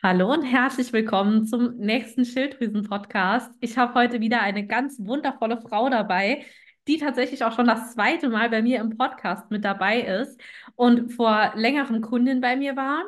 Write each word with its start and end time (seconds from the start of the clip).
Hallo 0.00 0.32
und 0.32 0.44
herzlich 0.44 0.92
willkommen 0.92 1.44
zum 1.44 1.76
nächsten 1.76 2.24
Schilddrüsen-Podcast. 2.24 3.50
Ich 3.58 3.76
habe 3.76 3.94
heute 3.94 4.20
wieder 4.20 4.40
eine 4.40 4.64
ganz 4.64 4.96
wundervolle 5.00 5.60
Frau 5.60 5.88
dabei, 5.90 6.44
die 6.86 6.98
tatsächlich 6.98 7.42
auch 7.42 7.52
schon 7.56 7.66
das 7.66 7.94
zweite 7.94 8.28
Mal 8.28 8.48
bei 8.48 8.62
mir 8.62 8.78
im 8.78 8.96
Podcast 8.96 9.50
mit 9.50 9.64
dabei 9.64 10.00
ist 10.00 10.40
und 10.76 11.10
vor 11.12 11.52
längerem 11.56 12.00
Kundin 12.00 12.40
bei 12.40 12.54
mir 12.54 12.76
war. 12.76 13.02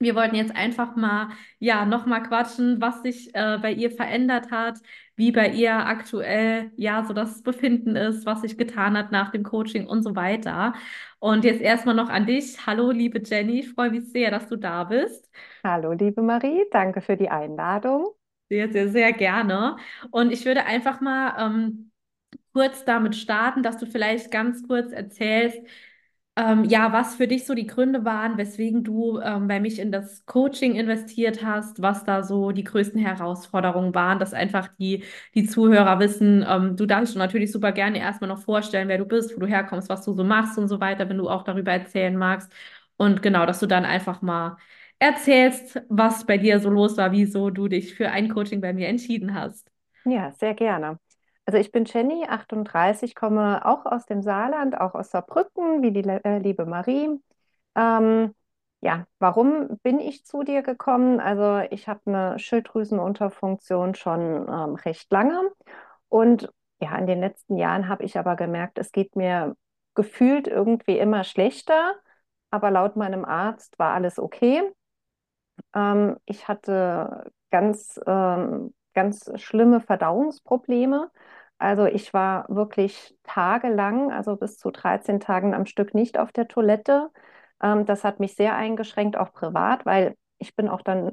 Wir 0.00 0.14
wollten 0.14 0.36
jetzt 0.36 0.54
einfach 0.54 0.96
mal, 0.96 1.30
ja, 1.58 1.86
nochmal 1.86 2.22
quatschen, 2.22 2.82
was 2.82 3.00
sich 3.02 3.34
äh, 3.34 3.58
bei 3.62 3.72
ihr 3.72 3.90
verändert 3.90 4.50
hat, 4.50 4.80
wie 5.22 5.30
bei 5.30 5.50
ihr 5.50 5.86
aktuell, 5.86 6.72
ja, 6.74 7.04
so 7.04 7.12
das 7.14 7.44
Befinden 7.44 7.94
ist, 7.94 8.26
was 8.26 8.40
sich 8.40 8.58
getan 8.58 8.98
hat 8.98 9.12
nach 9.12 9.30
dem 9.30 9.44
Coaching 9.44 9.86
und 9.86 10.02
so 10.02 10.16
weiter. 10.16 10.74
Und 11.20 11.44
jetzt 11.44 11.60
erstmal 11.60 11.94
noch 11.94 12.08
an 12.08 12.26
dich. 12.26 12.66
Hallo, 12.66 12.90
liebe 12.90 13.22
Jenny, 13.24 13.60
ich 13.60 13.70
freue 13.70 13.90
mich 13.90 14.10
sehr, 14.10 14.32
dass 14.32 14.48
du 14.48 14.56
da 14.56 14.82
bist. 14.82 15.30
Hallo, 15.62 15.92
liebe 15.92 16.22
Marie, 16.22 16.64
danke 16.72 17.00
für 17.00 17.16
die 17.16 17.28
Einladung. 17.28 18.08
Sehr, 18.48 18.72
sehr, 18.72 18.88
sehr 18.88 19.12
gerne. 19.12 19.76
Und 20.10 20.32
ich 20.32 20.44
würde 20.44 20.66
einfach 20.66 21.00
mal 21.00 21.36
ähm, 21.38 21.92
kurz 22.52 22.84
damit 22.84 23.14
starten, 23.14 23.62
dass 23.62 23.78
du 23.78 23.86
vielleicht 23.86 24.32
ganz 24.32 24.66
kurz 24.66 24.90
erzählst, 24.90 25.60
ähm, 26.36 26.64
ja, 26.64 26.92
was 26.92 27.16
für 27.16 27.28
dich 27.28 27.44
so 27.46 27.54
die 27.54 27.66
Gründe 27.66 28.04
waren, 28.06 28.38
weswegen 28.38 28.84
du 28.84 29.20
ähm, 29.20 29.48
bei 29.48 29.60
mich 29.60 29.78
in 29.78 29.92
das 29.92 30.24
Coaching 30.26 30.74
investiert 30.76 31.44
hast, 31.44 31.82
was 31.82 32.04
da 32.04 32.22
so 32.22 32.52
die 32.52 32.64
größten 32.64 32.98
Herausforderungen 33.00 33.94
waren, 33.94 34.18
dass 34.18 34.32
einfach 34.32 34.68
die, 34.78 35.04
die 35.34 35.46
Zuhörer 35.46 35.98
wissen, 36.00 36.44
ähm, 36.48 36.76
du 36.76 36.86
darfst 36.86 37.16
natürlich 37.16 37.52
super 37.52 37.72
gerne 37.72 37.98
erstmal 37.98 38.28
noch 38.28 38.40
vorstellen, 38.42 38.88
wer 38.88 38.98
du 38.98 39.04
bist, 39.04 39.36
wo 39.36 39.40
du 39.40 39.46
herkommst, 39.46 39.88
was 39.90 40.04
du 40.04 40.12
so 40.14 40.24
machst 40.24 40.56
und 40.58 40.68
so 40.68 40.80
weiter, 40.80 41.08
wenn 41.08 41.18
du 41.18 41.28
auch 41.28 41.42
darüber 41.44 41.72
erzählen 41.72 42.16
magst. 42.16 42.50
Und 42.96 43.22
genau, 43.22 43.44
dass 43.46 43.60
du 43.60 43.66
dann 43.66 43.84
einfach 43.84 44.22
mal 44.22 44.56
erzählst, 44.98 45.82
was 45.88 46.24
bei 46.26 46.38
dir 46.38 46.60
so 46.60 46.70
los 46.70 46.96
war, 46.96 47.12
wieso 47.12 47.50
du 47.50 47.68
dich 47.68 47.94
für 47.94 48.10
ein 48.10 48.28
Coaching 48.30 48.60
bei 48.60 48.72
mir 48.72 48.88
entschieden 48.88 49.34
hast. 49.34 49.70
Ja, 50.04 50.30
sehr 50.32 50.54
gerne. 50.54 50.98
Also 51.44 51.58
ich 51.58 51.72
bin 51.72 51.84
Jenny, 51.86 52.24
38, 52.28 53.14
komme 53.14 53.64
auch 53.66 53.84
aus 53.86 54.06
dem 54.06 54.22
Saarland, 54.22 54.80
auch 54.80 54.94
aus 54.94 55.10
Saarbrücken, 55.10 55.82
wie 55.82 55.90
die 55.92 56.02
äh, 56.08 56.38
liebe 56.38 56.66
Marie. 56.66 57.10
Ähm, 57.74 58.34
ja, 58.80 59.06
warum 59.18 59.78
bin 59.82 59.98
ich 60.00 60.24
zu 60.24 60.44
dir 60.44 60.62
gekommen? 60.62 61.20
Also 61.20 61.58
ich 61.70 61.88
habe 61.88 62.00
eine 62.06 62.38
Schilddrüsenunterfunktion 62.38 63.94
schon 63.94 64.48
ähm, 64.48 64.74
recht 64.76 65.10
lange 65.12 65.50
und 66.08 66.50
ja, 66.80 66.96
in 66.96 67.06
den 67.06 67.20
letzten 67.20 67.56
Jahren 67.56 67.88
habe 67.88 68.04
ich 68.04 68.18
aber 68.18 68.36
gemerkt, 68.36 68.78
es 68.78 68.92
geht 68.92 69.16
mir 69.16 69.56
gefühlt 69.94 70.48
irgendwie 70.48 70.98
immer 70.98 71.24
schlechter, 71.24 71.94
aber 72.50 72.70
laut 72.70 72.96
meinem 72.96 73.24
Arzt 73.24 73.78
war 73.78 73.94
alles 73.94 74.18
okay. 74.18 74.62
Ähm, 75.74 76.16
ich 76.26 76.48
hatte 76.48 77.30
ganz, 77.50 78.00
ähm, 78.06 78.74
ganz 78.94 79.30
schlimme 79.40 79.80
Verdauungsprobleme. 79.80 81.10
Also 81.58 81.86
ich 81.86 82.12
war 82.12 82.46
wirklich 82.48 83.16
tagelang, 83.22 84.10
also 84.12 84.36
bis 84.36 84.58
zu 84.58 84.70
13 84.70 85.20
Tagen 85.20 85.54
am 85.54 85.66
Stück 85.66 85.94
nicht 85.94 86.18
auf 86.18 86.32
der 86.32 86.48
Toilette. 86.48 87.10
Ähm, 87.62 87.86
das 87.86 88.04
hat 88.04 88.20
mich 88.20 88.34
sehr 88.34 88.56
eingeschränkt, 88.56 89.16
auch 89.16 89.32
privat, 89.32 89.86
weil 89.86 90.16
ich 90.38 90.56
bin 90.56 90.68
auch 90.68 90.82
dann 90.82 91.12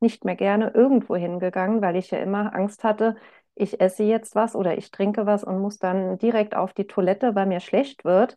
nicht 0.00 0.24
mehr 0.24 0.36
gerne 0.36 0.70
irgendwo 0.74 1.16
hingegangen, 1.16 1.82
weil 1.82 1.96
ich 1.96 2.10
ja 2.10 2.18
immer 2.18 2.54
Angst 2.54 2.84
hatte, 2.84 3.16
ich 3.54 3.80
esse 3.80 4.04
jetzt 4.04 4.34
was 4.34 4.56
oder 4.56 4.78
ich 4.78 4.90
trinke 4.90 5.26
was 5.26 5.44
und 5.44 5.60
muss 5.60 5.78
dann 5.78 6.18
direkt 6.18 6.54
auf 6.56 6.72
die 6.72 6.86
Toilette, 6.86 7.34
weil 7.34 7.46
mir 7.46 7.60
schlecht 7.60 8.04
wird. 8.04 8.36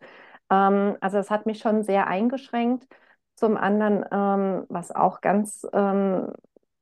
Ähm, 0.50 0.98
also 1.02 1.18
es 1.18 1.30
hat 1.32 1.46
mich 1.46 1.60
schon 1.60 1.84
sehr 1.84 2.08
eingeschränkt. 2.08 2.86
Zum 3.36 3.58
anderen, 3.58 4.06
ähm, 4.12 4.66
was 4.70 4.92
auch 4.94 5.22
ganz 5.22 5.66
ähm, 5.74 6.32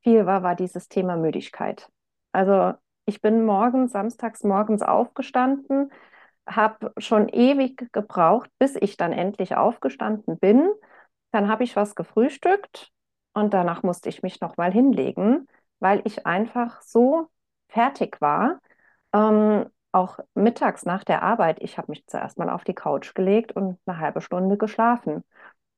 viel 0.04 0.26
war, 0.26 0.42
war 0.42 0.54
dieses 0.54 0.88
Thema 0.88 1.16
Müdigkeit. 1.16 1.90
Also 2.32 2.74
ich 3.06 3.20
bin 3.20 3.44
morgens, 3.44 3.92
samstags 3.92 4.44
morgens 4.44 4.82
aufgestanden, 4.82 5.90
habe 6.46 6.92
schon 6.98 7.28
ewig 7.28 7.92
gebraucht, 7.92 8.50
bis 8.58 8.76
ich 8.76 8.96
dann 8.96 9.12
endlich 9.12 9.56
aufgestanden 9.56 10.38
bin. 10.38 10.70
Dann 11.32 11.48
habe 11.48 11.64
ich 11.64 11.76
was 11.76 11.94
gefrühstückt 11.94 12.92
und 13.34 13.54
danach 13.54 13.82
musste 13.82 14.08
ich 14.08 14.22
mich 14.22 14.40
nochmal 14.40 14.72
hinlegen, 14.72 15.46
weil 15.80 16.02
ich 16.04 16.26
einfach 16.26 16.82
so 16.82 17.28
fertig 17.68 18.20
war. 18.20 18.60
Ähm, 19.12 19.66
auch 19.92 20.18
mittags 20.34 20.84
nach 20.84 21.04
der 21.04 21.22
Arbeit, 21.22 21.58
ich 21.62 21.78
habe 21.78 21.92
mich 21.92 22.06
zuerst 22.06 22.38
mal 22.38 22.50
auf 22.50 22.64
die 22.64 22.74
Couch 22.74 23.14
gelegt 23.14 23.52
und 23.52 23.78
eine 23.86 23.98
halbe 23.98 24.20
Stunde 24.20 24.56
geschlafen. 24.56 25.22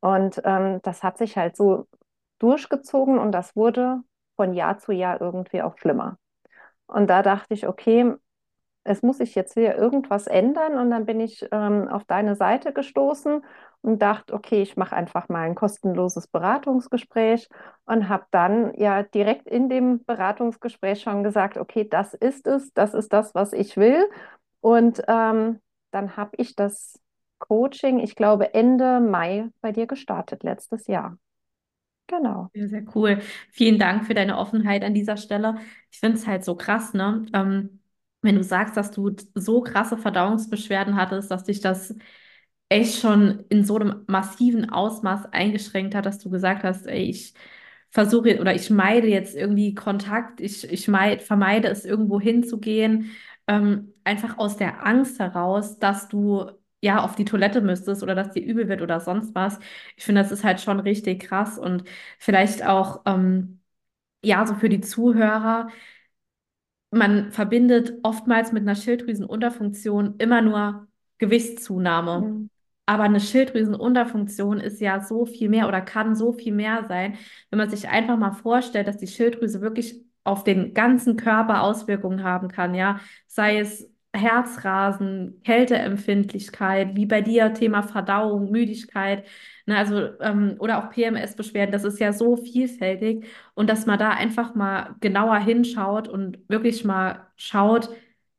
Und 0.00 0.40
ähm, 0.44 0.80
das 0.82 1.02
hat 1.02 1.18
sich 1.18 1.36
halt 1.36 1.56
so 1.56 1.86
durchgezogen 2.38 3.18
und 3.18 3.32
das 3.32 3.56
wurde 3.56 4.02
von 4.36 4.54
Jahr 4.54 4.78
zu 4.78 4.92
Jahr 4.92 5.20
irgendwie 5.20 5.62
auch 5.62 5.78
schlimmer. 5.78 6.18
Und 6.86 7.08
da 7.08 7.22
dachte 7.22 7.54
ich, 7.54 7.66
okay, 7.66 8.14
es 8.84 9.02
muss 9.02 9.18
sich 9.18 9.34
jetzt 9.34 9.54
hier 9.54 9.76
irgendwas 9.76 10.26
ändern. 10.26 10.78
Und 10.78 10.90
dann 10.90 11.06
bin 11.06 11.20
ich 11.20 11.46
ähm, 11.52 11.88
auf 11.88 12.04
deine 12.04 12.36
Seite 12.36 12.72
gestoßen 12.72 13.42
und 13.82 14.02
dachte, 14.02 14.34
okay, 14.34 14.62
ich 14.62 14.76
mache 14.76 14.96
einfach 14.96 15.28
mal 15.28 15.42
ein 15.42 15.54
kostenloses 15.54 16.28
Beratungsgespräch 16.28 17.48
und 17.84 18.08
habe 18.08 18.26
dann 18.30 18.74
ja 18.74 19.02
direkt 19.02 19.48
in 19.48 19.68
dem 19.68 20.04
Beratungsgespräch 20.04 21.02
schon 21.02 21.24
gesagt, 21.24 21.56
okay, 21.58 21.88
das 21.88 22.14
ist 22.14 22.46
es, 22.46 22.72
das 22.74 22.94
ist 22.94 23.12
das, 23.12 23.34
was 23.34 23.52
ich 23.52 23.76
will. 23.76 24.08
Und 24.60 25.02
ähm, 25.08 25.60
dann 25.90 26.16
habe 26.16 26.32
ich 26.38 26.56
das 26.56 27.00
Coaching, 27.38 27.98
ich 27.98 28.16
glaube, 28.16 28.54
Ende 28.54 29.00
Mai 29.00 29.50
bei 29.60 29.72
dir 29.72 29.86
gestartet, 29.86 30.42
letztes 30.42 30.86
Jahr. 30.86 31.18
Genau. 32.08 32.50
Sehr, 32.54 32.68
sehr 32.68 32.84
cool. 32.94 33.20
Vielen 33.50 33.78
Dank 33.78 34.06
für 34.06 34.14
deine 34.14 34.38
Offenheit 34.38 34.84
an 34.84 34.94
dieser 34.94 35.16
Stelle. 35.16 35.56
Ich 35.90 35.98
finde 35.98 36.16
es 36.18 36.26
halt 36.26 36.44
so 36.44 36.54
krass, 36.56 36.94
ne? 36.94 37.26
Ähm, 37.32 37.80
wenn 38.22 38.36
du 38.36 38.44
sagst, 38.44 38.76
dass 38.76 38.90
du 38.92 39.10
so 39.34 39.60
krasse 39.62 39.98
Verdauungsbeschwerden 39.98 40.96
hattest, 40.96 41.30
dass 41.30 41.44
dich 41.44 41.60
das 41.60 41.94
echt 42.68 43.00
schon 43.00 43.44
in 43.50 43.64
so 43.64 43.76
einem 43.76 44.04
massiven 44.08 44.70
Ausmaß 44.70 45.26
eingeschränkt 45.32 45.94
hat, 45.94 46.06
dass 46.06 46.18
du 46.18 46.30
gesagt 46.30 46.64
hast, 46.64 46.86
ey, 46.86 47.04
ich 47.04 47.34
versuche 47.90 48.40
oder 48.40 48.54
ich 48.54 48.70
meide 48.70 49.08
jetzt 49.08 49.34
irgendwie 49.36 49.74
Kontakt, 49.74 50.40
ich, 50.40 50.70
ich 50.70 50.88
meid, 50.88 51.22
vermeide 51.22 51.68
es, 51.68 51.84
irgendwo 51.84 52.20
hinzugehen, 52.20 53.10
ähm, 53.46 53.94
einfach 54.04 54.38
aus 54.38 54.56
der 54.56 54.86
Angst 54.86 55.18
heraus, 55.20 55.78
dass 55.78 56.08
du 56.08 56.50
ja 56.82 57.02
auf 57.02 57.16
die 57.16 57.24
Toilette 57.24 57.60
müsstest 57.60 58.02
oder 58.02 58.14
dass 58.14 58.32
dir 58.32 58.44
übel 58.44 58.68
wird 58.68 58.82
oder 58.82 59.00
sonst 59.00 59.34
was. 59.34 59.58
Ich 59.96 60.04
finde, 60.04 60.22
das 60.22 60.32
ist 60.32 60.44
halt 60.44 60.60
schon 60.60 60.80
richtig 60.80 61.22
krass 61.22 61.58
und 61.58 61.84
vielleicht 62.18 62.64
auch, 62.66 63.02
ähm, 63.06 63.60
ja, 64.22 64.46
so 64.46 64.54
für 64.54 64.68
die 64.68 64.80
Zuhörer 64.80 65.68
man 66.90 67.30
verbindet 67.30 67.94
oftmals 68.02 68.52
mit 68.52 68.62
einer 68.62 68.74
Schilddrüsenunterfunktion 68.74 70.14
immer 70.18 70.42
nur 70.42 70.88
Gewichtszunahme. 71.18 72.20
Mhm. 72.20 72.50
Aber 72.86 73.02
eine 73.02 73.20
Schilddrüsenunterfunktion 73.20 74.60
ist 74.60 74.80
ja 74.80 75.00
so 75.00 75.26
viel 75.26 75.48
mehr 75.48 75.66
oder 75.66 75.80
kann 75.80 76.14
so 76.14 76.32
viel 76.32 76.54
mehr 76.54 76.84
sein, 76.88 77.18
wenn 77.50 77.58
man 77.58 77.68
sich 77.70 77.88
einfach 77.88 78.16
mal 78.16 78.30
vorstellt, 78.32 78.86
dass 78.86 78.96
die 78.98 79.08
Schilddrüse 79.08 79.60
wirklich 79.60 80.04
auf 80.22 80.44
den 80.44 80.72
ganzen 80.72 81.16
Körper 81.16 81.62
Auswirkungen 81.62 82.22
haben 82.22 82.48
kann, 82.48 82.74
ja, 82.74 83.00
sei 83.26 83.58
es 83.58 83.88
Herzrasen, 84.16 85.40
Kälteempfindlichkeit, 85.44 86.96
wie 86.96 87.06
bei 87.06 87.20
dir 87.22 87.52
Thema 87.54 87.82
Verdauung, 87.82 88.50
Müdigkeit, 88.50 89.26
ne, 89.66 89.76
also 89.76 90.18
ähm, 90.20 90.56
oder 90.58 90.78
auch 90.86 90.90
PMS-Beschwerden, 90.90 91.72
das 91.72 91.84
ist 91.84 92.00
ja 92.00 92.12
so 92.12 92.36
vielfältig 92.36 93.26
und 93.54 93.68
dass 93.70 93.86
man 93.86 93.98
da 93.98 94.10
einfach 94.10 94.54
mal 94.54 94.94
genauer 95.00 95.38
hinschaut 95.38 96.08
und 96.08 96.38
wirklich 96.48 96.84
mal 96.84 97.26
schaut, 97.36 97.88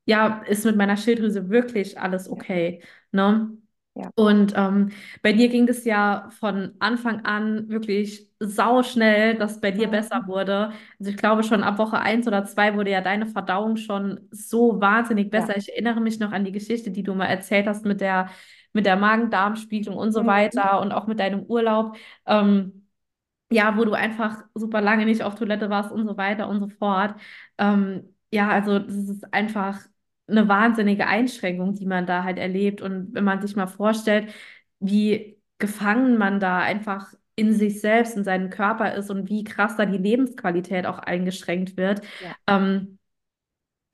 ja, 0.05 0.41
ist 0.47 0.65
mit 0.65 0.75
meiner 0.77 0.97
Schilddrüse 0.97 1.49
wirklich 1.49 1.99
alles 1.99 2.29
okay, 2.29 2.81
ne? 3.11 3.49
Ja. 3.97 4.11
Und 4.15 4.53
ähm, 4.55 4.91
bei 5.21 5.31
dir 5.33 5.47
ging 5.47 5.67
das 5.67 5.85
ja 5.85 6.29
von 6.39 6.73
Anfang 6.79 7.23
an 7.25 7.69
wirklich 7.69 8.27
sauschnell, 8.39 9.35
dass 9.37 9.61
bei 9.61 9.69
dir 9.71 9.87
besser 9.89 10.21
Mhm. 10.21 10.27
wurde. 10.27 10.71
Also 10.99 11.11
ich 11.11 11.17
glaube 11.17 11.43
schon 11.43 11.61
ab 11.63 11.77
Woche 11.77 11.99
eins 11.99 12.27
oder 12.27 12.43
zwei 12.45 12.75
wurde 12.75 12.89
ja 12.91 13.01
deine 13.01 13.27
Verdauung 13.27 13.77
schon 13.77 14.27
so 14.31 14.81
wahnsinnig 14.81 15.29
Ja. 15.31 15.31
besser. 15.31 15.55
Ich 15.55 15.69
erinnere 15.69 16.01
mich 16.01 16.19
noch 16.19 16.31
an 16.31 16.45
die 16.45 16.51
Geschichte, 16.51 16.89
die 16.91 17.03
du 17.03 17.13
mal 17.13 17.25
erzählt 17.27 17.67
hast 17.67 17.85
mit 17.85 18.01
der, 18.01 18.29
mit 18.73 18.87
der 18.87 18.95
Magen-Darm-Spiegelung 18.95 19.97
und 19.97 20.11
so 20.11 20.25
Mhm. 20.25 20.25
weiter 20.25 20.81
und 20.81 20.91
auch 20.91 21.05
mit 21.07 21.19
deinem 21.19 21.43
Urlaub. 21.43 21.95
Ähm, 22.25 22.87
ja, 23.51 23.77
wo 23.77 23.85
du 23.85 23.93
einfach 23.93 24.43
super 24.55 24.81
lange 24.81 25.05
nicht 25.05 25.23
auf 25.23 25.35
Toilette 25.35 25.69
warst 25.69 25.91
und 25.91 26.05
so 26.07 26.17
weiter 26.17 26.49
und 26.49 26.59
so 26.59 26.67
fort. 26.69 27.15
Ähm, 27.57 28.13
ja, 28.31 28.49
also 28.49 28.79
das 28.79 28.95
ist 28.95 29.33
einfach 29.33 29.79
eine 30.27 30.47
wahnsinnige 30.47 31.07
Einschränkung, 31.07 31.73
die 31.75 31.85
man 31.85 32.05
da 32.05 32.23
halt 32.23 32.37
erlebt. 32.37 32.81
Und 32.81 33.13
wenn 33.13 33.23
man 33.23 33.41
sich 33.41 33.55
mal 33.55 33.67
vorstellt, 33.67 34.31
wie 34.79 35.39
gefangen 35.59 36.17
man 36.17 36.39
da 36.39 36.59
einfach 36.59 37.13
in 37.35 37.53
sich 37.53 37.81
selbst, 37.81 38.17
in 38.17 38.23
seinem 38.23 38.49
Körper 38.49 38.93
ist 38.95 39.09
und 39.11 39.29
wie 39.29 39.43
krass 39.43 39.75
da 39.77 39.85
die 39.85 39.97
Lebensqualität 39.97 40.85
auch 40.85 40.99
eingeschränkt 40.99 41.77
wird, 41.77 42.01
Ja. 42.19 42.37
ähm, 42.47 42.99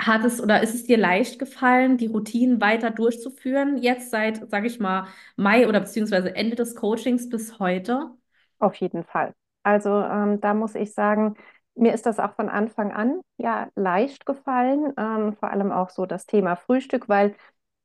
hat 0.02 0.26
es 0.26 0.42
oder 0.42 0.62
ist 0.64 0.76
es 0.76 0.86
dir 0.86 0.98
leicht 0.98 1.40
gefallen, 1.40 1.98
die 1.98 2.08
Routinen 2.08 2.60
weiter 2.62 2.92
durchzuführen, 2.92 3.78
jetzt 3.78 4.12
seit, 4.12 4.50
sag 4.50 4.66
ich 4.66 4.80
mal, 4.80 5.08
Mai 5.38 5.68
oder 5.68 5.80
beziehungsweise 5.80 6.36
Ende 6.36 6.56
des 6.56 6.76
Coachings 6.76 7.30
bis 7.30 7.60
heute? 7.60 8.12
Auf 8.60 8.76
jeden 8.76 9.04
Fall. 9.04 9.34
Also 9.64 9.90
ähm, 10.02 10.40
da 10.42 10.54
muss 10.54 10.76
ich 10.76 10.94
sagen, 10.94 11.36
mir 11.76 11.94
ist 11.94 12.06
das 12.06 12.20
auch 12.20 12.34
von 12.36 12.50
Anfang 12.50 12.92
an 12.94 13.22
ja 13.38 13.68
leicht 13.76 14.26
gefallen, 14.26 14.94
ähm, 14.98 15.34
vor 15.34 15.50
allem 15.52 15.72
auch 15.72 15.90
so 15.90 16.06
das 16.06 16.26
Thema 16.26 16.56
Frühstück, 16.56 17.10
weil 17.10 17.36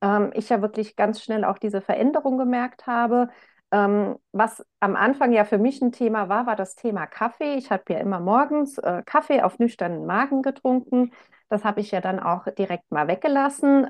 ähm, 0.02 0.30
ich 0.34 0.48
ja 0.48 0.62
wirklich 0.62 0.96
ganz 0.96 1.22
schnell 1.22 1.44
auch 1.44 1.58
diese 1.58 1.80
Veränderung 1.80 2.38
gemerkt 2.38 2.86
habe. 2.86 3.28
Ähm, 3.70 4.16
was 4.32 4.64
am 4.80 4.96
Anfang 4.96 5.32
ja 5.32 5.44
für 5.44 5.58
mich 5.58 5.82
ein 5.82 5.92
Thema 5.92 6.28
war, 6.28 6.46
war 6.46 6.56
das 6.56 6.74
Thema 6.74 7.06
Kaffee. 7.06 7.54
Ich 7.56 7.70
habe 7.70 7.84
ja 7.90 7.98
immer 7.98 8.20
morgens 8.20 8.78
äh, 8.78 9.02
Kaffee 9.04 9.42
auf 9.42 9.58
nüchternen 9.58 10.06
Magen 10.06 10.42
getrunken. 10.42 11.12
Das 11.50 11.64
habe 11.64 11.80
ich 11.80 11.90
ja 11.90 12.00
dann 12.00 12.20
auch 12.20 12.46
direkt 12.58 12.90
mal 12.90 13.08
weggelassen. 13.08 13.86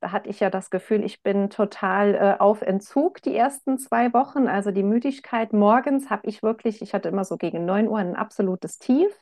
Da 0.00 0.12
hatte 0.12 0.30
ich 0.30 0.40
ja 0.40 0.48
das 0.48 0.70
Gefühl, 0.70 1.04
ich 1.04 1.22
bin 1.22 1.50
total 1.50 2.14
äh, 2.14 2.36
auf 2.40 2.62
Entzug 2.62 3.20
die 3.22 3.36
ersten 3.36 3.78
zwei 3.78 4.12
Wochen. 4.14 4.48
Also 4.48 4.70
die 4.70 4.82
Müdigkeit 4.82 5.52
morgens 5.52 6.08
habe 6.08 6.26
ich 6.28 6.42
wirklich, 6.42 6.80
ich 6.80 6.94
hatte 6.94 7.08
immer 7.10 7.24
so 7.24 7.36
gegen 7.36 7.66
9 7.66 7.86
Uhr 7.88 7.98
ein 7.98 8.16
absolutes 8.16 8.78
Tief. 8.78 9.12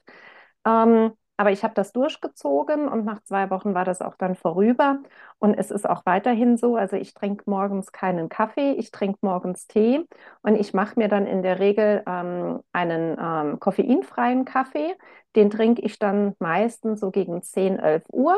Ähm, 0.65 1.13
aber 1.37 1.53
ich 1.53 1.63
habe 1.65 1.75
das 1.75 1.93
durchgezogen 1.93 2.89
und 2.89 3.05
nach 3.05 3.23
zwei 3.23 3.49
Wochen 3.51 3.73
war 3.75 3.85
das 3.85 4.03
auch 4.03 4.17
dann 4.17 4.35
vorüber. 4.35 4.99
Und 5.39 5.55
es 5.55 5.71
ist 5.71 5.89
auch 5.89 6.05
weiterhin 6.05 6.57
so. 6.57 6.77
Also 6.77 6.97
ich 6.97 7.15
trinke 7.15 7.45
morgens 7.47 7.93
keinen 7.93 8.29
Kaffee, 8.29 8.73
ich 8.73 8.91
trinke 8.91 9.19
morgens 9.23 9.67
Tee 9.69 10.05
und 10.43 10.57
ich 10.57 10.75
mache 10.75 10.99
mir 10.99 11.09
dann 11.09 11.27
in 11.27 11.43
der 11.43 11.61
Regel 11.61 12.03
ähm, 12.07 12.61
einen 12.73 13.17
ähm, 13.21 13.61
koffeinfreien 13.61 14.45
Kaffee. 14.45 14.97
Den 15.37 15.51
trinke 15.51 15.83
ich 15.83 15.99
dann 16.01 16.35
meistens 16.41 17.01
so 17.01 17.11
gegen 17.13 17.41
10, 17.43 17.79
11 17.79 18.05
Uhr. 18.13 18.37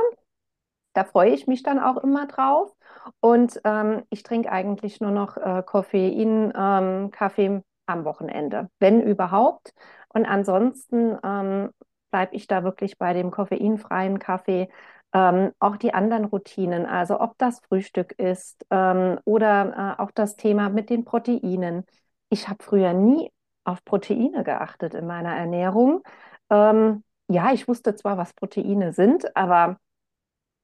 Da 0.92 1.04
freue 1.04 1.30
ich 1.30 1.46
mich 1.46 1.62
dann 1.62 1.78
auch 1.78 1.98
immer 1.98 2.26
drauf. 2.26 2.74
Und 3.20 3.60
ähm, 3.64 4.02
ich 4.10 4.22
trinke 4.22 4.50
eigentlich 4.50 5.00
nur 5.00 5.10
noch 5.10 5.36
äh, 5.36 5.62
Koffein, 5.64 6.52
ähm, 6.56 7.10
Kaffee 7.10 7.62
am 7.86 8.04
Wochenende, 8.04 8.68
wenn 8.78 9.00
überhaupt. 9.02 9.72
Und 10.08 10.26
ansonsten 10.26 11.16
ähm, 11.24 11.70
bleibe 12.10 12.34
ich 12.34 12.46
da 12.46 12.64
wirklich 12.64 12.98
bei 12.98 13.12
dem 13.12 13.30
koffeinfreien 13.30 14.18
Kaffee. 14.18 14.68
Ähm, 15.12 15.52
auch 15.58 15.76
die 15.76 15.92
anderen 15.92 16.24
Routinen, 16.26 16.86
also 16.86 17.20
ob 17.20 17.36
das 17.38 17.60
Frühstück 17.60 18.12
ist 18.18 18.64
ähm, 18.70 19.18
oder 19.24 19.96
äh, 19.98 20.02
auch 20.02 20.12
das 20.12 20.36
Thema 20.36 20.68
mit 20.68 20.88
den 20.88 21.04
Proteinen. 21.04 21.84
Ich 22.28 22.48
habe 22.48 22.62
früher 22.62 22.92
nie 22.92 23.32
auf 23.64 23.84
Proteine 23.84 24.44
geachtet 24.44 24.94
in 24.94 25.06
meiner 25.06 25.34
Ernährung. 25.36 26.02
Ähm, 26.48 27.02
ja, 27.28 27.52
ich 27.52 27.66
wusste 27.68 27.94
zwar, 27.96 28.18
was 28.18 28.34
Proteine 28.34 28.92
sind, 28.92 29.36
aber 29.36 29.78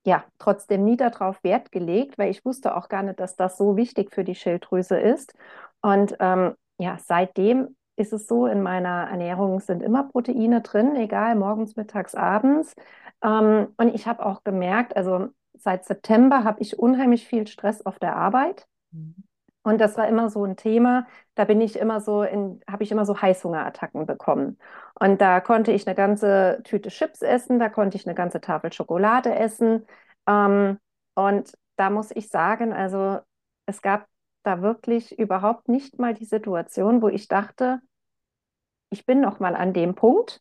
ja, 0.06 0.24
trotzdem 0.38 0.84
nie 0.84 0.96
darauf 0.96 1.42
Wert 1.42 1.72
gelegt, 1.72 2.16
weil 2.16 2.30
ich 2.30 2.44
wusste 2.44 2.76
auch 2.76 2.88
gar 2.88 3.02
nicht, 3.02 3.18
dass 3.18 3.34
das 3.34 3.58
so 3.58 3.76
wichtig 3.76 4.14
für 4.14 4.22
die 4.22 4.36
Schilddrüse 4.36 4.96
ist. 4.96 5.34
Und 5.82 6.16
ähm, 6.20 6.54
ja, 6.78 6.96
seitdem 7.04 7.76
ist 7.96 8.12
es 8.12 8.28
so, 8.28 8.46
in 8.46 8.62
meiner 8.62 9.08
Ernährung 9.10 9.58
sind 9.58 9.82
immer 9.82 10.04
Proteine 10.04 10.60
drin, 10.60 10.94
egal, 10.94 11.34
morgens, 11.34 11.74
mittags, 11.74 12.14
abends. 12.14 12.74
Ähm, 13.20 13.68
und 13.76 13.94
ich 13.96 14.06
habe 14.06 14.24
auch 14.24 14.44
gemerkt, 14.44 14.96
also 14.96 15.28
seit 15.54 15.84
September 15.84 16.44
habe 16.44 16.60
ich 16.60 16.78
unheimlich 16.78 17.26
viel 17.26 17.48
Stress 17.48 17.84
auf 17.84 17.98
der 17.98 18.14
Arbeit. 18.14 18.68
Mhm. 18.92 19.16
Und 19.64 19.80
das 19.80 19.98
war 19.98 20.06
immer 20.06 20.30
so 20.30 20.44
ein 20.44 20.56
Thema. 20.56 21.08
Da 21.34 21.44
bin 21.44 21.60
ich 21.60 21.76
immer 21.76 22.00
so 22.00 22.22
in, 22.22 22.60
habe 22.70 22.84
ich 22.84 22.92
immer 22.92 23.04
so 23.04 23.20
Heißhungerattacken 23.20 24.06
bekommen. 24.06 24.58
Und 24.98 25.20
da 25.20 25.40
konnte 25.40 25.72
ich 25.72 25.86
eine 25.86 25.94
ganze 25.94 26.60
Tüte 26.64 26.88
Chips 26.88 27.22
essen, 27.22 27.58
da 27.58 27.68
konnte 27.68 27.96
ich 27.96 28.06
eine 28.06 28.14
ganze 28.14 28.40
Tafel 28.40 28.72
Schokolade 28.72 29.34
essen. 29.34 29.86
Ähm, 30.26 30.78
und 31.14 31.52
da 31.76 31.90
muss 31.90 32.10
ich 32.14 32.28
sagen, 32.28 32.72
also 32.72 33.18
es 33.66 33.82
gab 33.82 34.06
da 34.42 34.62
wirklich 34.62 35.18
überhaupt 35.18 35.68
nicht 35.68 35.98
mal 35.98 36.14
die 36.14 36.24
Situation, 36.24 37.02
wo 37.02 37.08
ich 37.08 37.28
dachte, 37.28 37.80
ich 38.90 39.04
bin 39.06 39.20
noch 39.20 39.40
mal 39.40 39.54
an 39.56 39.72
dem 39.72 39.94
Punkt, 39.94 40.40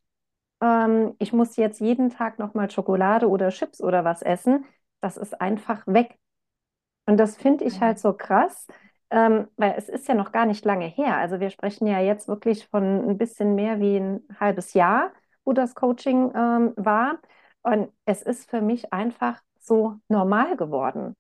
ähm, 0.62 1.16
ich 1.20 1.34
muss 1.34 1.56
jetzt 1.58 1.82
jeden 1.82 2.10
Tag 2.10 2.40
noch 2.40 2.54
mal 2.54 2.70
Schokolade 2.70 3.30
oder 3.30 3.50
Chips 3.50 3.82
oder 3.82 4.06
was 4.06 4.22
essen. 4.22 4.66
Das 5.02 5.18
ist 5.18 5.40
einfach 5.42 5.86
weg. 5.88 6.18
Und 7.06 7.18
das 7.18 7.38
finde 7.38 7.66
ich 7.66 7.82
halt 7.82 8.00
so 8.00 8.14
krass, 8.14 8.68
ähm, 9.12 9.48
weil 9.58 9.76
es 9.78 9.90
ist 9.90 10.08
ja 10.08 10.16
noch 10.16 10.32
gar 10.32 10.46
nicht 10.46 10.66
lange 10.66 10.88
her. 10.88 11.18
Also 11.18 11.40
wir 11.40 11.50
sprechen 11.50 11.88
ja 11.88 12.00
jetzt 12.00 12.28
wirklich 12.28 12.68
von 12.68 13.10
ein 13.10 13.18
bisschen 13.18 13.56
mehr 13.56 13.80
wie 13.80 13.98
ein 13.98 14.22
halbes 14.40 14.74
Jahr, 14.74 15.12
wo 15.44 15.54
das 15.54 15.76
Coaching 15.76 16.32
ähm, 16.36 16.74
war. 16.76 17.20
Und 17.62 17.90
es 18.06 18.22
ist 18.22 18.50
für 18.50 18.62
mich 18.62 18.94
einfach 18.94 19.42
so 19.60 19.96
normal 20.08 20.58
geworden. 20.58 21.16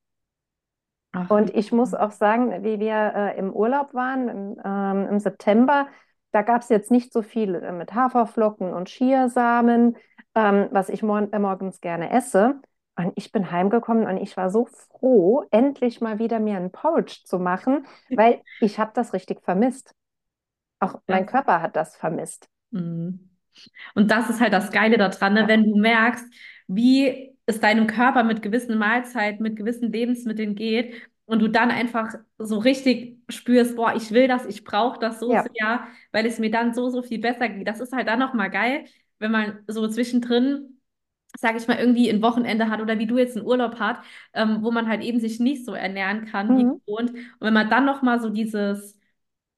Ach, 1.13 1.29
Und 1.29 1.55
ich 1.55 1.71
muss 1.71 1.93
auch 1.93 2.11
sagen, 2.11 2.63
wie 2.63 2.79
wir 2.79 3.13
äh, 3.15 3.37
im 3.39 3.51
Urlaub 3.53 3.93
waren, 3.93 4.29
im, 4.29 4.61
ähm, 4.63 5.07
im 5.09 5.19
September, 5.19 5.87
da 6.31 6.41
gab 6.41 6.61
es 6.61 6.69
jetzt 6.69 6.91
nicht 6.91 7.13
so 7.13 7.21
viel 7.21 7.55
äh, 7.55 7.71
mit 7.71 7.93
Haferflocken 7.93 8.73
und 8.73 8.89
Chiasamen, 8.89 9.97
ähm, 10.35 10.67
was 10.71 10.89
ich 10.89 11.01
mor 11.01 11.27
äh, 11.31 11.39
morgens 11.39 11.81
gerne 11.81 12.11
esse. 12.11 12.59
Und 12.97 13.13
ich 13.15 13.31
bin 13.31 13.51
heimgekommen 13.51 14.07
und 14.07 14.17
ich 14.17 14.37
war 14.37 14.49
so 14.49 14.65
froh, 14.65 15.43
endlich 15.51 15.99
mal 16.01 16.17
wieder 16.19 16.39
mir 16.39 16.55
einen 16.55 16.71
Porridge 16.71 17.21
zu 17.25 17.39
machen, 17.39 17.85
weil 18.09 18.41
ich 18.59 18.79
habe 18.79 18.91
das 18.93 19.13
richtig 19.13 19.41
vermisst. 19.41 19.93
Auch 20.79 21.01
mein 21.07 21.25
Körper 21.25 21.61
hat 21.61 21.75
das 21.75 21.95
vermisst. 21.95 22.49
mhm. 22.71 23.29
Und 23.95 24.11
das 24.11 24.29
ist 24.29 24.41
halt 24.41 24.53
das 24.53 24.71
Geile 24.71 24.97
daran, 24.97 25.33
ne? 25.33 25.47
Wenn 25.47 25.63
du 25.63 25.77
merkst, 25.77 26.25
wie 26.67 27.35
es 27.45 27.59
deinem 27.59 27.87
Körper 27.87 28.23
mit 28.23 28.41
gewissen 28.41 28.77
Mahlzeiten, 28.77 29.43
mit 29.43 29.55
gewissen 29.55 29.91
Lebensmitteln 29.91 30.55
geht 30.55 30.95
und 31.25 31.39
du 31.41 31.47
dann 31.47 31.71
einfach 31.71 32.13
so 32.37 32.57
richtig 32.57 33.19
spürst, 33.29 33.75
boah, 33.75 33.93
ich 33.95 34.11
will 34.11 34.27
das, 34.27 34.45
ich 34.45 34.63
brauche 34.63 34.99
das 34.99 35.19
so 35.19 35.31
Ja. 35.31 35.43
sehr, 35.43 35.87
weil 36.11 36.25
es 36.25 36.39
mir 36.39 36.51
dann 36.51 36.73
so, 36.73 36.89
so 36.89 37.01
viel 37.01 37.19
besser 37.19 37.49
geht. 37.49 37.67
Das 37.67 37.79
ist 37.79 37.93
halt 37.93 38.07
dann 38.07 38.19
nochmal 38.19 38.49
geil, 38.49 38.85
wenn 39.19 39.31
man 39.31 39.63
so 39.67 39.87
zwischendrin, 39.87 40.74
sage 41.41 41.57
ich 41.57 41.67
mal, 41.67 41.77
irgendwie 41.77 42.09
ein 42.09 42.21
Wochenende 42.21 42.69
hat 42.69 42.81
oder 42.81 42.99
wie 42.99 43.07
du 43.07 43.17
jetzt 43.17 43.37
einen 43.37 43.45
Urlaub 43.45 43.79
hat, 43.79 43.99
ähm, 44.33 44.59
wo 44.63 44.71
man 44.71 44.87
halt 44.87 45.03
eben 45.03 45.19
sich 45.19 45.39
nicht 45.39 45.65
so 45.65 45.73
ernähren 45.73 46.25
kann 46.25 46.55
wie 46.57 46.65
Mhm. 46.65 46.79
gewohnt. 46.85 47.11
Und 47.11 47.17
wenn 47.41 47.53
man 47.53 47.69
dann 47.69 47.85
nochmal 47.85 48.19
so 48.21 48.29
dieses 48.29 48.97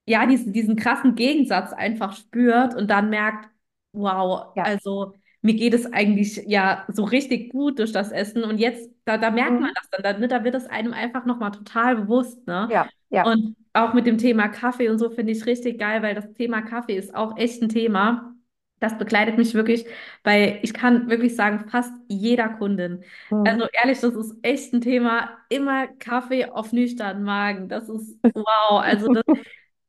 ja, 0.06 0.26
diesen, 0.26 0.54
diesen 0.54 0.76
krassen 0.76 1.16
Gegensatz 1.16 1.74
einfach 1.74 2.16
spürt 2.16 2.76
und 2.76 2.90
dann 2.90 3.10
merkt, 3.10 3.50
wow, 3.94 4.56
Ja. 4.56 4.64
also 4.64 5.14
mir 5.42 5.54
geht 5.56 5.74
es 5.74 5.92
eigentlich 5.94 6.38
ja 6.48 6.86
so 6.92 7.04
richtig 7.04 7.52
gut 7.52 7.80
durch 7.80 7.92
das 7.92 8.12
Essen 8.12 8.44
und 8.44 8.58
jetzt, 8.60 8.90
da, 9.06 9.18
da 9.18 9.32
merkt 9.32 9.60
man 9.60 9.70
Mhm. 9.70 9.76
das 9.76 9.90
dann, 9.90 10.04
da, 10.04 10.18
ne, 10.20 10.28
da 10.28 10.44
wird 10.44 10.56
es 10.56 10.66
einem 10.68 10.94
einfach 10.94 11.26
nochmal 11.26 11.52
total 11.52 11.96
bewusst, 11.98 12.46
ne? 12.48 12.70
Ja. 12.70 12.90
Ja. 13.10 13.34
Und 13.34 13.56
auch 13.74 13.94
mit 13.94 14.06
dem 14.08 14.18
Thema 14.18 14.48
Kaffee 14.50 14.90
und 14.90 14.98
so 15.00 15.10
finde 15.10 15.32
ich 15.34 15.46
richtig 15.46 15.80
geil, 15.80 16.02
weil 16.04 16.16
das 16.16 16.34
Thema 16.34 16.62
Kaffee 16.62 16.96
ist 16.98 17.14
auch 17.16 17.38
echt 17.38 17.62
ein 17.62 17.70
Thema. 17.70 18.34
Das 18.80 18.98
begleitet 18.98 19.38
mich 19.38 19.54
wirklich, 19.54 19.86
weil 20.24 20.60
ich 20.62 20.74
kann 20.74 21.10
wirklich 21.10 21.36
sagen, 21.36 21.68
fast 21.70 21.92
jeder 22.08 22.50
Kundin. 22.50 23.04
Mhm. 23.30 23.44
Also 23.46 23.68
ehrlich, 23.74 24.00
das 24.00 24.14
ist 24.14 24.36
echt 24.44 24.74
ein 24.74 24.82
Thema. 24.82 25.30
Immer 25.50 25.88
Kaffee 25.88 26.46
auf 26.46 26.74
nüchternen 26.74 27.24
Magen. 27.24 27.70
Das 27.70 27.90
ist 27.90 28.18
wow. 28.36 28.80
Also 28.82 29.08
das 29.14 29.24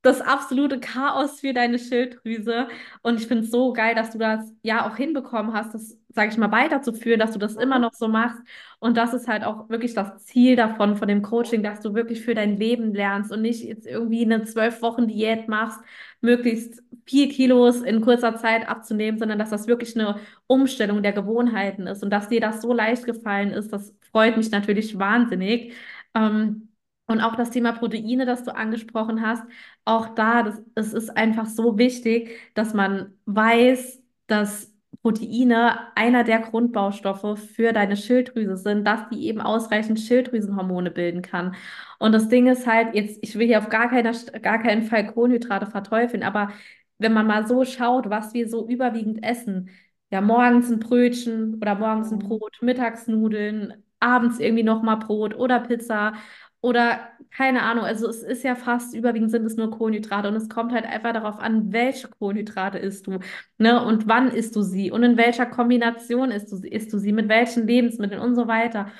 das 0.08 0.20
absolute 0.20 0.80
Chaos 0.80 1.40
für 1.40 1.52
deine 1.52 1.78
Schilddrüse. 1.78 2.68
Und 3.02 3.20
ich 3.20 3.26
finde 3.28 3.44
es 3.44 3.50
so 3.50 3.72
geil, 3.72 3.94
dass 3.94 4.10
du 4.10 4.18
das 4.18 4.52
ja 4.62 4.86
auch 4.88 4.96
hinbekommen 4.96 5.52
hast, 5.52 5.74
das, 5.74 5.96
sage 6.14 6.30
ich 6.30 6.36
mal, 6.38 6.50
weiterzuführen, 6.52 7.20
dass 7.20 7.32
du 7.32 7.38
das 7.38 7.56
immer 7.56 7.78
Mhm. 7.78 7.82
noch 7.82 7.94
so 7.94 8.08
machst. 8.08 8.38
Und 8.80 8.96
das 8.96 9.14
ist 9.14 9.28
halt 9.28 9.44
auch 9.44 9.68
wirklich 9.68 9.94
das 9.94 10.24
Ziel 10.24 10.56
davon, 10.56 10.96
von 10.96 11.08
dem 11.08 11.22
Coaching, 11.22 11.62
dass 11.62 11.80
du 11.80 11.94
wirklich 11.94 12.22
für 12.22 12.34
dein 12.34 12.56
Leben 12.58 12.94
lernst 12.94 13.32
und 13.32 13.42
nicht 13.42 13.64
jetzt 13.64 13.86
irgendwie 13.86 14.24
eine 14.24 14.44
zwölf 14.44 14.82
Wochen 14.82 15.08
Diät 15.08 15.48
machst, 15.48 15.80
möglichst 16.20 16.82
viel 17.06 17.28
Kilos 17.28 17.80
in 17.82 18.00
kurzer 18.00 18.36
Zeit 18.36 18.68
abzunehmen, 18.68 19.18
sondern 19.18 19.38
dass 19.38 19.50
das 19.50 19.66
wirklich 19.66 19.94
eine 19.98 20.18
Umstellung 20.46 21.02
der 21.02 21.12
Gewohnheiten 21.12 21.86
ist 21.86 22.02
und 22.02 22.10
dass 22.10 22.28
dir 22.28 22.40
das 22.40 22.60
so 22.62 22.72
leicht 22.72 23.04
gefallen 23.06 23.50
ist, 23.50 23.72
das 23.72 23.94
freut 24.12 24.36
mich 24.36 24.50
natürlich 24.50 24.98
wahnsinnig. 24.98 25.74
Ähm, 26.14 26.67
und 27.08 27.20
auch 27.20 27.36
das 27.36 27.50
Thema 27.50 27.72
Proteine, 27.72 28.26
das 28.26 28.44
du 28.44 28.54
angesprochen 28.54 29.22
hast, 29.26 29.42
auch 29.84 30.14
da, 30.14 30.42
das, 30.44 30.60
es 30.76 30.92
ist 30.94 31.10
einfach 31.16 31.46
so 31.46 31.78
wichtig, 31.78 32.30
dass 32.54 32.74
man 32.74 33.14
weiß, 33.26 34.00
dass 34.26 34.72
Proteine 35.02 35.78
einer 35.96 36.24
der 36.24 36.40
Grundbaustoffe 36.40 37.38
für 37.54 37.72
deine 37.72 37.96
Schilddrüse 37.96 38.56
sind, 38.56 38.84
dass 38.86 39.08
die 39.10 39.26
eben 39.26 39.40
ausreichend 39.40 40.00
Schilddrüsenhormone 40.00 40.90
bilden 40.90 41.22
kann. 41.22 41.56
Und 41.98 42.12
das 42.12 42.28
Ding 42.28 42.46
ist 42.46 42.66
halt, 42.66 42.94
jetzt, 42.94 43.18
ich 43.22 43.38
will 43.38 43.46
hier 43.46 43.58
auf 43.58 43.68
gar 43.70 43.88
keiner, 43.90 44.12
gar 44.42 44.58
keinen 44.62 44.82
Fall 44.82 45.06
Kohlenhydrate 45.12 45.66
verteufeln, 45.66 46.22
aber 46.22 46.52
wenn 46.98 47.12
man 47.12 47.26
mal 47.26 47.46
so 47.46 47.64
schaut, 47.64 48.10
was 48.10 48.34
wir 48.34 48.48
so 48.48 48.68
überwiegend 48.68 49.24
essen, 49.24 49.70
ja, 50.10 50.20
morgens 50.20 50.70
ein 50.70 50.80
Brötchen 50.80 51.54
oder 51.60 51.74
morgens 51.76 52.10
ein 52.10 52.18
Mhm. 52.18 52.28
Brot, 52.28 52.56
mittags 52.62 53.06
Nudeln, 53.08 53.84
abends 54.00 54.38
irgendwie 54.40 54.62
nochmal 54.62 54.96
Brot 54.98 55.34
oder 55.36 55.60
Pizza. 55.60 56.14
Oder 56.60 57.10
keine 57.30 57.62
Ahnung, 57.62 57.84
also 57.84 58.08
es 58.08 58.22
ist 58.22 58.42
ja 58.42 58.56
fast 58.56 58.92
überwiegend 58.94 59.30
sind 59.30 59.44
es 59.46 59.56
nur 59.56 59.70
Kohlenhydrate 59.70 60.28
und 60.28 60.34
es 60.36 60.48
kommt 60.48 60.72
halt 60.72 60.86
einfach 60.86 61.12
darauf 61.12 61.38
an, 61.38 61.72
welche 61.72 62.08
Kohlenhydrate 62.08 62.78
isst 62.78 63.06
du, 63.06 63.20
ne? 63.58 63.84
Und 63.84 64.08
wann 64.08 64.28
isst 64.32 64.56
du 64.56 64.62
sie 64.62 64.90
und 64.90 65.04
in 65.04 65.16
welcher 65.16 65.46
Kombination 65.46 66.30
isst 66.32 66.50
du 66.50 66.56
sie, 66.56 66.68
isst 66.68 66.92
du 66.92 66.98
sie, 66.98 67.12
mit 67.12 67.28
welchen 67.28 67.66
Lebensmitteln 67.66 68.20
und 68.20 68.34
so 68.34 68.48
weiter. 68.48 68.90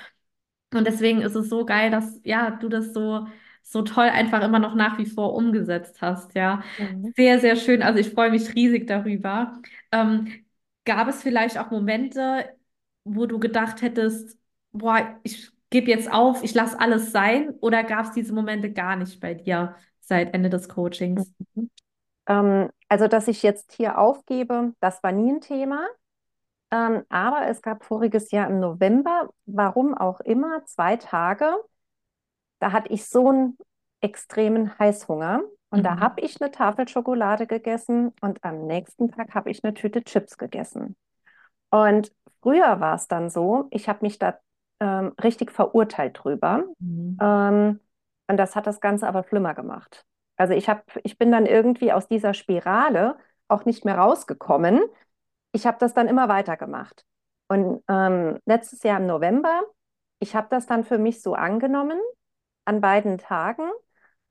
Und 0.73 0.85
deswegen 0.87 1.21
ist 1.21 1.35
es 1.35 1.49
so 1.49 1.65
geil, 1.65 1.89
dass 1.91 2.19
ja, 2.23 2.51
du 2.51 2.69
das 2.69 2.93
so 2.93 3.27
so 3.63 3.83
toll 3.83 4.05
einfach 4.09 4.41
immer 4.43 4.57
noch 4.59 4.73
nach 4.75 4.97
wie 4.97 5.05
vor 5.05 5.35
umgesetzt 5.35 6.01
hast, 6.01 6.33
ja. 6.35 6.63
Mhm. 6.77 7.13
Sehr, 7.15 7.39
sehr 7.39 7.55
schön. 7.55 7.83
Also 7.83 7.99
ich 7.99 8.09
freue 8.11 8.31
mich 8.31 8.55
riesig 8.55 8.87
darüber. 8.87 9.61
Ähm, 9.91 10.27
gab 10.85 11.07
es 11.07 11.21
vielleicht 11.21 11.57
auch 11.59 11.69
Momente, 11.71 12.49
wo 13.03 13.25
du 13.27 13.39
gedacht 13.39 13.81
hättest, 13.83 14.37
boah, 14.71 15.19
ich 15.23 15.51
gebe 15.69 15.89
jetzt 15.89 16.11
auf, 16.11 16.43
ich 16.43 16.53
lasse 16.53 16.79
alles 16.79 17.11
sein? 17.11 17.51
Oder 17.61 17.83
gab 17.83 18.05
es 18.05 18.11
diese 18.13 18.33
Momente 18.33 18.71
gar 18.73 18.95
nicht 18.95 19.19
bei 19.19 19.33
dir 19.33 19.75
seit 20.01 20.33
Ende 20.33 20.49
des 20.49 20.69
Coachings? 20.69 21.31
Mhm. 21.55 21.69
Ähm, 22.27 22.69
also, 22.89 23.07
dass 23.07 23.27
ich 23.27 23.43
jetzt 23.43 23.73
hier 23.73 23.97
aufgebe, 23.99 24.73
das 24.79 25.03
war 25.03 25.11
nie 25.11 25.31
ein 25.33 25.41
Thema. 25.41 25.87
Ähm, 26.71 27.03
aber 27.09 27.47
es 27.47 27.61
gab 27.61 27.85
voriges 27.85 28.31
Jahr 28.31 28.49
im 28.49 28.59
November, 28.59 29.29
warum 29.45 29.95
auch 29.95 30.21
immer, 30.21 30.65
zwei 30.65 30.97
Tage, 30.97 31.53
da 32.59 32.71
hatte 32.71 32.89
ich 32.93 33.05
so 33.05 33.29
einen 33.29 33.57
extremen 34.01 34.77
Heißhunger. 34.79 35.41
Und 35.71 35.85
da 35.85 35.97
Mhm. 35.97 35.99
habe 35.99 36.21
ich 36.21 36.41
eine 36.41 36.49
Tafel 36.51 36.87
Schokolade 36.87 37.45
gegessen 37.45 38.11
und 38.21 38.43
am 38.43 38.65
nächsten 38.65 39.11
Tag 39.11 39.35
habe 39.35 39.51
ich 39.51 39.63
eine 39.63 39.73
Tüte 39.75 40.03
Chips 40.03 40.37
gegessen. 40.37 40.95
Und 41.71 42.13
früher 42.41 42.79
war 42.79 42.95
es 42.95 43.07
dann 43.07 43.29
so, 43.29 43.67
ich 43.71 43.89
habe 43.89 43.99
mich 44.03 44.19
da 44.19 44.39
ähm, 44.79 45.13
richtig 45.21 45.51
verurteilt 45.51 46.19
drüber. 46.23 46.65
Mhm. 46.79 47.17
Ähm, 47.21 47.79
und 48.27 48.37
das 48.37 48.55
hat 48.55 48.67
das 48.67 48.79
Ganze 48.79 49.07
aber 49.07 49.23
schlimmer 49.23 49.53
gemacht. 49.53 50.05
Also 50.37 50.53
ich 50.53 50.69
hab, 50.69 50.85
ich 51.03 51.17
bin 51.17 51.31
dann 51.31 51.45
irgendwie 51.45 51.91
aus 51.91 52.07
dieser 52.07 52.33
Spirale 52.33 53.17
auch 53.47 53.65
nicht 53.65 53.85
mehr 53.85 53.97
rausgekommen. 53.97 54.81
Ich 55.51 55.65
habe 55.65 55.77
das 55.79 55.93
dann 55.93 56.07
immer 56.07 56.29
weitergemacht. 56.29 57.05
Und 57.47 57.83
ähm, 57.89 58.39
letztes 58.45 58.83
Jahr 58.83 58.99
im 58.99 59.07
November, 59.07 59.63
ich 60.19 60.35
habe 60.35 60.47
das 60.49 60.67
dann 60.67 60.83
für 60.83 60.97
mich 60.97 61.21
so 61.21 61.33
angenommen 61.33 61.99
an 62.65 62.81
beiden 62.81 63.17
Tagen 63.17 63.69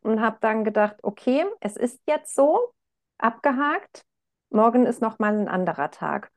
und 0.03 0.21
habe 0.21 0.39
dann 0.41 0.65
gedacht, 0.65 0.97
okay, 1.03 1.45
es 1.61 1.77
ist 1.77 2.01
jetzt 2.07 2.35
so, 2.35 2.73
abgehakt. 3.19 4.05
Morgen 4.51 4.87
ist 4.87 5.03
noch 5.03 5.19
mal 5.19 5.37
ein 5.37 5.49
anderer 5.49 5.91
Tag. 5.91 6.31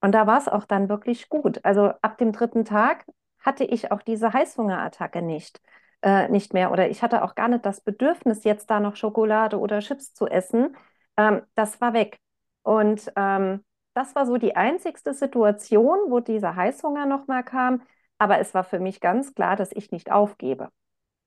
Und 0.00 0.12
da 0.12 0.26
war 0.26 0.38
es 0.38 0.48
auch 0.48 0.64
dann 0.64 0.88
wirklich 0.88 1.28
gut. 1.28 1.64
Also 1.64 1.92
ab 2.02 2.18
dem 2.18 2.32
dritten 2.32 2.64
Tag 2.64 3.06
hatte 3.44 3.64
ich 3.64 3.92
auch 3.92 4.02
diese 4.02 4.32
Heißhungerattacke 4.32 5.22
nicht, 5.22 5.60
äh, 6.02 6.28
nicht 6.28 6.52
mehr. 6.54 6.72
Oder 6.72 6.88
ich 6.90 7.02
hatte 7.02 7.22
auch 7.24 7.34
gar 7.34 7.48
nicht 7.48 7.64
das 7.66 7.80
Bedürfnis, 7.80 8.44
jetzt 8.44 8.70
da 8.70 8.80
noch 8.80 8.96
Schokolade 8.96 9.58
oder 9.58 9.80
Chips 9.80 10.14
zu 10.14 10.26
essen. 10.26 10.76
Ähm, 11.16 11.42
das 11.54 11.80
war 11.80 11.92
weg. 11.94 12.18
Und 12.62 13.12
ähm, 13.16 13.64
das 13.94 14.14
war 14.14 14.26
so 14.26 14.36
die 14.38 14.56
einzigste 14.56 15.14
Situation, 15.14 15.98
wo 16.08 16.20
dieser 16.20 16.56
Heißhunger 16.56 17.06
noch 17.06 17.26
mal 17.26 17.42
kam. 17.42 17.82
Aber 18.18 18.38
es 18.38 18.54
war 18.54 18.64
für 18.64 18.80
mich 18.80 19.00
ganz 19.00 19.34
klar, 19.34 19.56
dass 19.56 19.72
ich 19.72 19.90
nicht 19.90 20.10
aufgebe. 20.10 20.70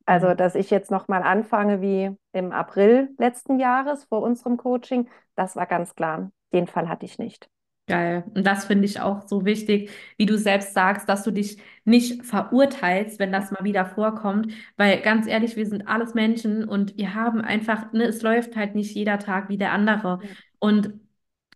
Also, 0.06 0.28
Mhm. 0.30 0.38
dass 0.38 0.56
ich 0.56 0.70
jetzt 0.72 0.92
noch 0.92 1.08
mal 1.08 1.24
anfange 1.24 1.82
wie 1.82 2.16
im 2.34 2.52
April 2.52 3.14
letzten 3.18 3.60
Jahres 3.60 4.06
vor 4.06 4.22
unserem 4.22 4.58
Coaching, 4.58 5.10
das 5.36 5.56
war 5.56 5.66
ganz 5.68 5.96
klar. 5.96 6.32
Den 6.54 6.68
Fall 6.68 6.90
hatte 6.90 7.06
ich 7.06 7.20
nicht. 7.20 7.50
Geil. 7.90 8.26
Und 8.36 8.46
das 8.46 8.66
finde 8.66 8.84
ich 8.86 9.00
auch 9.00 9.28
so 9.30 9.46
wichtig, 9.46 9.90
wie 10.18 10.26
du 10.26 10.38
selbst 10.38 10.74
sagst, 10.74 11.08
dass 11.08 11.24
du 11.24 11.32
dich 11.32 11.58
nicht 11.86 12.26
verurteilst, 12.26 13.18
wenn 13.18 13.32
das 13.32 13.50
mal 13.52 13.64
wieder 13.64 13.86
vorkommt. 13.86 14.52
Weil 14.76 15.00
ganz 15.02 15.26
ehrlich, 15.26 15.56
wir 15.56 15.66
sind 15.66 15.88
alles 15.88 16.14
Menschen 16.14 16.68
und 16.68 16.98
wir 16.98 17.16
haben 17.16 17.40
einfach, 17.40 17.94
ne, 17.94 18.04
es 18.04 18.22
läuft 18.22 18.58
halt 18.58 18.76
nicht 18.76 18.94
jeder 18.94 19.20
Tag 19.20 19.48
wie 19.48 19.58
der 19.58 19.72
andere. 19.72 20.20
ja, 20.22 20.30
Und 20.60 20.92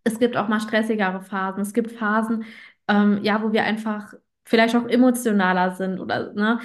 es 0.05 0.19
gibt 0.19 0.37
auch 0.37 0.47
mal 0.47 0.61
stressigere 0.61 1.21
Phasen. 1.21 1.61
Es 1.61 1.73
gibt 1.73 1.91
Phasen, 1.91 2.45
ähm, 2.87 3.19
ja, 3.23 3.43
wo 3.43 3.51
wir 3.51 3.63
einfach 3.65 4.13
vielleicht 4.45 4.75
auch 4.75 4.87
emotionaler 4.87 5.75
sind 5.75 5.99
oder, 5.99 6.33
ne? 6.33 6.59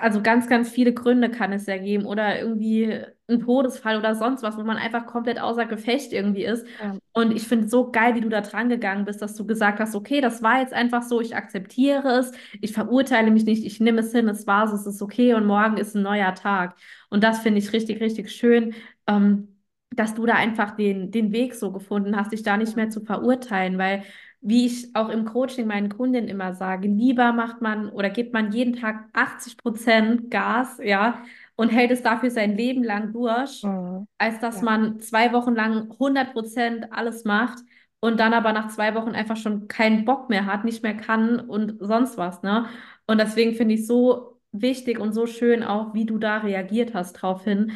Also 0.00 0.22
ganz, 0.22 0.48
ganz 0.48 0.68
viele 0.70 0.92
Gründe 0.92 1.30
kann 1.30 1.52
es 1.52 1.66
ja 1.66 1.78
geben 1.78 2.04
oder 2.04 2.38
irgendwie 2.38 3.00
ein 3.28 3.40
Todesfall 3.40 3.96
oder 3.98 4.14
sonst 4.14 4.42
was, 4.42 4.56
wo 4.58 4.62
man 4.62 4.76
einfach 4.76 5.06
komplett 5.06 5.40
außer 5.40 5.64
Gefecht 5.66 6.12
irgendwie 6.12 6.44
ist. 6.44 6.66
ja, 6.78 6.98
Und 7.12 7.32
ich 7.32 7.48
finde 7.48 7.64
es 7.64 7.70
so 7.70 7.90
geil, 7.90 8.14
wie 8.14 8.20
du 8.20 8.28
da 8.28 8.42
dran 8.42 8.68
gegangen 8.68 9.04
bist, 9.06 9.22
dass 9.22 9.34
du 9.34 9.46
gesagt 9.46 9.80
hast, 9.80 9.94
okay, 9.94 10.20
das 10.20 10.42
war 10.42 10.60
jetzt 10.60 10.72
einfach 10.74 11.02
so, 11.02 11.20
ich 11.20 11.34
akzeptiere 11.34 12.06
es, 12.18 12.32
ich 12.60 12.72
verurteile 12.72 13.30
mich 13.30 13.44
nicht, 13.44 13.64
ich 13.64 13.80
nehme 13.80 14.00
es 14.00 14.12
hin, 14.12 14.28
es 14.28 14.46
war 14.46 14.68
so, 14.68 14.76
es 14.76 14.86
ist 14.86 15.02
okay 15.02 15.34
und 15.34 15.46
morgen 15.46 15.78
ist 15.78 15.96
ein 15.96 16.02
neuer 16.02 16.34
Tag. 16.34 16.76
Und 17.10 17.24
das 17.24 17.40
finde 17.40 17.58
ich 17.58 17.72
richtig, 17.72 18.00
richtig 18.00 18.30
schön, 18.30 18.74
ähm, 19.06 19.56
dass 19.90 20.14
du 20.14 20.26
da 20.26 20.34
einfach 20.34 20.76
den, 20.76 21.10
den 21.10 21.32
Weg 21.32 21.54
so 21.54 21.72
gefunden 21.72 22.14
hast, 22.16 22.32
dich 22.32 22.42
da 22.42 22.56
nicht 22.56 22.76
mehr 22.76 22.90
zu 22.90 23.00
verurteilen, 23.00 23.78
weil, 23.78 24.04
wie 24.40 24.66
ich 24.66 24.94
auch 24.94 25.08
im 25.08 25.24
Coaching 25.24 25.66
meinen 25.66 25.88
Kundinnen 25.88 26.28
immer 26.28 26.54
sage, 26.54 26.88
lieber 26.88 27.32
macht 27.32 27.60
man 27.60 27.88
oder 27.90 28.10
gibt 28.10 28.32
man 28.32 28.52
jeden 28.52 28.74
Tag 28.76 29.08
80 29.12 29.56
Prozent 29.56 30.30
Gas, 30.30 30.78
ja, 30.82 31.22
und 31.56 31.70
hält 31.70 31.90
es 31.90 32.02
dafür 32.02 32.30
sein 32.30 32.56
Leben 32.56 32.84
lang 32.84 33.12
durch 33.12 33.68
Mhm. 33.68 34.06
als 34.20 34.40
dass 34.40 34.56
Ja. 34.56 34.62
man 34.62 35.00
zwei 35.00 35.32
Wochen 35.32 35.54
lang 35.54 35.96
100% 35.98 36.92
alles 36.92 37.24
macht 37.24 37.58
und 38.00 38.18
dann 38.20 38.34
aber 38.34 38.52
nach 38.52 38.68
zwei 38.68 38.94
Wochen 38.94 39.10
einfach 39.10 39.36
schon 39.36 39.68
keinen 39.68 40.04
Bock 40.04 40.28
mehr 40.28 40.46
hat, 40.46 40.64
nicht 40.64 40.82
mehr 40.82 40.96
kann 40.96 41.38
und 41.40 41.76
sonst 41.80 42.16
was, 42.18 42.42
ne? 42.42 42.66
Und 43.06 43.18
deswegen 43.18 43.54
finde 43.54 43.74
ich 43.74 43.86
so 43.86 44.40
wichtig 44.52 44.98
und 44.98 45.12
so 45.12 45.26
schön 45.26 45.62
auch, 45.62 45.94
wie 45.94 46.04
du 46.06 46.18
da 46.18 46.38
reagiert 46.38 46.94
hast 46.94 47.14
draufhin. 47.14 47.72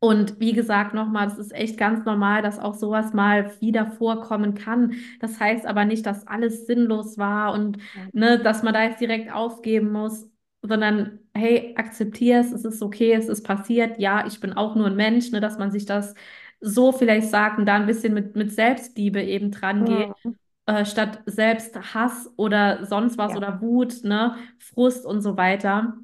Und 0.00 0.40
wie 0.40 0.52
gesagt, 0.54 0.94
nochmal, 0.94 1.26
es 1.28 1.36
ist 1.38 1.52
echt 1.54 1.76
ganz 1.78 2.06
normal, 2.06 2.40
dass 2.42 2.58
auch 2.58 2.74
sowas 2.74 3.12
mal 3.12 3.52
wieder 3.60 3.90
vorkommen 3.92 4.54
kann. 4.54 4.94
Das 5.20 5.38
heißt 5.38 5.66
aber 5.66 5.84
nicht, 5.84 6.06
dass 6.06 6.26
alles 6.26 6.66
sinnlos 6.66 7.18
war 7.18 7.52
und 7.52 7.78
Ja. 7.94 8.10
ne, 8.12 8.38
dass 8.38 8.62
man 8.62 8.72
da 8.74 8.82
jetzt 8.84 9.00
direkt 9.00 9.30
aufgeben 9.32 9.92
muss, 9.92 10.26
sondern 10.62 11.18
hey, 11.34 11.74
akzeptier 11.76 12.40
es, 12.40 12.50
es 12.52 12.64
ist 12.64 12.82
okay, 12.82 13.12
es 13.12 13.28
ist 13.28 13.42
passiert. 13.44 13.98
Ja, 13.98 14.26
ich 14.26 14.40
bin 14.40 14.54
auch 14.54 14.74
nur 14.74 14.86
ein 14.86 14.96
Mensch, 14.96 15.30
ne, 15.32 15.40
dass 15.40 15.58
man 15.58 15.70
sich 15.70 15.84
das 15.84 16.14
so 16.60 16.92
vielleicht 16.92 17.28
sagt 17.28 17.58
und 17.58 17.66
da 17.66 17.74
ein 17.76 17.86
bisschen 17.86 18.14
mit, 18.14 18.36
mit 18.36 18.52
Selbstliebe 18.52 19.22
eben 19.22 19.50
dran 19.50 19.84
geht, 19.84 20.08
Mhm. 20.24 20.34
äh, 20.66 20.84
statt 20.86 21.22
Selbsthass 21.26 22.30
oder 22.36 22.86
sonst 22.86 23.18
was 23.18 23.34
Ja. 23.34 23.36
oder 23.36 23.60
Wut, 23.60 24.02
ne, 24.04 24.36
Frust 24.58 25.04
und 25.06 25.20
so 25.22 25.36
weiter. 25.36 25.98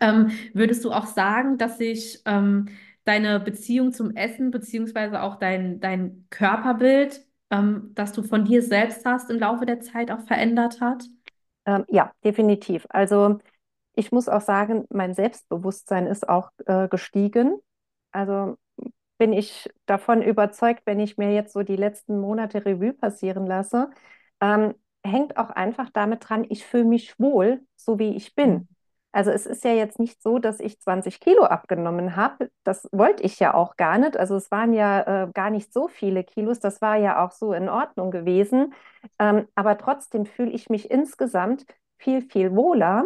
Ähm, 0.00 0.30
würdest 0.54 0.84
du 0.84 0.92
auch 0.92 1.06
sagen, 1.06 1.58
dass 1.58 1.78
sich 1.78 2.20
ähm, 2.24 2.68
deine 3.08 3.40
Beziehung 3.40 3.92
zum 3.92 4.14
Essen 4.14 4.50
beziehungsweise 4.50 5.22
auch 5.22 5.36
dein, 5.36 5.80
dein 5.80 6.26
Körperbild, 6.30 7.24
ähm, 7.50 7.92
das 7.94 8.12
du 8.12 8.22
von 8.22 8.44
dir 8.44 8.62
selbst 8.62 9.04
hast, 9.06 9.30
im 9.30 9.38
Laufe 9.38 9.66
der 9.66 9.80
Zeit 9.80 10.10
auch 10.10 10.20
verändert 10.20 10.80
hat? 10.80 11.04
Ähm, 11.64 11.84
ja, 11.88 12.12
definitiv. 12.24 12.86
Also 12.90 13.38
ich 13.94 14.12
muss 14.12 14.28
auch 14.28 14.42
sagen, 14.42 14.86
mein 14.90 15.14
Selbstbewusstsein 15.14 16.06
ist 16.06 16.28
auch 16.28 16.50
äh, 16.66 16.88
gestiegen. 16.88 17.58
Also 18.12 18.56
bin 19.18 19.32
ich 19.32 19.68
davon 19.86 20.22
überzeugt, 20.22 20.82
wenn 20.84 21.00
ich 21.00 21.18
mir 21.18 21.32
jetzt 21.32 21.52
so 21.52 21.62
die 21.62 21.76
letzten 21.76 22.20
Monate 22.20 22.64
Revue 22.64 22.92
passieren 22.92 23.46
lasse, 23.46 23.90
ähm, 24.40 24.74
hängt 25.04 25.36
auch 25.36 25.50
einfach 25.50 25.90
damit 25.90 26.28
dran, 26.28 26.46
ich 26.48 26.64
fühle 26.64 26.84
mich 26.84 27.18
wohl, 27.18 27.60
so 27.76 27.98
wie 27.98 28.14
ich 28.14 28.34
bin. 28.34 28.68
Also 29.12 29.30
es 29.30 29.46
ist 29.46 29.64
ja 29.64 29.72
jetzt 29.72 29.98
nicht 29.98 30.22
so, 30.22 30.38
dass 30.38 30.60
ich 30.60 30.80
20 30.80 31.20
Kilo 31.20 31.44
abgenommen 31.44 32.14
habe. 32.14 32.50
Das 32.62 32.88
wollte 32.92 33.22
ich 33.22 33.38
ja 33.40 33.54
auch 33.54 33.76
gar 33.76 33.98
nicht. 33.98 34.16
Also 34.16 34.36
es 34.36 34.50
waren 34.50 34.72
ja 34.72 35.24
äh, 35.24 35.30
gar 35.32 35.50
nicht 35.50 35.72
so 35.72 35.88
viele 35.88 36.24
Kilos. 36.24 36.60
Das 36.60 36.82
war 36.82 36.96
ja 36.96 37.24
auch 37.24 37.32
so 37.32 37.52
in 37.52 37.68
Ordnung 37.68 38.10
gewesen. 38.10 38.74
Ähm, 39.18 39.48
aber 39.54 39.78
trotzdem 39.78 40.26
fühle 40.26 40.50
ich 40.50 40.68
mich 40.68 40.90
insgesamt 40.90 41.64
viel, 41.96 42.22
viel 42.22 42.54
wohler. 42.54 43.04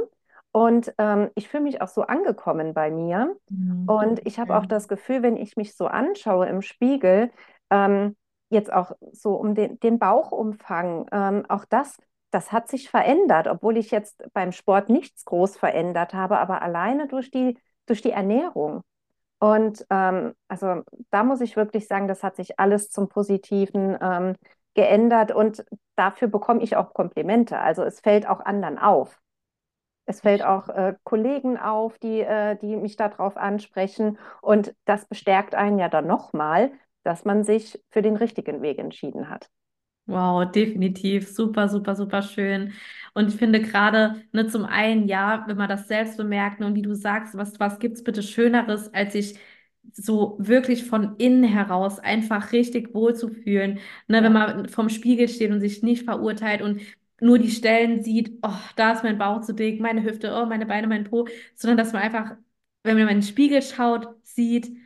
Und 0.50 0.92
ähm, 0.98 1.30
ich 1.34 1.48
fühle 1.48 1.62
mich 1.62 1.80
auch 1.80 1.88
so 1.88 2.02
angekommen 2.02 2.74
bei 2.74 2.90
mir. 2.90 3.34
Mhm. 3.48 3.88
Und 3.88 4.26
ich 4.26 4.38
habe 4.38 4.56
auch 4.56 4.66
das 4.66 4.88
Gefühl, 4.88 5.22
wenn 5.22 5.36
ich 5.36 5.56
mich 5.56 5.76
so 5.76 5.86
anschaue 5.86 6.46
im 6.46 6.62
Spiegel, 6.62 7.30
ähm, 7.70 8.16
jetzt 8.50 8.72
auch 8.72 8.92
so 9.12 9.34
um 9.34 9.54
den, 9.54 9.80
den 9.80 9.98
Bauchumfang, 9.98 11.06
ähm, 11.10 11.44
auch 11.48 11.64
das, 11.64 11.96
das 12.32 12.50
hat 12.50 12.68
sich 12.68 12.90
verändert, 12.90 13.46
obwohl 13.46 13.76
ich 13.76 13.90
jetzt 13.90 14.24
beim 14.32 14.52
Sport 14.52 14.88
nichts 14.88 15.24
groß 15.24 15.56
verändert 15.56 16.14
habe, 16.14 16.38
aber 16.38 16.62
alleine 16.62 17.06
durch 17.06 17.30
die, 17.30 17.58
durch 17.86 18.02
die 18.02 18.10
Ernährung. 18.10 18.82
Und 19.38 19.86
ähm, 19.90 20.34
also 20.48 20.82
da 21.10 21.24
muss 21.24 21.40
ich 21.40 21.56
wirklich 21.56 21.88
sagen, 21.88 22.08
das 22.08 22.22
hat 22.22 22.36
sich 22.36 22.58
alles 22.58 22.90
zum 22.90 23.08
Positiven 23.08 23.98
ähm, 24.00 24.36
geändert 24.74 25.32
und 25.32 25.64
dafür 25.96 26.28
bekomme 26.28 26.62
ich 26.62 26.76
auch 26.76 26.94
Komplimente. 26.94 27.58
Also 27.58 27.82
es 27.82 28.00
fällt 28.00 28.26
auch 28.28 28.40
anderen 28.40 28.78
auf. 28.78 29.20
Es 30.06 30.20
fällt 30.20 30.44
auch 30.44 30.68
äh, 30.68 30.94
Kollegen 31.04 31.58
auf, 31.58 31.98
die, 31.98 32.20
äh, 32.20 32.56
die 32.56 32.76
mich 32.76 32.96
darauf 32.96 33.36
ansprechen. 33.36 34.18
Und 34.40 34.74
das 34.84 35.06
bestärkt 35.06 35.54
einen 35.54 35.78
ja 35.78 35.88
dann 35.88 36.06
nochmal, 36.06 36.72
dass 37.02 37.24
man 37.24 37.44
sich 37.44 37.82
für 37.90 38.02
den 38.02 38.16
richtigen 38.16 38.62
Weg 38.62 38.78
entschieden 38.78 39.28
hat. 39.28 39.50
Wow, 40.06 40.44
definitiv. 40.50 41.28
Super, 41.28 41.68
super, 41.68 41.94
super 41.94 42.22
schön. 42.22 42.72
Und 43.14 43.28
ich 43.28 43.36
finde 43.36 43.60
gerade, 43.62 44.22
ne, 44.32 44.46
zum 44.48 44.64
einen, 44.64 45.06
ja, 45.06 45.44
wenn 45.46 45.56
man 45.56 45.68
das 45.68 45.86
selbst 45.88 46.16
bemerkt, 46.16 46.58
ne, 46.60 46.66
und 46.66 46.74
wie 46.74 46.82
du 46.82 46.94
sagst, 46.94 47.36
was, 47.36 47.60
was 47.60 47.78
gibt's 47.78 48.02
bitte 48.02 48.22
Schöneres, 48.22 48.92
als 48.92 49.12
sich 49.12 49.38
so 49.92 50.36
wirklich 50.40 50.84
von 50.84 51.16
innen 51.18 51.44
heraus 51.44 51.98
einfach 52.00 52.52
richtig 52.52 52.94
wohlzufühlen, 52.94 53.78
ne, 54.08 54.22
wenn 54.22 54.32
man 54.32 54.68
vorm 54.68 54.88
Spiegel 54.88 55.28
steht 55.28 55.50
und 55.52 55.60
sich 55.60 55.82
nicht 55.82 56.04
verurteilt 56.04 56.62
und 56.62 56.80
nur 57.20 57.38
die 57.38 57.50
Stellen 57.50 58.02
sieht, 58.02 58.38
oh, 58.42 58.50
da 58.76 58.92
ist 58.92 59.04
mein 59.04 59.18
Bauch 59.18 59.40
zu 59.42 59.54
dick, 59.54 59.80
meine 59.80 60.02
Hüfte, 60.02 60.32
oh, 60.34 60.46
meine 60.46 60.66
Beine, 60.66 60.88
mein 60.88 61.04
Po, 61.04 61.26
sondern 61.54 61.76
dass 61.78 61.92
man 61.92 62.02
einfach 62.02 62.36
wenn 62.84 62.96
man 62.98 63.02
in 63.08 63.18
den 63.18 63.22
Spiegel 63.22 63.62
schaut, 63.62 64.08
sieht, 64.24 64.76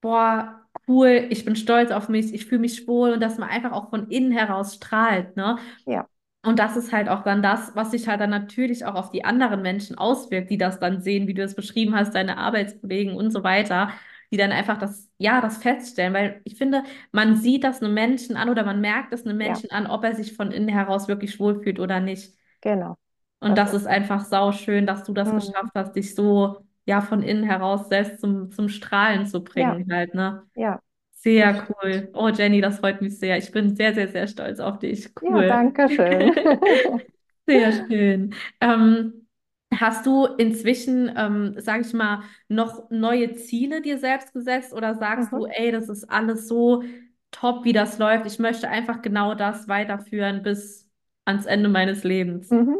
boah, 0.00 0.63
cool, 0.88 1.26
ich 1.30 1.44
bin 1.44 1.56
stolz 1.56 1.90
auf 1.90 2.08
mich, 2.08 2.32
ich 2.34 2.46
fühle 2.46 2.60
mich 2.60 2.86
wohl 2.88 3.12
und 3.12 3.20
dass 3.20 3.38
man 3.38 3.48
einfach 3.48 3.72
auch 3.72 3.90
von 3.90 4.08
innen 4.10 4.32
heraus 4.32 4.74
strahlt, 4.76 5.36
ne? 5.36 5.58
Ja, 5.86 6.08
Und 6.44 6.58
das 6.58 6.76
ist 6.76 6.92
halt 6.92 7.08
auch 7.08 7.22
dann 7.24 7.42
das, 7.42 7.74
was 7.74 7.90
sich 7.92 8.06
halt 8.08 8.20
dann 8.20 8.30
natürlich 8.30 8.84
auch 8.84 8.94
auf 8.94 9.10
die 9.10 9.24
anderen 9.24 9.62
Menschen 9.62 9.96
auswirkt, 9.96 10.50
die 10.50 10.58
das 10.58 10.78
dann 10.78 11.00
sehen, 11.00 11.26
wie 11.26 11.34
du 11.34 11.42
es 11.42 11.54
beschrieben 11.54 11.96
hast, 11.96 12.14
deine 12.14 12.36
Arbeitskollegen 12.38 13.16
und 13.16 13.30
so 13.30 13.42
weiter, 13.44 13.90
die 14.30 14.36
dann 14.36 14.52
einfach 14.52 14.76
das, 14.78 15.10
ja, 15.18 15.40
das 15.40 15.58
feststellen. 15.58 16.12
Weil 16.12 16.42
ich 16.44 16.56
finde, 16.56 16.84
man 17.12 17.36
sieht 17.36 17.64
das 17.64 17.82
einem 17.82 17.94
Menschen 17.94 18.36
an 18.36 18.50
oder 18.50 18.64
man 18.64 18.80
merkt 18.82 19.12
es 19.14 19.24
einem 19.24 19.38
ja, 19.42 19.56
Menschen 19.56 19.70
an, 19.70 19.86
ob 19.86 20.04
er 20.04 20.14
sich 20.14 20.34
von 20.34 20.52
innen 20.52 20.68
heraus 20.68 21.08
wirklich 21.08 21.40
wohlfühlt 21.40 21.80
oder 21.80 22.00
nicht. 22.00 22.34
genau. 22.60 22.98
Und 23.40 23.56
Das 23.56 23.58
das 23.58 23.74
ist, 23.74 23.74
ist 23.74 23.86
einfach 23.86 24.24
sauschön, 24.24 24.86
dass 24.86 25.04
du 25.04 25.12
das 25.12 25.32
mhm. 25.32 25.34
geschafft 25.34 25.72
hast, 25.74 25.92
dich 25.96 26.14
so, 26.14 26.63
ja, 26.86 27.00
von 27.00 27.22
innen 27.22 27.44
heraus 27.44 27.88
selbst 27.88 28.20
zum, 28.20 28.50
zum 28.52 28.68
Strahlen 28.68 29.26
zu 29.26 29.42
Ja, 29.54 29.80
bringen 29.80 29.90
halt, 29.92 30.14
ne? 30.14 30.46
ja, 30.54 30.80
Sehr 31.12 31.68
cool. 31.70 32.10
Oh, 32.14 32.28
Jenny, 32.28 32.60
das 32.60 32.78
freut 32.80 33.02
mich 33.02 33.18
sehr. 33.18 33.38
Ich 33.38 33.52
bin 33.52 33.76
sehr, 33.76 33.94
sehr, 33.94 34.08
sehr 34.08 34.26
stolz 34.28 34.60
auf 34.60 34.78
dich. 34.80 35.10
Ja, 35.20 35.42
Cool. 35.42 35.48
danke 35.48 35.88
schön. 35.88 36.30
Sehr 37.46 37.72
schön. 37.72 38.34
Ähm, 38.60 39.26
hast 39.74 40.06
du 40.06 40.24
inzwischen, 40.26 41.12
ähm, 41.16 41.54
sage 41.60 41.82
ich 41.82 41.92
mal, 41.92 42.22
noch 42.48 42.88
neue 42.90 43.34
Ziele 43.34 43.82
dir 43.82 43.98
selbst 43.98 44.32
gesetzt 44.32 44.72
oder 44.72 44.94
sagst 44.94 45.32
du, 45.34 45.44
Mhm. 45.44 45.50
ey, 45.50 45.70
das 45.72 45.88
ist 45.88 46.04
alles 46.10 46.48
so 46.48 46.82
top, 47.30 47.64
wie 47.64 47.72
das 47.72 47.98
läuft. 47.98 48.26
Ich 48.26 48.38
möchte 48.38 48.68
einfach 48.68 49.02
genau 49.02 49.34
das 49.34 49.68
weiterführen 49.68 50.42
bis 50.42 50.90
ans 51.24 51.46
Ende 51.46 51.68
meines 51.68 52.04
Lebens. 52.04 52.56
Mhm. 52.56 52.78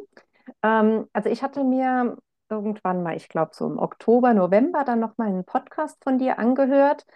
Ähm, 0.63 1.09
also 1.13 1.29
ich 1.31 1.43
hatte 1.43 1.65
mir 1.65 2.19
irgendwann 2.55 3.03
mal, 3.03 3.17
ich 3.17 3.29
glaube 3.29 3.53
so 3.55 3.67
im 3.67 3.79
Oktober, 3.79 4.35
November, 4.35 4.85
dann 4.85 5.01
nochmal 5.01 5.29
einen 5.29 5.45
Podcast 5.45 6.03
von 6.03 6.19
dir 6.19 6.39
angehört. 6.39 7.07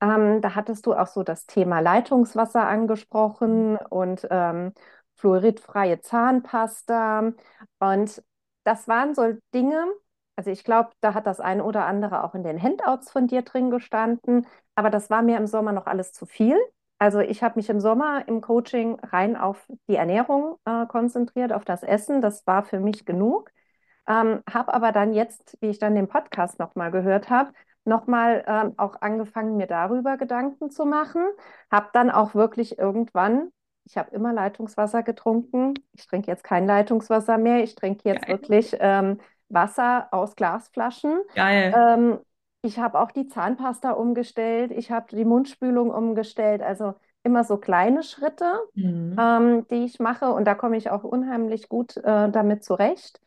Ähm, 0.00 0.40
da 0.40 0.54
hattest 0.54 0.86
du 0.86 0.94
auch 0.94 1.06
so 1.08 1.22
das 1.22 1.46
Thema 1.46 1.80
Leitungswasser 1.80 2.66
angesprochen 2.66 3.76
und 3.76 4.26
ähm, 4.30 4.72
fluoridfreie 5.16 6.00
Zahnpasta. 6.00 7.32
Und 7.80 8.22
das 8.64 8.88
waren 8.88 9.14
so 9.14 9.34
Dinge, 9.54 9.86
also 10.36 10.50
ich 10.50 10.62
glaube, 10.62 10.90
da 11.00 11.14
hat 11.14 11.26
das 11.26 11.40
eine 11.40 11.64
oder 11.64 11.86
andere 11.86 12.22
auch 12.22 12.34
in 12.34 12.44
den 12.44 12.62
Handouts 12.62 13.10
von 13.10 13.26
dir 13.26 13.42
drin 13.42 13.70
gestanden, 13.70 14.46
aber 14.76 14.90
das 14.90 15.10
war 15.10 15.22
mir 15.22 15.36
im 15.36 15.46
Sommer 15.48 15.72
noch 15.72 15.86
alles 15.86 16.12
zu 16.12 16.26
viel. 16.26 16.56
Also 16.98 17.20
ich 17.20 17.42
habe 17.42 17.56
mich 17.58 17.68
im 17.70 17.80
Sommer 17.80 18.26
im 18.28 18.40
Coaching 18.40 18.98
rein 19.00 19.36
auf 19.36 19.66
die 19.88 19.96
Ernährung 19.96 20.56
äh, 20.64 20.86
konzentriert, 20.86 21.52
auf 21.52 21.64
das 21.64 21.82
Essen. 21.82 22.20
Das 22.20 22.46
war 22.46 22.64
für 22.64 22.80
mich 22.80 23.04
genug. 23.04 23.50
Ähm, 24.08 24.42
habe 24.52 24.72
aber 24.74 24.92
dann 24.92 25.12
jetzt, 25.12 25.56
wie 25.60 25.68
ich 25.68 25.78
dann 25.78 25.94
den 25.94 26.08
Podcast 26.08 26.58
nochmal 26.58 26.90
gehört 26.90 27.30
habe, 27.30 27.52
nochmal 27.84 28.44
ähm, 28.46 28.74
auch 28.78 29.00
angefangen, 29.00 29.56
mir 29.56 29.66
darüber 29.66 30.16
Gedanken 30.16 30.70
zu 30.70 30.84
machen. 30.86 31.22
Habe 31.70 31.88
dann 31.92 32.10
auch 32.10 32.34
wirklich 32.34 32.78
irgendwann, 32.78 33.50
ich 33.84 33.96
habe 33.96 34.10
immer 34.14 34.32
Leitungswasser 34.32 35.02
getrunken. 35.02 35.74
Ich 35.92 36.06
trinke 36.06 36.30
jetzt 36.30 36.44
kein 36.44 36.66
Leitungswasser 36.66 37.38
mehr. 37.38 37.62
Ich 37.62 37.74
trinke 37.74 38.08
jetzt 38.08 38.26
Geil. 38.26 38.36
wirklich 38.36 38.76
ähm, 38.80 39.18
Wasser 39.48 40.08
aus 40.10 40.36
Glasflaschen. 40.36 41.20
Geil. 41.34 41.72
Ähm, 41.74 42.18
ich 42.62 42.78
habe 42.78 43.00
auch 43.00 43.10
die 43.12 43.28
Zahnpasta 43.28 43.92
umgestellt. 43.92 44.72
Ich 44.72 44.90
habe 44.90 45.06
die 45.14 45.24
Mundspülung 45.24 45.90
umgestellt. 45.90 46.62
Also 46.62 46.94
immer 47.22 47.44
so 47.44 47.56
kleine 47.56 48.02
Schritte, 48.02 48.58
Mhm. 48.74 49.16
ähm, 49.18 49.66
die 49.70 49.84
ich 49.84 49.98
mache. 50.00 50.32
Und 50.32 50.44
da 50.44 50.54
komme 50.54 50.76
ich 50.76 50.90
auch 50.90 51.04
unheimlich 51.04 51.68
gut 51.68 51.96
äh, 51.98 52.30
damit 52.30 52.64
zurecht. 52.64 53.20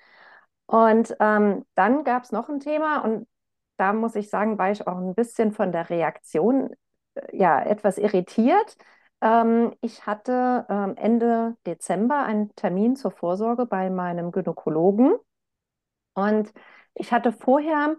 Und 0.72 1.18
ähm, 1.20 1.66
dann 1.76 2.06
gab 2.06 2.24
es 2.24 2.32
noch 2.32 2.48
ein 2.48 2.62
Thema 2.62 3.04
und 3.04 3.28
da 3.76 3.92
muss 3.92 4.16
ich 4.16 4.30
sagen, 4.30 4.58
war 4.58 4.72
ich 4.72 4.88
auch 4.88 4.96
ein 4.98 5.16
bisschen 5.16 5.52
von 5.52 5.74
der 5.74 5.90
Reaktion 5.90 6.70
äh, 7.16 7.38
ja 7.38 7.62
etwas 7.62 7.98
irritiert. 7.98 8.78
Ähm, 9.20 9.74
ich 9.82 10.06
hatte 10.06 10.66
ähm, 10.70 10.96
Ende 10.96 11.58
Dezember 11.68 12.24
einen 12.24 12.56
Termin 12.56 12.96
zur 12.96 13.12
Vorsorge 13.12 13.66
bei 13.66 13.90
meinem 13.90 14.32
Gynäkologen 14.32 15.16
und 16.14 16.54
ich 16.94 17.12
hatte 17.12 17.34
vorher 17.34 17.98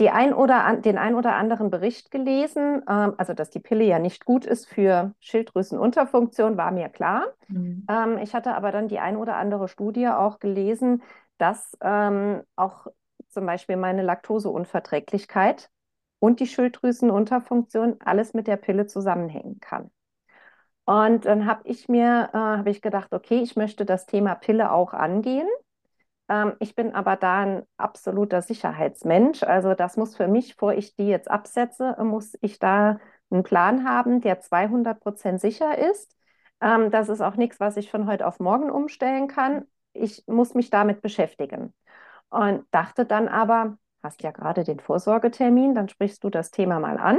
die 0.00 0.08
ein 0.08 0.32
oder 0.32 0.64
an, 0.64 0.80
den 0.80 0.96
ein 0.96 1.14
oder 1.14 1.34
anderen 1.34 1.68
Bericht 1.68 2.10
gelesen, 2.10 2.82
ähm, 2.88 3.12
also 3.18 3.34
dass 3.34 3.50
die 3.50 3.60
Pille 3.60 3.84
ja 3.84 3.98
nicht 3.98 4.24
gut 4.24 4.46
ist 4.46 4.66
für 4.66 5.12
Schilddrüsenunterfunktion, 5.20 6.56
war 6.56 6.70
mir 6.70 6.88
klar. 6.88 7.26
Mhm. 7.48 7.84
Ähm, 7.90 8.16
ich 8.22 8.34
hatte 8.34 8.54
aber 8.54 8.72
dann 8.72 8.88
die 8.88 9.00
ein 9.00 9.18
oder 9.18 9.36
andere 9.36 9.68
Studie 9.68 10.08
auch 10.08 10.38
gelesen, 10.38 11.02
dass 11.38 11.76
ähm, 11.80 12.42
auch 12.56 12.86
zum 13.28 13.46
Beispiel 13.46 13.76
meine 13.76 14.02
Laktoseunverträglichkeit 14.02 15.70
und 16.18 16.40
die 16.40 16.46
Schilddrüsenunterfunktion 16.46 17.96
alles 18.04 18.34
mit 18.34 18.46
der 18.46 18.56
Pille 18.56 18.86
zusammenhängen 18.86 19.60
kann. 19.60 19.90
Und 20.84 21.26
dann 21.26 21.46
habe 21.46 21.62
ich 21.64 21.88
mir, 21.88 22.30
äh, 22.32 22.36
habe 22.36 22.70
ich 22.70 22.80
gedacht, 22.82 23.12
okay, 23.12 23.40
ich 23.42 23.56
möchte 23.56 23.84
das 23.84 24.06
Thema 24.06 24.34
Pille 24.34 24.72
auch 24.72 24.94
angehen. 24.94 25.48
Ähm, 26.28 26.54
ich 26.60 26.74
bin 26.74 26.94
aber 26.94 27.16
da 27.16 27.40
ein 27.42 27.62
absoluter 27.76 28.42
Sicherheitsmensch. 28.42 29.42
Also 29.42 29.74
das 29.74 29.96
muss 29.96 30.16
für 30.16 30.28
mich, 30.28 30.56
bevor 30.56 30.74
ich 30.74 30.96
die 30.96 31.08
jetzt 31.08 31.30
absetze, 31.30 31.96
muss 32.02 32.36
ich 32.40 32.58
da 32.58 32.98
einen 33.30 33.42
Plan 33.42 33.86
haben, 33.88 34.20
der 34.20 34.40
200 34.40 35.00
Prozent 35.00 35.40
sicher 35.40 35.76
ist. 35.78 36.14
Ähm, 36.60 36.90
das 36.90 37.08
ist 37.08 37.20
auch 37.20 37.36
nichts, 37.36 37.60
was 37.60 37.76
ich 37.76 37.90
von 37.90 38.06
heute 38.06 38.26
auf 38.26 38.40
morgen 38.40 38.70
umstellen 38.70 39.28
kann. 39.28 39.66
Ich 39.92 40.24
muss 40.26 40.54
mich 40.54 40.70
damit 40.70 41.02
beschäftigen. 41.02 41.74
Und 42.30 42.66
dachte 42.72 43.06
dann 43.06 43.28
aber, 43.28 43.78
hast 44.02 44.22
ja 44.22 44.30
gerade 44.32 44.64
den 44.64 44.80
Vorsorgetermin, 44.80 45.74
dann 45.74 45.88
sprichst 45.88 46.22
du 46.24 46.30
das 46.30 46.50
Thema 46.50 46.78
mal 46.80 46.98
an. 46.98 47.18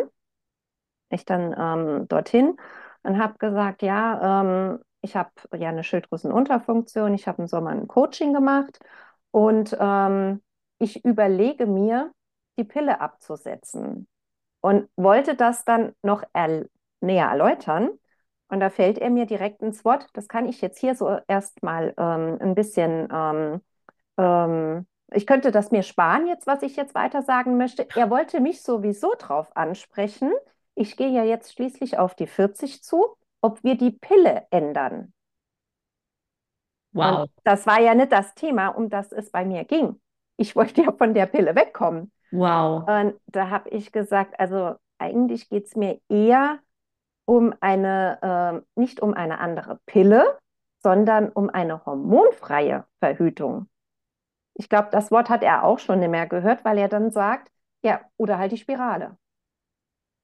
Ich 1.09 1.25
dann 1.25 1.55
ähm, 1.57 2.07
dorthin 2.07 2.57
und 3.03 3.17
habe 3.17 3.37
gesagt, 3.39 3.81
ja, 3.81 4.41
ähm, 4.41 4.79
ich 5.01 5.15
habe 5.15 5.31
ja 5.57 5.69
eine 5.69 5.83
Schilddrüsenunterfunktion, 5.83 7.13
ich 7.13 7.27
habe 7.27 7.41
im 7.43 7.47
Sommer 7.47 7.71
ein 7.71 7.87
Coaching 7.87 8.33
gemacht 8.33 8.79
und 9.31 9.75
ähm, 9.79 10.43
ich 10.77 11.03
überlege 11.05 11.65
mir, 11.65 12.11
die 12.57 12.63
Pille 12.65 12.99
abzusetzen 13.01 14.07
und 14.61 14.89
wollte 14.97 15.35
das 15.35 15.65
dann 15.65 15.93
noch 16.03 16.23
er 16.33 16.65
näher 17.01 17.27
erläutern. 17.29 17.91
Und 18.49 18.59
da 18.61 18.69
fällt 18.69 18.97
er 18.97 19.09
mir 19.11 19.25
direkt 19.25 19.61
ins 19.61 19.85
Wort. 19.85 20.07
Das 20.13 20.27
kann 20.27 20.47
ich 20.47 20.61
jetzt 20.61 20.79
hier 20.79 20.95
so 20.95 21.19
erstmal 21.27 21.93
ähm, 21.97 22.37
ein 22.41 22.55
bisschen, 22.55 23.07
ähm, 23.11 23.61
ähm, 24.17 24.87
ich 25.13 25.27
könnte 25.27 25.51
das 25.51 25.71
mir 25.71 25.83
sparen 25.83 26.27
jetzt, 26.27 26.47
was 26.47 26.63
ich 26.63 26.75
jetzt 26.75 26.95
weiter 26.95 27.23
sagen 27.23 27.57
möchte. 27.57 27.87
Er 27.95 28.09
wollte 28.09 28.39
mich 28.41 28.61
sowieso 28.63 29.13
drauf 29.19 29.55
ansprechen. 29.57 30.31
Ich 30.75 30.97
gehe 30.97 31.09
ja 31.11 31.23
jetzt 31.23 31.53
schließlich 31.53 31.97
auf 31.99 32.15
die 32.15 32.27
40 32.27 32.83
zu, 32.83 33.17
ob 33.41 33.63
wir 33.63 33.77
die 33.77 33.91
Pille 33.91 34.47
ändern. 34.51 35.13
Und 37.01 37.19
Wow. 37.19 37.29
das 37.43 37.65
war 37.67 37.79
ja 37.81 37.95
nicht 37.95 38.11
das 38.11 38.35
Thema, 38.35 38.69
um 38.69 38.89
das 38.89 39.11
es 39.11 39.31
bei 39.31 39.45
mir 39.45 39.63
ging. 39.65 39.99
Ich 40.37 40.55
wollte 40.55 40.83
ja 40.83 40.91
von 40.91 41.13
der 41.13 41.25
Pille 41.27 41.55
wegkommen. 41.55 42.11
Wow. 42.31 42.89
Und 42.89 43.15
da 43.27 43.49
habe 43.49 43.69
ich 43.71 43.91
gesagt, 43.91 44.39
also 44.39 44.75
eigentlich 44.99 45.49
geht 45.49 45.67
es 45.67 45.75
mir 45.75 46.01
eher 46.09 46.59
um 47.29 47.53
eine, 47.61 48.63
äh, 48.75 48.79
nicht 48.79 49.01
um 49.01 49.13
eine 49.13 49.39
andere 49.39 49.79
Pille, 49.85 50.39
sondern 50.81 51.29
um 51.29 51.49
eine 51.51 51.85
hormonfreie 51.85 52.85
Verhütung. 52.99 53.67
Ich 54.55 54.69
glaube, 54.69 54.89
das 54.91 55.11
Wort 55.11 55.29
hat 55.29 55.43
er 55.43 55.63
auch 55.63 55.79
schon 55.79 55.99
nicht 55.99 56.09
mehr 56.09 56.27
gehört, 56.27 56.65
weil 56.65 56.77
er 56.79 56.89
dann 56.89 57.11
sagt, 57.11 57.51
ja, 57.83 58.01
oder 58.17 58.39
halt 58.39 58.51
die 58.53 58.57
Spirale. 58.57 59.17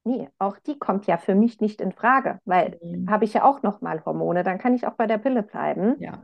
Nee, 0.04 0.30
auch 0.38 0.60
die 0.60 0.78
kommt 0.78 1.08
ja 1.08 1.18
für 1.18 1.34
mich 1.36 1.60
nicht 1.62 1.82
in 1.82 1.92
Frage, 1.92 2.40
weil 2.46 2.80
Mhm. 2.84 3.10
habe 3.10 3.26
ich 3.26 3.34
ja 3.34 3.44
auch 3.44 3.64
noch 3.64 3.82
mal 3.82 4.04
Hormone, 4.06 4.44
dann 4.44 4.60
kann 4.60 4.76
ich 4.76 4.86
auch 4.86 4.94
bei 4.94 5.08
der 5.08 5.18
Pille 5.18 5.42
bleiben. 5.42 5.96
Ja. 6.00 6.22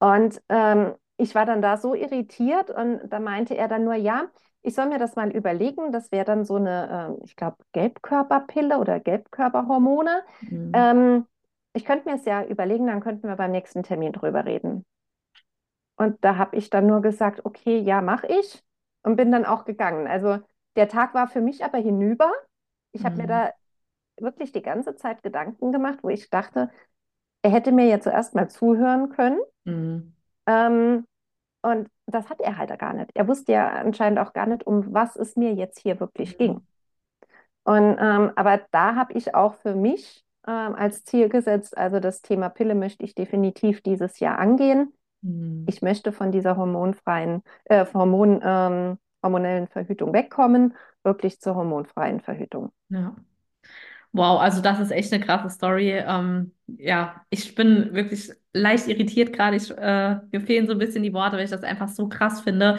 Und 0.00 0.42
ähm, 0.48 0.94
ich 1.16 1.34
war 1.34 1.46
dann 1.46 1.62
da 1.62 1.76
so 1.78 1.94
irritiert 1.94 2.70
und 2.70 3.00
da 3.08 3.20
meinte 3.20 3.56
er 3.56 3.68
dann 3.68 3.84
nur, 3.84 3.94
ja, 3.94 4.28
ich 4.64 4.74
soll 4.74 4.86
mir 4.88 4.98
das 5.00 5.16
mal 5.16 5.30
überlegen. 5.32 5.92
Das 5.92 6.12
wäre 6.12 6.26
dann 6.26 6.44
so 6.46 6.56
eine, 6.56 7.08
ähm, 7.16 7.22
ich 7.24 7.36
glaube, 7.36 7.58
Gelbkörperpille 7.72 8.78
oder 8.78 9.00
Gelbkörperhormone. 9.00 10.24
Mhm. 10.42 10.74
Ähm, 10.74 11.26
ich 11.74 11.86
könnte 11.86 12.08
mir 12.08 12.16
es 12.16 12.26
ja 12.26 12.44
überlegen, 12.44 12.88
dann 12.88 13.00
könnten 13.02 13.28
wir 13.28 13.36
beim 13.36 13.52
nächsten 13.52 13.82
Termin 13.84 14.12
drüber 14.12 14.46
reden. 14.46 14.84
Und 15.96 16.24
da 16.24 16.36
habe 16.36 16.56
ich 16.56 16.70
dann 16.70 16.86
nur 16.86 17.02
gesagt, 17.02 17.44
okay, 17.44 17.78
ja, 17.78 18.00
mache 18.02 18.26
ich 18.26 18.62
und 19.02 19.16
bin 19.16 19.30
dann 19.30 19.44
auch 19.44 19.64
gegangen. 19.64 20.06
Also 20.06 20.38
der 20.76 20.88
Tag 20.88 21.14
war 21.14 21.28
für 21.28 21.40
mich 21.40 21.64
aber 21.64 21.78
hinüber. 21.78 22.32
Ich 22.92 23.04
habe 23.04 23.22
mir 23.22 23.26
Mhm. 23.26 23.28
da 23.28 23.52
wirklich 24.18 24.52
die 24.52 24.62
ganze 24.62 24.96
Zeit 24.96 25.22
Gedanken 25.22 25.72
gemacht, 25.72 26.00
wo 26.02 26.08
ich 26.10 26.30
dachte, 26.30 26.70
er 27.42 27.52
hätte 27.52 27.72
mir 27.72 27.86
ja 27.86 28.00
zuerst 28.00 28.34
mal 28.34 28.48
zuhören 28.50 29.10
können. 29.10 29.40
Mhm. 29.66 30.14
Ähm, 30.46 31.06
und 31.64 31.88
das 32.06 32.28
hat 32.28 32.40
er 32.40 32.58
halt 32.58 32.78
gar 32.78 32.92
nicht. 32.92 33.10
Er 33.14 33.26
wusste 33.26 33.52
ja 33.52 33.68
anscheinend 33.68 34.18
auch 34.18 34.32
gar 34.32 34.46
nicht, 34.46 34.66
um 34.66 34.92
was 34.92 35.16
es 35.16 35.34
mir 35.36 35.54
jetzt 35.54 35.80
hier 35.80 35.98
wirklich 35.98 36.36
ging. 36.38 36.60
Und 37.64 37.96
ähm, 37.98 38.30
aber 38.36 38.60
da 38.70 38.94
habe 38.94 39.14
ich 39.14 39.34
auch 39.34 39.54
für 39.54 39.74
mich 39.74 40.22
ähm, 40.46 40.74
als 40.74 41.04
Ziel 41.04 41.30
gesetzt, 41.30 41.76
also 41.76 41.98
das 42.00 42.20
Thema 42.20 42.50
Pille 42.50 42.74
möchte 42.74 43.04
ich 43.04 43.14
definitiv 43.14 43.80
dieses 43.80 44.18
Jahr 44.20 44.38
angehen. 44.38 44.92
Mhm. 45.22 45.64
Ich 45.66 45.80
möchte 45.80 46.12
von 46.12 46.30
dieser 46.30 46.56
hormonfreien, 46.58 47.42
äh, 47.64 47.86
hormonfreien 47.92 48.98
hormonellen 49.22 49.68
Verhütung 49.68 50.12
wegkommen, 50.12 50.74
wirklich 51.02 51.40
zur 51.40 51.54
hormonfreien 51.54 52.20
Verhütung. 52.20 52.72
Ja. 52.90 53.16
Wow, 54.16 54.38
also 54.40 54.60
das 54.62 54.78
ist 54.78 54.92
echt 54.92 55.12
eine 55.12 55.24
krasse 55.24 55.50
Story. 55.50 55.90
Ähm, 56.06 56.52
ja, 56.68 57.24
ich 57.30 57.54
bin 57.56 57.92
wirklich 57.94 58.30
leicht 58.52 58.86
irritiert 58.86 59.32
gerade. 59.32 59.56
Ich, 59.56 59.70
äh, 59.72 60.16
mir 60.30 60.40
fehlen 60.40 60.66
so 60.68 60.72
ein 60.72 60.78
bisschen 60.78 61.02
die 61.02 61.12
Worte, 61.12 61.36
weil 61.36 61.44
ich 61.44 61.50
das 61.50 61.64
einfach 61.64 61.88
so 61.88 62.08
krass 62.08 62.40
finde, 62.40 62.78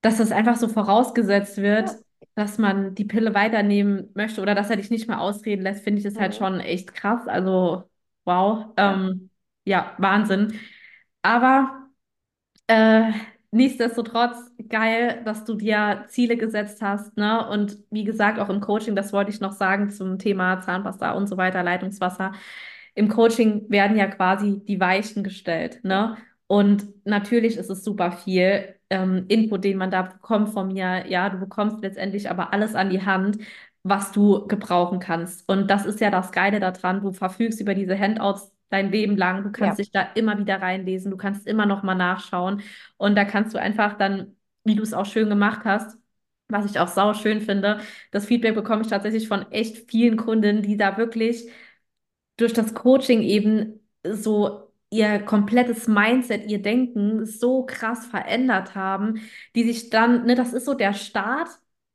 dass 0.00 0.18
das 0.18 0.32
einfach 0.32 0.56
so 0.56 0.68
vorausgesetzt 0.68 1.58
wird, 1.58 1.90
Ja. 1.90 1.98
dass 2.34 2.58
man 2.58 2.94
die 2.94 3.04
Pille 3.04 3.34
weiternehmen 3.34 4.10
möchte 4.14 4.40
oder 4.40 4.54
dass 4.54 4.70
er 4.70 4.76
dich 4.76 4.90
nicht 4.90 5.08
mehr 5.08 5.20
ausreden 5.20 5.62
lässt, 5.62 5.84
finde 5.84 5.98
ich 5.98 6.04
das 6.04 6.18
halt 6.18 6.32
Mhm. 6.32 6.38
schon 6.38 6.60
echt 6.60 6.94
krass. 6.94 7.26
Also, 7.28 7.84
wow, 8.24 8.66
Ja. 8.78 8.94
ähm, 8.94 9.30
ja, 9.64 9.94
Wahnsinn. 9.98 10.58
Aber 11.22 11.88
äh, 12.68 13.12
nichtsdestotrotz 13.52 14.36
geil, 14.68 15.22
dass 15.24 15.44
du 15.44 15.54
dir 15.54 16.04
Ziele 16.08 16.36
gesetzt 16.36 16.82
hast, 16.82 17.16
ne? 17.16 17.48
Und 17.48 17.78
wie 17.90 18.04
gesagt, 18.04 18.38
auch 18.40 18.48
im 18.50 18.60
Coaching, 18.60 18.96
das 18.96 19.12
wollte 19.12 19.30
ich 19.30 19.40
noch 19.40 19.52
sagen 19.52 19.90
zum 19.90 20.18
Thema 20.18 20.60
Zahnpasta 20.60 21.12
und 21.12 21.28
so 21.28 21.36
weiter, 21.36 21.62
Leitungswasser. 21.62 22.32
Im 22.94 23.08
Coaching 23.08 23.70
werden 23.70 23.96
ja 23.96 24.06
quasi 24.06 24.62
die 24.66 24.80
Weichen 24.80 25.22
gestellt, 25.24 25.80
ne? 25.84 26.16
Und 26.46 26.86
natürlich 27.06 27.56
ist 27.56 27.70
es 27.70 27.84
super 27.84 28.12
viel 28.12 28.74
ähm, 28.90 29.24
Input, 29.28 29.64
den 29.64 29.78
man 29.78 29.90
da 29.90 30.02
bekommt 30.02 30.50
von 30.50 30.68
mir. 30.68 31.06
Ja, 31.08 31.30
du 31.30 31.38
bekommst 31.38 31.80
letztendlich 31.82 32.28
aber 32.30 32.52
alles 32.52 32.74
an 32.74 32.90
die 32.90 33.04
Hand, 33.04 33.38
was 33.82 34.12
du 34.12 34.46
gebrauchen 34.46 34.98
kannst. 35.00 35.48
Und 35.48 35.70
das 35.70 35.86
ist 35.86 36.00
ja 36.00 36.10
das 36.10 36.30
Geile 36.32 36.60
daran. 36.60 37.00
Du 37.00 37.12
verfügst 37.12 37.60
über 37.60 37.74
diese 37.74 37.98
Handouts 37.98 38.52
dein 38.72 38.90
Leben 38.90 39.16
lang. 39.16 39.44
Du 39.44 39.52
kannst 39.52 39.78
Ja. 39.78 39.78
dich 39.78 39.90
da 39.90 40.02
immer 40.14 40.38
wieder 40.38 40.60
reinlesen. 40.62 41.10
Du 41.10 41.16
kannst 41.16 41.46
immer 41.46 41.66
noch 41.66 41.82
mal 41.82 41.94
nachschauen. 41.94 42.62
Und 42.96 43.14
da 43.16 43.24
kannst 43.24 43.54
du 43.54 43.58
einfach 43.60 43.96
dann, 43.98 44.36
wie 44.64 44.74
du 44.76 44.82
es 44.82 44.94
auch 44.94 45.06
schön 45.06 45.28
gemacht 45.28 45.62
hast, 45.64 45.98
was 46.48 46.66
ich 46.70 46.78
auch 46.78 46.88
sau 46.88 47.14
schön 47.14 47.40
finde, 47.40 47.80
das 48.10 48.26
Feedback 48.26 48.54
bekomme 48.54 48.82
ich 48.82 48.88
tatsächlich 48.88 49.26
von 49.28 49.50
echt 49.52 49.90
vielen 49.90 50.16
Kunden, 50.18 50.62
die 50.62 50.76
da 50.76 50.96
wirklich 50.98 51.48
durch 52.36 52.52
das 52.52 52.74
Coaching 52.74 53.22
eben 53.22 53.80
so 54.04 54.72
ihr 54.90 55.20
komplettes 55.20 55.88
Mindset, 55.88 56.50
ihr 56.50 56.60
Denken 56.62 57.24
so 57.26 57.64
krass 57.66 58.06
verändert 58.06 58.74
haben, 58.74 59.20
die 59.54 59.64
sich 59.64 59.90
dann, 59.90 60.24
ne, 60.26 60.34
das 60.34 60.52
ist 60.52 60.64
so 60.66 60.74
der 60.74 60.92
Start, 60.94 61.48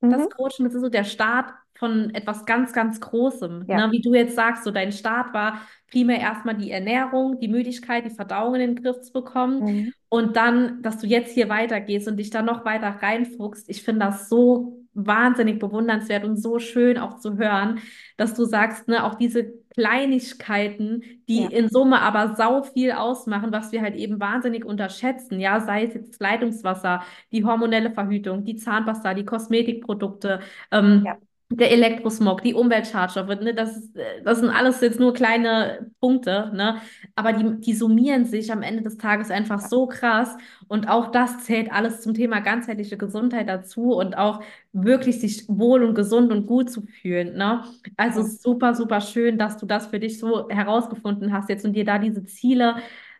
das 0.10 0.28
Mhm. 0.28 0.30
Coaching, 0.30 0.66
das 0.66 0.74
ist 0.76 0.82
so 0.82 0.90
der 0.90 1.04
Start 1.04 1.54
von 1.78 2.10
etwas 2.13 2.46
ganz, 2.46 2.74
ganz 2.74 3.00
Großem. 3.00 3.66
Ja. 3.68 3.88
Ne? 3.88 3.92
Wie 3.92 4.02
du 4.02 4.13
jetzt 4.13 4.36
sagst, 4.36 4.63
so 4.63 4.72
dein 4.72 4.92
Start 4.92 5.34
war 5.34 5.62
primär 5.92 6.20
erstmal 6.20 6.56
die 6.56 6.72
Ernährung, 6.72 7.40
die 7.40 7.48
Müdigkeit, 7.48 8.06
die 8.06 8.10
Verdauung 8.10 8.56
in 8.56 8.62
den 8.62 8.76
Griff 8.84 9.02
zu 9.02 9.13
bekommen. 9.13 9.63
Mhm. 9.63 9.94
Und 10.10 10.36
dann, 10.36 10.82
dass 10.82 11.00
du 11.00 11.08
jetzt 11.08 11.34
hier 11.34 11.50
weitergehst 11.50 12.08
und 12.08 12.18
dich 12.18 12.30
da 12.30 12.42
noch 12.42 12.66
weiter 12.66 12.90
reinfuchst, 13.02 13.70
ich 13.70 13.84
finde 13.84 14.06
das 14.06 14.30
so 14.30 14.74
wahnsinnig 14.94 15.60
bewundernswert 15.60 16.26
und 16.26 16.38
so 16.38 16.58
schön 16.60 16.98
auch 16.98 17.20
zu 17.20 17.38
hören, 17.38 17.80
dass 18.18 18.34
du 18.34 18.46
sagst, 18.46 18.88
ne, 18.88 19.04
auch 19.04 19.16
diese 19.16 19.54
Kleinigkeiten, 19.76 21.04
die 21.30 21.44
Ja. 21.44 21.50
in 21.50 21.70
Summe 21.70 22.02
aber 22.02 22.36
sau 22.36 22.63
viel 22.63 22.92
ausmachen, 22.94 23.52
was 23.52 23.72
wir 23.72 23.82
halt 23.82 23.96
eben 23.96 24.20
wahnsinnig 24.20 24.66
unterschätzen, 24.66 25.40
ja, 25.40 25.60
sei 25.60 25.86
es 25.86 25.94
jetzt 25.94 26.20
Leitungswasser, 26.22 27.04
die 27.32 27.46
hormonelle 27.46 27.92
Verhütung, 27.92 28.44
die 28.44 28.56
Zahnpasta, 28.56 29.13
die 29.13 29.26
Kosmetikprodukte, 29.26 30.40
ähm, 30.72 31.04
Ja. 31.06 31.18
Der 31.49 31.71
Elektrosmog, 31.71 32.41
die 32.43 32.53
Umweltschadstoffe, 32.53 33.27
ne, 33.39 33.53
das, 33.53 33.89
das 34.25 34.39
sind 34.39 34.49
alles 34.49 34.81
jetzt 34.81 34.99
nur 34.99 35.13
kleine 35.13 35.91
Punkte, 36.01 36.51
ne, 36.53 36.81
aber 37.15 37.31
die, 37.33 37.62
die 37.62 37.73
summieren 37.73 38.25
sich 38.25 38.51
am 38.51 38.62
Ende 38.62 38.83
des 38.83 38.97
Tages 38.97 39.31
einfach 39.31 39.62
so 39.62 39.88
krass 39.88 40.36
und 40.67 40.89
auch 40.89 41.10
das 41.12 41.45
zählt 41.45 41.71
alles 41.71 42.01
zum 42.01 42.13
Thema 42.13 42.41
ganzheitliche 42.41 42.97
Gesundheit 42.97 43.47
dazu 43.47 43.93
und 43.93 44.17
auch 44.17 44.41
wirklich 44.73 45.21
sich 45.21 45.45
wohl 45.47 45.83
und 45.83 45.95
gesund 45.95 46.31
und 46.31 46.47
gut 46.47 46.69
zu 46.69 46.81
fühlen, 46.81 47.38
ne. 47.38 47.63
Also 47.95 48.23
super, 48.23 48.75
super 48.75 48.99
schön, 48.99 49.38
dass 49.38 49.57
du 49.57 49.65
das 49.65 49.88
für 49.88 49.99
dich 49.99 50.19
so 50.19 50.49
herausgefunden 50.49 51.31
hast 51.31 51.49
jetzt 51.49 51.65
und 51.65 51.73
dir 51.73 51.86
da 51.86 51.97
diese 51.97 52.25
Ziele 52.25 52.75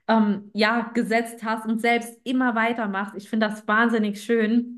ähm, 0.08 0.50
ja 0.54 0.92
gesetzt 0.94 1.44
hast 1.44 1.66
und 1.66 1.80
selbst 1.82 2.20
immer 2.24 2.56
weitermachst. 2.56 3.16
Ich 3.16 3.30
finde 3.30 3.48
das 3.48 3.68
wahnsinnig 3.68 4.22
schön. 4.22 4.77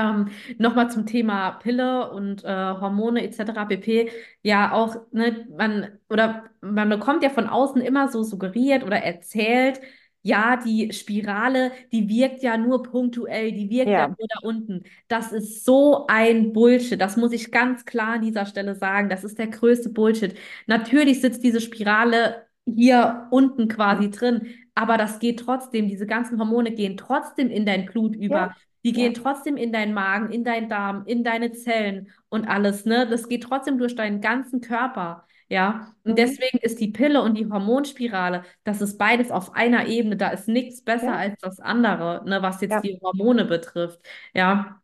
Ähm, 0.00 0.28
nochmal 0.58 0.90
zum 0.90 1.06
Thema 1.06 1.52
Pille 1.52 2.10
und 2.12 2.44
äh, 2.44 2.48
Hormone 2.48 3.22
etc. 3.22 3.66
pp. 3.66 4.10
Ja, 4.42 4.72
auch, 4.72 4.96
ne, 5.12 5.46
man, 5.56 5.98
oder 6.08 6.44
man 6.60 6.88
bekommt 6.88 7.22
ja 7.22 7.30
von 7.30 7.46
außen 7.48 7.80
immer 7.82 8.08
so 8.08 8.22
suggeriert 8.22 8.84
oder 8.84 8.98
erzählt, 8.98 9.80
ja, 10.22 10.56
die 10.58 10.92
Spirale, 10.92 11.72
die 11.92 12.08
wirkt 12.08 12.42
ja 12.42 12.56
nur 12.58 12.82
punktuell, 12.82 13.52
die 13.52 13.70
wirkt 13.70 13.96
ja 13.96 14.06
Ja. 14.08 14.08
nur 14.08 14.28
da 14.28 14.46
unten. 14.46 14.84
Das 15.08 15.32
ist 15.32 15.64
so 15.64 16.06
ein 16.08 16.52
Bullshit. 16.52 17.00
Das 17.00 17.16
muss 17.16 17.32
ich 17.32 17.50
ganz 17.50 17.84
klar 17.86 18.14
an 18.14 18.22
dieser 18.22 18.44
Stelle 18.46 18.74
sagen. 18.74 19.08
Das 19.08 19.24
ist 19.24 19.38
der 19.38 19.46
größte 19.48 19.88
Bullshit. 19.90 20.34
Natürlich 20.66 21.20
sitzt 21.22 21.42
diese 21.42 21.60
Spirale 21.60 22.46
hier 22.66 23.28
unten 23.30 23.68
quasi 23.68 24.10
drin, 24.10 24.48
aber 24.74 24.96
das 24.98 25.18
geht 25.18 25.40
trotzdem, 25.40 25.88
diese 25.88 26.06
ganzen 26.06 26.38
Hormone 26.38 26.72
gehen 26.72 26.96
trotzdem 26.96 27.48
in 27.50 27.64
dein 27.66 27.86
Blut 27.86 28.16
Ja. 28.28 28.54
Die 28.84 28.92
Ja. 28.92 29.02
gehen 29.02 29.14
trotzdem 29.14 29.56
in 29.56 29.72
deinen 29.72 29.92
Magen, 29.94 30.30
in 30.32 30.44
deinen 30.44 30.68
Darm, 30.68 31.04
in 31.06 31.24
deine 31.24 31.52
Zellen 31.52 32.10
und 32.28 32.46
alles, 32.48 32.84
ne? 32.86 33.06
Das 33.08 33.28
geht 33.28 33.42
trotzdem 33.44 33.78
durch 33.78 33.94
deinen 33.94 34.20
ganzen 34.20 34.60
Körper, 34.60 35.26
ja? 35.48 35.94
Und 36.04 36.12
Mhm. 36.12 36.16
deswegen 36.18 36.58
ist 36.58 36.80
die 36.80 36.88
Pille 36.88 37.22
und 37.22 37.36
die 37.36 37.46
Hormonspirale, 37.50 38.44
das 38.64 38.80
ist 38.80 38.98
beides 38.98 39.30
auf 39.30 39.54
einer 39.54 39.86
Ebene, 39.86 40.16
da 40.16 40.28
ist 40.30 40.48
nichts 40.48 40.82
besser 40.82 41.12
Ja. 41.12 41.16
als 41.16 41.38
das 41.40 41.60
andere, 41.60 42.22
ne, 42.26 42.42
was 42.42 42.60
jetzt 42.60 42.72
Ja. 42.74 42.82
die 42.82 42.98
Hormone 43.02 43.44
betrifft, 43.44 44.00
ja? 44.34 44.80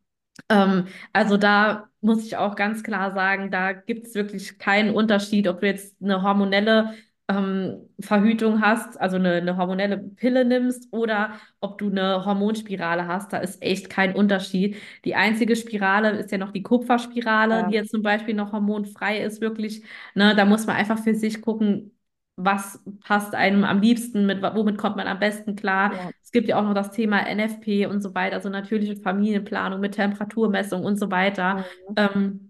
Ähm, 0.49 0.87
also 1.13 1.37
da 1.37 1.89
muss 2.01 2.25
ich 2.25 2.37
auch 2.37 2.57
ganz 2.57 2.83
klar 2.83 3.13
sagen, 3.15 3.51
da 3.51 3.73
gibt 3.73 4.07
es 4.07 4.15
wirklich 4.15 4.59
keinen 4.59 4.95
Unterschied, 4.95 5.49
ob 5.49 5.61
du 5.61 5.67
jetzt 5.67 5.97
eine 6.03 6.23
hormonelle 6.23 6.95
ähm, 7.29 7.89
Verhütung 8.01 8.61
hast, 8.61 9.01
also 9.01 9.17
eine, 9.17 9.35
eine 9.35 9.57
hormonelle 9.57 9.99
Pille 9.99 10.45
nimmst 10.45 10.89
oder 10.93 11.33
ob 11.61 11.79
du 11.79 11.91
eine 11.91 12.25
Hormonspirale 12.25 13.09
hast. 13.09 13.33
Da 13.33 13.39
ist 13.39 13.61
echt 13.63 13.91
kein 13.91 14.15
Unterschied. 14.15 14.77
Die 15.05 15.17
einzige 15.17 15.57
Spirale 15.57 16.11
ist 16.11 16.31
ja 16.31 16.39
noch 16.39 16.53
die 16.53 16.63
Kupferspirale, 16.63 17.63
Ja. 17.63 17.69
die 17.69 17.75
jetzt 17.75 17.91
zum 17.91 18.03
Beispiel 18.03 18.35
noch 18.35 18.53
hormonfrei 18.53 19.21
ist, 19.23 19.41
wirklich. 19.41 19.83
Ne, 20.15 20.35
da 20.37 20.45
muss 20.45 20.67
man 20.67 20.77
einfach 20.77 20.99
für 21.03 21.15
sich 21.15 21.41
gucken, 21.43 21.93
was 22.37 22.83
passt 23.01 23.35
einem 23.35 23.65
am 23.65 23.81
liebsten, 23.81 24.27
mit, 24.27 24.43
womit 24.43 24.77
kommt 24.77 24.97
man 24.97 25.07
am 25.09 25.19
besten 25.19 25.57
klar. 25.57 25.95
Ja. 25.95 26.11
Es 26.23 26.31
gibt 26.33 26.49
ja 26.49 26.59
auch 26.59 26.65
noch 26.65 26.75
das 26.75 26.91
Thema 26.91 27.27
NFP 27.27 27.87
und 27.87 28.03
so 28.03 28.15
weiter, 28.15 28.37
also 28.37 28.51
natürliche 28.51 28.97
Familienplanung 28.97 29.81
mit 29.81 29.95
Temperaturmessung 29.95 30.85
und 30.85 30.97
so 30.99 31.11
weiter. 31.11 31.65
Mhm. 31.89 31.95
Ähm, 31.97 32.46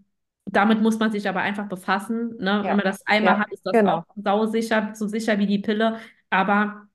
damit 0.47 0.81
muss 0.81 0.99
man 0.99 1.11
sich 1.13 1.29
aber 1.29 1.41
einfach 1.41 1.69
befassen. 1.69 2.37
Ne? 2.39 2.61
Wenn 2.61 2.65
Ja. 2.65 2.75
man 2.77 2.85
das 2.85 3.07
einmal 3.07 3.35
Ja. 3.35 3.41
hat, 3.41 3.53
ist 3.53 3.67
das 3.67 3.73
Genau. 3.73 3.99
auch 3.99 4.05
sausicher, 4.17 4.91
so 4.95 5.07
sicher 5.09 5.39
wie 5.39 5.47
die 5.47 5.59
Pille. 5.59 5.99
Aber 6.31 6.87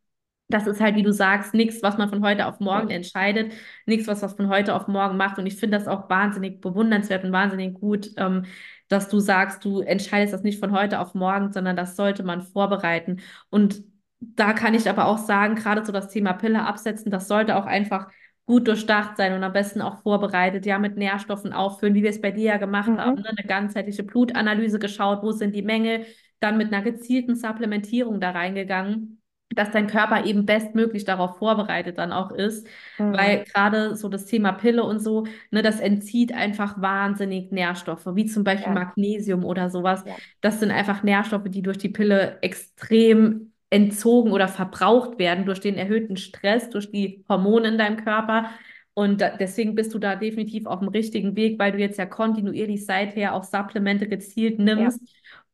das 0.49 0.67
ist 0.67 0.81
halt, 0.81 0.95
wie 0.95 1.03
du 1.03 1.13
sagst, 1.13 1.53
nichts, 1.53 1.81
was 1.81 1.97
man 1.97 2.09
von 2.09 2.23
heute 2.25 2.45
auf 2.47 2.59
morgen 2.59 2.87
Nee. 2.87 2.95
entscheidet, 2.95 3.53
nichts, 3.85 4.07
was 4.07 4.21
man 4.21 4.31
von 4.35 4.49
heute 4.49 4.75
auf 4.75 4.87
morgen 4.87 5.17
macht. 5.17 5.37
Und 5.37 5.45
ich 5.45 5.55
finde 5.55 5.77
das 5.77 5.87
auch 5.87 6.09
wahnsinnig 6.09 6.59
bewundernswert 6.61 7.23
und 7.23 7.31
wahnsinnig 7.31 7.73
gut, 7.75 8.11
ähm, 8.17 8.45
dass 8.89 9.07
du 9.09 9.19
sagst, 9.19 9.63
du 9.63 9.79
entscheidest 9.81 10.33
das 10.33 10.43
nicht 10.43 10.59
von 10.59 10.71
heute 10.73 10.99
auf 10.99 11.13
morgen, 11.13 11.53
sondern 11.53 11.75
das 11.77 11.95
sollte 11.95 12.23
man 12.23 12.41
vorbereiten. 12.41 13.21
Und 13.49 13.83
da 14.19 14.53
kann 14.53 14.73
ich 14.73 14.89
aber 14.89 15.05
auch 15.05 15.17
sagen, 15.17 15.55
gerade 15.55 15.85
so 15.85 15.91
das 15.91 16.09
Thema 16.09 16.33
Pille 16.33 16.65
absetzen, 16.65 17.11
das 17.11 17.27
sollte 17.27 17.55
auch 17.55 17.65
einfach 17.65 18.07
gut 18.45 18.67
durchdacht 18.67 19.17
sein 19.17 19.33
und 19.33 19.43
am 19.43 19.53
besten 19.53 19.81
auch 19.81 20.01
vorbereitet, 20.01 20.65
ja, 20.65 20.79
mit 20.79 20.97
Nährstoffen 20.97 21.53
auffüllen, 21.53 21.93
wie 21.95 22.03
wir 22.03 22.09
es 22.09 22.21
bei 22.21 22.31
dir 22.31 22.45
ja 22.45 22.57
gemacht 22.57 22.97
haben, 22.97 23.15
Mhm. 23.17 23.21
ne? 23.21 23.29
Eine 23.29 23.47
ganzheitliche 23.47 24.03
Blutanalyse 24.03 24.79
geschaut, 24.79 25.23
wo 25.23 25.31
sind 25.31 25.55
die 25.55 25.61
Mängel, 25.61 26.05
dann 26.39 26.57
mit 26.57 26.73
einer 26.73 26.81
gezielten 26.83 27.35
Supplementierung 27.35 28.19
da 28.19 28.31
reingegangen 28.31 29.17
dass 29.53 29.69
dein 29.71 29.87
Körper 29.87 30.23
eben 30.25 30.45
bestmöglich 30.45 31.03
darauf 31.03 31.37
vorbereitet 31.37 31.97
dann 31.97 32.13
auch 32.13 32.31
ist, 32.31 32.65
Mhm. 32.97 33.13
weil 33.17 33.43
gerade 33.43 33.97
so 33.97 34.07
das 34.07 34.25
Thema 34.25 34.53
Pille 34.53 34.81
und 34.85 34.99
so, 35.01 35.25
ne, 35.51 35.61
das 35.61 35.81
entzieht 35.81 36.33
einfach 36.33 36.81
wahnsinnig 36.81 37.51
Nährstoffe, 37.51 38.05
wie 38.15 38.25
zum 38.27 38.45
Beispiel 38.45 38.73
Ja. 38.73 38.79
Magnesium 38.79 39.43
oder 39.43 39.69
sowas. 39.69 40.05
Ja. 40.05 40.15
Das 40.39 40.61
sind 40.61 40.71
einfach 40.71 41.03
Nährstoffe, 41.03 41.49
die 41.49 41.61
durch 41.61 41.77
die 41.77 41.89
Pille 41.89 42.37
extrem 42.41 43.50
entzogen 43.71 44.33
oder 44.33 44.49
verbraucht 44.49 45.19
werden 45.19 45.45
durch 45.47 45.61
den 45.61 45.75
erhöhten 45.77 46.17
Stress, 46.17 46.69
durch 46.71 46.91
die 46.91 47.25
Hormone 47.29 47.69
in 47.69 47.79
deinem 47.79 47.97
Körper. 48.05 48.51
Und 48.95 49.21
deswegen 49.39 49.75
bist 49.75 49.93
du 49.95 49.99
da 49.99 50.15
definitiv 50.17 50.67
auf 50.67 50.79
dem 50.81 50.89
richtigen 50.89 51.35
Weg, 51.37 51.59
weil 51.59 51.73
du 51.73 51.79
jetzt 51.79 51.97
ja 51.99 52.05
kontinuierlich 52.07 52.85
seither 52.85 53.35
auch 53.35 53.45
Supplemente 53.45 54.09
gezielt 54.09 54.59
Ja. 54.73 54.91
nimmst. 54.91 55.01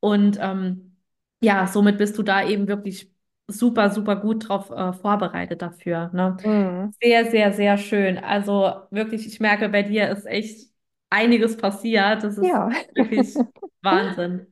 Und 0.02 0.40
ähm, 0.42 0.98
ja, 1.42 1.68
somit 1.68 2.00
bist 2.00 2.18
du 2.20 2.24
da 2.24 2.48
eben 2.48 2.68
wirklich 2.68 3.12
super, 3.48 3.92
super 3.92 4.18
gut 4.18 4.50
drauf 4.50 4.72
äh, 4.72 4.94
vorbereitet 4.94 5.62
dafür. 5.64 6.12
Ne? 6.14 6.38
Mhm. 6.44 6.94
Sehr, 7.02 7.30
sehr, 7.30 7.54
sehr 7.54 7.78
schön. 7.78 8.18
Also 8.18 8.74
wirklich, 8.92 9.28
ich 9.28 9.40
merke, 9.40 9.70
bei 9.70 9.84
dir 9.84 10.10
ist 10.10 10.26
echt 10.26 10.70
einiges 11.12 11.58
passiert. 11.58 12.24
Das 12.24 12.38
ist 12.38 12.50
Ja. 12.50 12.70
wirklich 12.96 13.44
Wahnsinn. 13.82 14.48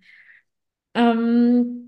Ähm, 0.93 1.84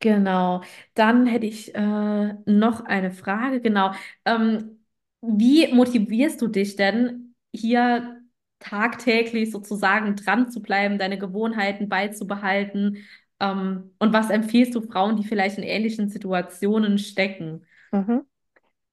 genau. 0.00 0.62
Dann 0.94 1.26
hätte 1.26 1.46
ich 1.46 1.74
äh, 1.74 2.34
noch 2.46 2.84
eine 2.84 3.10
Frage. 3.12 3.60
Genau. 3.60 3.92
Ähm, 4.24 4.80
wie 5.22 5.72
motivierst 5.72 6.40
du 6.40 6.48
dich 6.48 6.76
denn 6.76 7.34
hier 7.54 8.20
tagtäglich 8.58 9.50
sozusagen 9.50 10.16
dran 10.16 10.50
zu 10.50 10.60
bleiben, 10.62 10.98
deine 10.98 11.18
Gewohnheiten 11.18 11.88
beizubehalten? 11.88 12.98
Ähm, 13.40 13.94
und 13.98 14.12
was 14.12 14.30
empfiehlst 14.30 14.74
du 14.74 14.82
Frauen, 14.82 15.16
die 15.16 15.24
vielleicht 15.24 15.58
in 15.58 15.64
ähnlichen 15.64 16.08
Situationen 16.08 16.98
stecken? 16.98 17.66
Mhm. 17.92 18.26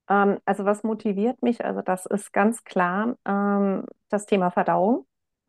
Ähm, 0.09 0.39
also 0.45 0.65
was 0.65 0.83
motiviert 0.83 1.41
mich? 1.43 1.63
Also 1.65 1.81
das 1.81 2.05
ist 2.05 2.33
ganz 2.33 2.63
klar 2.63 3.17
ähm, 3.25 3.85
das 4.09 4.25
Thema 4.25 4.51
Verdauung. 4.51 5.07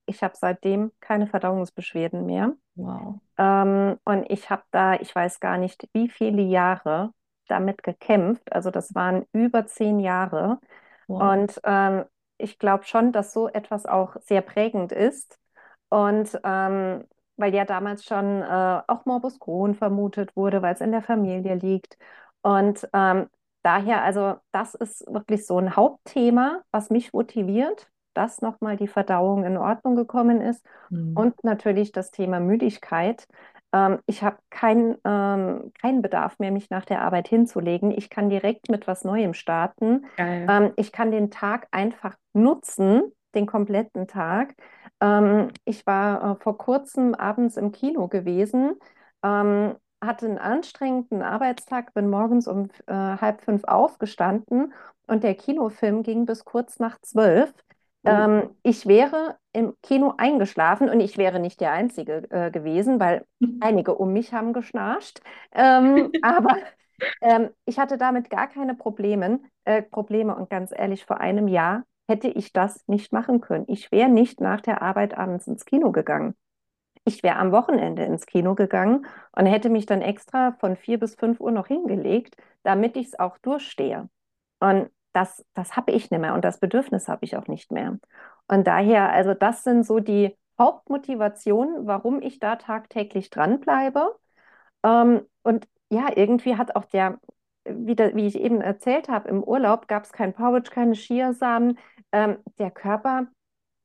Ich 0.09 0.23
habe 0.23 0.35
seitdem 0.37 0.93
keine 1.01 1.27
Verdauungsbeschwerden 1.27 2.27
mehr. 2.27 2.55
Wow. 2.75 3.21
Ähm, 3.37 3.99
und 4.05 4.31
ich 4.31 4.51
habe 4.51 4.63
da, 4.71 4.95
ich 4.95 5.15
weiß 5.15 5.41
gar 5.41 5.59
nicht, 5.59 5.89
wie 5.93 6.09
viele 6.09 6.43
Jahre 6.43 7.13
damit 7.47 7.83
gekämpft. 7.83 8.53
Also 8.53 8.71
das 8.71 8.95
waren 8.95 9.25
über 9.33 9.67
zehn 9.67 10.01
Jahre. 10.01 10.59
Wow. 11.07 11.33
Und 11.33 11.61
ähm, 11.65 12.05
ich 12.39 12.59
glaube 12.59 12.85
schon, 12.85 13.13
dass 13.13 13.33
so 13.33 13.49
etwas 13.49 13.87
auch 13.87 14.17
sehr 14.21 14.43
prägend 14.43 14.93
ist. 14.93 15.39
Und 15.89 16.39
ähm, 16.45 17.05
weil 17.37 17.55
ja 17.55 17.65
damals 17.65 18.05
schon 18.05 18.43
äh, 18.43 18.83
auch 18.87 19.07
Morbus 19.07 19.39
Crohn 19.39 19.75
vermutet 19.75 20.37
wurde, 20.37 20.61
weil 20.61 20.75
es 20.75 20.81
in 20.81 20.93
der 20.93 21.03
Familie 21.03 21.55
liegt. 21.55 21.97
Und 22.43 22.89
ähm, 22.93 23.29
daher, 23.63 24.03
also 24.03 24.37
das 24.53 24.75
ist 24.75 25.05
wirklich 25.13 25.47
so 25.47 25.59
ein 25.59 25.77
Hauptthema, 25.77 26.63
was 26.71 26.91
mich 26.91 27.13
motiviert, 27.13 27.89
dass 28.15 28.41
nochmal 28.43 28.77
die 28.77 28.89
Verdauung 28.89 29.45
in 29.45 29.57
Ordnung 29.57 29.97
gekommen 29.97 30.41
ist. 30.41 30.65
Hm. 30.89 31.15
Und 31.17 31.45
natürlich 31.45 31.93
das 31.93 32.11
Thema 32.11 32.41
Müdigkeit. 32.41 33.27
Ähm, 33.73 33.99
ich 34.07 34.23
habe 34.23 34.39
keinen 34.51 34.97
ähm, 35.05 35.73
keinen 35.81 36.03
Bedarf 36.03 36.39
mehr, 36.39 36.51
mich 36.51 36.71
nach 36.71 36.85
der 36.85 37.03
Arbeit 37.03 37.29
hinzulegen. 37.29 37.91
Ich 37.91 38.11
kann 38.11 38.31
direkt 38.31 38.71
mit 38.71 38.87
was 38.87 39.05
Neuem 39.05 39.35
starten. 39.35 40.07
Ähm, 40.49 40.73
ich 40.77 40.93
kann 40.93 41.11
den 41.11 41.31
Tag 41.31 41.69
einfach 41.71 42.17
nutzen, 42.33 43.13
den 43.35 43.47
kompletten 43.47 44.07
Tag. 44.07 44.55
Ähm, 45.01 45.51
ich 45.65 45.87
war 45.87 46.33
äh, 46.33 46.43
vor 46.43 46.59
kurzem 46.59 47.15
abends 47.15 47.57
im 47.57 47.73
Kino 47.73 48.09
gewesen, 48.09 48.75
ähm, 49.23 49.77
hatte 50.01 50.27
einen 50.27 50.39
anstrengenden 50.39 51.23
Arbeitstag, 51.23 51.93
bin 51.95 52.09
morgens 52.09 52.47
um 52.47 52.69
äh, 52.87 52.93
halb 52.95 53.43
fünf 53.43 53.65
aufgestanden 53.65 54.73
und 55.07 55.25
der 55.25 55.35
Kinofilm 55.35 56.03
ging 56.03 56.25
bis 56.25 56.45
kurz 56.45 56.79
nach 56.79 56.99
zwölf. 57.03 57.53
Oh. 58.05 58.11
Ähm, 58.11 58.51
ich 58.63 58.87
wäre 58.87 59.37
im 59.53 59.75
Kino 59.83 60.15
eingeschlafen 60.17 60.89
und 60.89 61.01
ich 61.01 61.19
wäre 61.19 61.41
nicht 61.41 61.61
der 61.61 61.73
Einzige 61.73 62.31
äh, 62.31 62.51
gewesen, 62.51 63.01
weil 63.01 63.27
einige 63.61 63.95
um 63.95 64.13
mich 64.13 64.33
haben 64.33 64.53
geschnarcht. 64.53 65.21
Ähm, 65.53 66.13
aber 66.23 66.57
ähm, 67.21 67.51
ich 67.65 67.79
hatte 67.79 67.99
damit 67.99 68.31
gar 68.31 68.49
keine 68.49 68.75
Probleme, 68.75 69.41
äh, 69.65 69.83
Probleme 69.83 70.37
und 70.37 70.51
ganz 70.51 70.73
ehrlich, 70.73 71.05
vor 71.05 71.21
einem 71.21 71.49
Jahr 71.49 71.85
hätte 72.09 72.29
ich 72.29 72.53
das 72.53 72.87
nicht 72.87 73.13
machen 73.13 73.41
können. 73.41 73.65
Ich 73.69 73.93
wäre 73.93 74.09
nicht 74.09 74.41
nach 74.41 74.61
der 74.61 74.83
Arbeit 74.83 75.17
abends 75.17 75.47
ins 75.47 75.65
Kino 75.65 75.93
gegangen. 75.93 76.35
Ich 77.05 77.23
wäre 77.23 77.37
am 77.37 77.53
Wochenende 77.53 78.05
ins 78.05 78.27
Kino 78.27 78.55
gegangen 78.55 79.07
und 79.33 79.47
hätte 79.47 79.71
mich 79.71 79.87
dann 79.87 80.03
extra 80.03 80.53
von 80.53 80.77
vier 80.77 80.99
bis 80.99 81.15
fünf 81.15 81.41
Uhr 81.41 81.51
noch 81.51 81.67
hingelegt, 81.67 82.37
damit 82.63 82.97
ich 82.97 83.09
es 83.09 83.19
auch 83.19 83.39
durchstehe. 83.39 84.09
Und 84.61 84.91
das, 85.13 85.45
das 85.55 85.77
habe 85.77 85.93
ich 85.93 86.11
nicht 86.11 86.21
mehr 86.21 86.35
und 86.35 86.45
das 86.45 86.61
Bedürfnis 86.61 87.09
habe 87.09 87.25
ich 87.25 87.37
auch 87.37 87.47
nicht 87.49 87.73
mehr. 87.73 87.99
Und 88.49 88.67
daher, 88.67 89.13
also 89.13 89.35
das 89.35 89.65
sind 89.65 89.85
so 89.87 90.01
die 90.01 90.37
Hauptmotivationen, 90.59 91.87
warum 91.87 92.21
ich 92.23 92.41
da 92.41 92.57
tagtäglich 92.57 93.31
dranbleibe. 93.31 94.15
Ähm, 94.85 95.23
und 95.43 95.69
ja, 95.91 96.09
irgendwie 96.17 96.57
hat 96.57 96.77
auch 96.77 96.85
der, 96.87 97.21
wie, 97.65 97.97
da, 97.97 98.15
wie 98.15 98.27
ich 98.27 98.37
eben 98.39 98.61
erzählt 98.61 99.09
habe, 99.09 99.29
im 99.29 99.43
Urlaub 99.43 99.89
gab 99.89 100.05
es 100.05 100.13
kein 100.13 100.35
Porridge, 100.35 100.71
keine 100.71 100.95
Chiasamen. 100.95 101.79
Ähm, 102.13 102.39
der 102.59 102.71
Körper, 102.71 103.27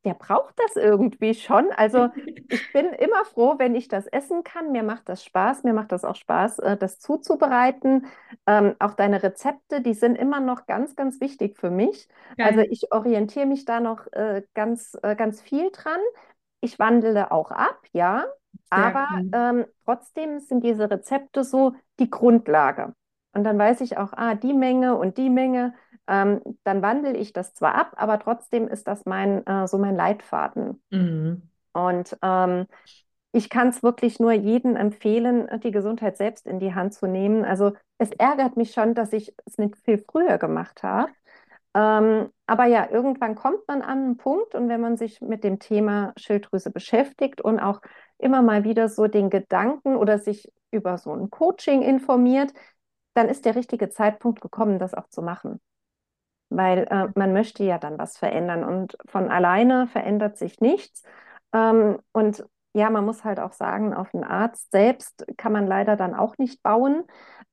der 0.06 0.14
braucht 0.14 0.56
das 0.66 0.76
irgendwie 0.76 1.34
schon. 1.34 1.72
Also 1.76 2.10
ich 2.50 2.74
bin 2.74 2.88
immer 2.88 3.26
froh, 3.26 3.56
wenn 3.58 3.76
ich 3.76 3.88
das 3.88 4.08
essen 4.08 4.44
kann. 4.44 4.72
Mir 4.72 4.84
macht 4.84 5.10
das 5.10 5.24
Spaß. 5.24 5.64
Mir 5.64 5.74
macht 5.74 5.92
das 5.92 6.04
auch 6.06 6.16
Spaß, 6.16 6.60
äh, 6.60 6.78
das 6.78 7.00
zuzubereiten. 7.00 8.06
Ähm, 8.46 8.76
auch 8.80 8.94
deine 8.94 9.24
Rezepte, 9.24 9.82
die 9.82 9.94
sind 9.94 10.16
immer 10.16 10.40
noch 10.40 10.66
ganz, 10.66 10.96
ganz 10.96 11.22
wichtig 11.22 11.58
für 11.58 11.70
mich. 11.70 12.08
Also 12.38 12.58
Geil. 12.58 12.68
ich 12.70 12.92
orientiere 12.92 13.46
mich 13.46 13.66
da 13.66 13.80
noch 13.80 14.12
äh, 14.12 14.44
ganz, 14.54 14.98
äh, 15.04 15.16
ganz 15.16 15.42
viel 15.42 15.72
dran. 15.72 16.00
Ich 16.62 16.80
wandle 16.80 17.32
auch 17.32 17.52
ab, 17.52 17.82
ja. 17.92 18.26
Aber 18.70 19.08
ähm, 19.34 19.66
trotzdem 19.86 20.40
sind 20.40 20.64
diese 20.64 20.90
Rezepte 20.90 21.44
so 21.44 21.74
die 22.00 22.10
Grundlage. 22.10 22.94
Und 23.34 23.44
dann 23.44 23.58
weiß 23.58 23.82
ich 23.82 23.98
auch, 23.98 24.14
ah, 24.14 24.36
die 24.36 24.54
Menge 24.54 24.96
und 24.96 25.18
die 25.18 25.30
Menge. 25.30 25.74
Ähm, 26.08 26.42
dann 26.64 26.82
wandle 26.82 27.16
ich 27.16 27.34
das 27.34 27.54
zwar 27.54 27.76
ab, 27.76 27.94
aber 27.96 28.20
trotzdem 28.20 28.68
ist 28.68 28.88
das 28.88 29.06
mein, 29.06 29.46
äh, 29.48 29.68
so 29.68 29.78
mein 29.78 29.96
Leitfaden. 29.96 30.82
Mhm. 30.90 31.44
Und 31.74 32.18
ähm, 32.22 32.68
ich 33.32 33.50
kann 33.50 33.70
es 33.70 33.82
wirklich 33.82 34.20
nur 34.20 34.32
jedem 34.32 34.76
empfehlen, 34.76 35.50
die 35.64 35.72
Gesundheit 35.72 36.18
selbst 36.18 36.46
in 36.46 36.60
die 36.60 36.76
Hand 36.76 36.94
zu 36.94 37.08
nehmen. 37.08 37.44
Also 37.44 37.74
es 37.98 38.12
ärgert 38.12 38.58
mich 38.58 38.74
schon, 38.74 38.94
dass 38.94 39.12
ich 39.12 39.34
es 39.46 39.58
nicht 39.58 39.76
viel 39.78 39.98
früher 39.98 40.38
gemacht 40.38 40.84
habe. 40.84 41.12
Ähm, 41.76 42.30
aber 42.46 42.66
ja, 42.66 42.88
irgendwann 42.92 43.34
kommt 43.34 43.68
man 43.68 43.82
an 43.82 43.98
einen 43.98 44.18
Punkt 44.18 44.54
und 44.54 44.70
wenn 44.70 44.82
man 44.82 44.98
sich 44.98 45.22
mit 45.22 45.44
dem 45.44 45.58
Thema 45.58 46.14
Schilddrüse 46.18 46.70
beschäftigt 46.70 47.42
und 47.42 47.60
auch 47.60 47.82
immer 48.20 48.44
mal 48.44 48.64
wieder 48.64 48.90
so 48.90 49.08
den 49.08 49.32
Gedanken 49.32 49.96
oder 49.96 50.20
sich 50.20 50.52
über 50.70 51.00
so 51.00 51.12
ein 51.14 51.32
Coaching 51.32 51.82
informiert, 51.82 52.54
dann 53.16 53.30
ist 53.30 53.46
der 53.46 53.56
richtige 53.56 53.90
Zeitpunkt 53.90 54.42
gekommen, 54.42 54.78
das 54.78 54.94
auch 54.94 55.08
zu 55.10 55.24
machen. 55.24 55.60
Weil 56.56 56.86
äh, 56.90 57.08
man 57.16 57.34
möchte 57.34 57.64
ja 57.64 57.78
dann 57.78 57.98
was 57.98 58.18
verändern 58.18 58.64
und 58.64 58.98
von 59.06 59.30
alleine 59.30 59.88
verändert 59.88 60.38
sich 60.38 60.60
nichts. 60.62 61.04
Ähm, 61.54 62.00
und 62.12 62.46
ja, 62.74 62.90
man 62.90 63.06
muss 63.06 63.24
halt 63.24 63.40
auch 63.40 63.54
sagen, 63.54 63.94
auf 63.94 64.14
einen 64.14 64.24
Arzt 64.24 64.72
selbst 64.72 65.26
kann 65.38 65.52
man 65.52 65.68
leider 65.68 65.96
dann 65.96 66.16
auch 66.16 66.38
nicht 66.38 66.64
bauen 66.64 67.04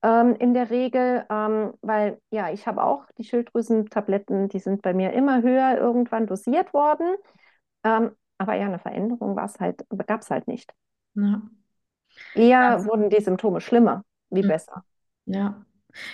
ähm, 0.02 0.34
in 0.36 0.54
der 0.54 0.70
Regel, 0.70 1.26
ähm, 1.30 1.74
weil 1.82 2.18
ja, 2.30 2.50
ich 2.50 2.66
habe 2.66 2.82
auch 2.82 3.04
die 3.18 3.24
Schilddrüsentabletten, 3.24 4.48
die 4.48 4.58
sind 4.60 4.82
bei 4.82 4.94
mir 4.94 5.12
immer 5.12 5.42
höher 5.42 5.76
irgendwann 5.78 6.26
dosiert 6.26 6.72
worden. 6.72 7.16
Ähm, 7.84 8.12
aber 8.38 8.54
ja, 8.54 8.66
eine 8.66 8.78
Veränderung 8.78 9.36
war 9.36 9.44
es 9.46 9.60
halt, 9.60 9.84
gab 10.06 10.22
es 10.22 10.30
halt 10.30 10.48
nicht. 10.48 10.72
Ja. 11.14 11.42
Eher 12.34 12.76
Das, 12.76 12.86
wurden 12.86 13.08
die 13.10 13.20
Symptome 13.20 13.60
schlimmer, 13.60 14.04
wie 14.30 14.42
besser. 14.42 14.84
ja. 15.26 15.64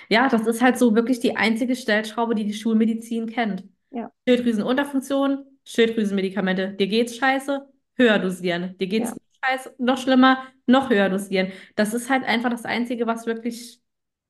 Ja, 0.09 0.29
das 0.29 0.47
ist 0.47 0.63
halt 0.63 0.79
so 0.79 0.95
wirklich 0.95 1.21
die 1.21 1.37
einzige 1.37 1.77
Stellschraube, 1.77 2.35
die 2.35 2.45
die 2.45 2.55
Schulmedizin 2.55 3.27
kennt. 3.27 3.65
Ja, 3.91 4.11
Schilddrüsenunterfunktion, 4.29 5.45
Schilddrüsenmedikamente. 5.65 6.73
Dir 6.73 6.87
geht's 6.87 7.17
scheiße, 7.17 7.69
höher 7.95 8.19
dosieren. 8.19 8.77
Dir 8.79 8.87
geht's 8.89 9.11
ja. 9.11 9.17
scheiße, 9.45 9.75
noch 9.79 9.99
schlimmer, 9.99 10.39
noch 10.67 10.91
höher 10.91 11.09
dosieren. 11.09 11.53
Das 11.77 11.95
ist 11.95 12.11
halt 12.11 12.25
einfach 12.25 12.51
das 12.51 12.65
Einzige, 12.65 13.07
was 13.07 13.27
wirklich, 13.27 13.81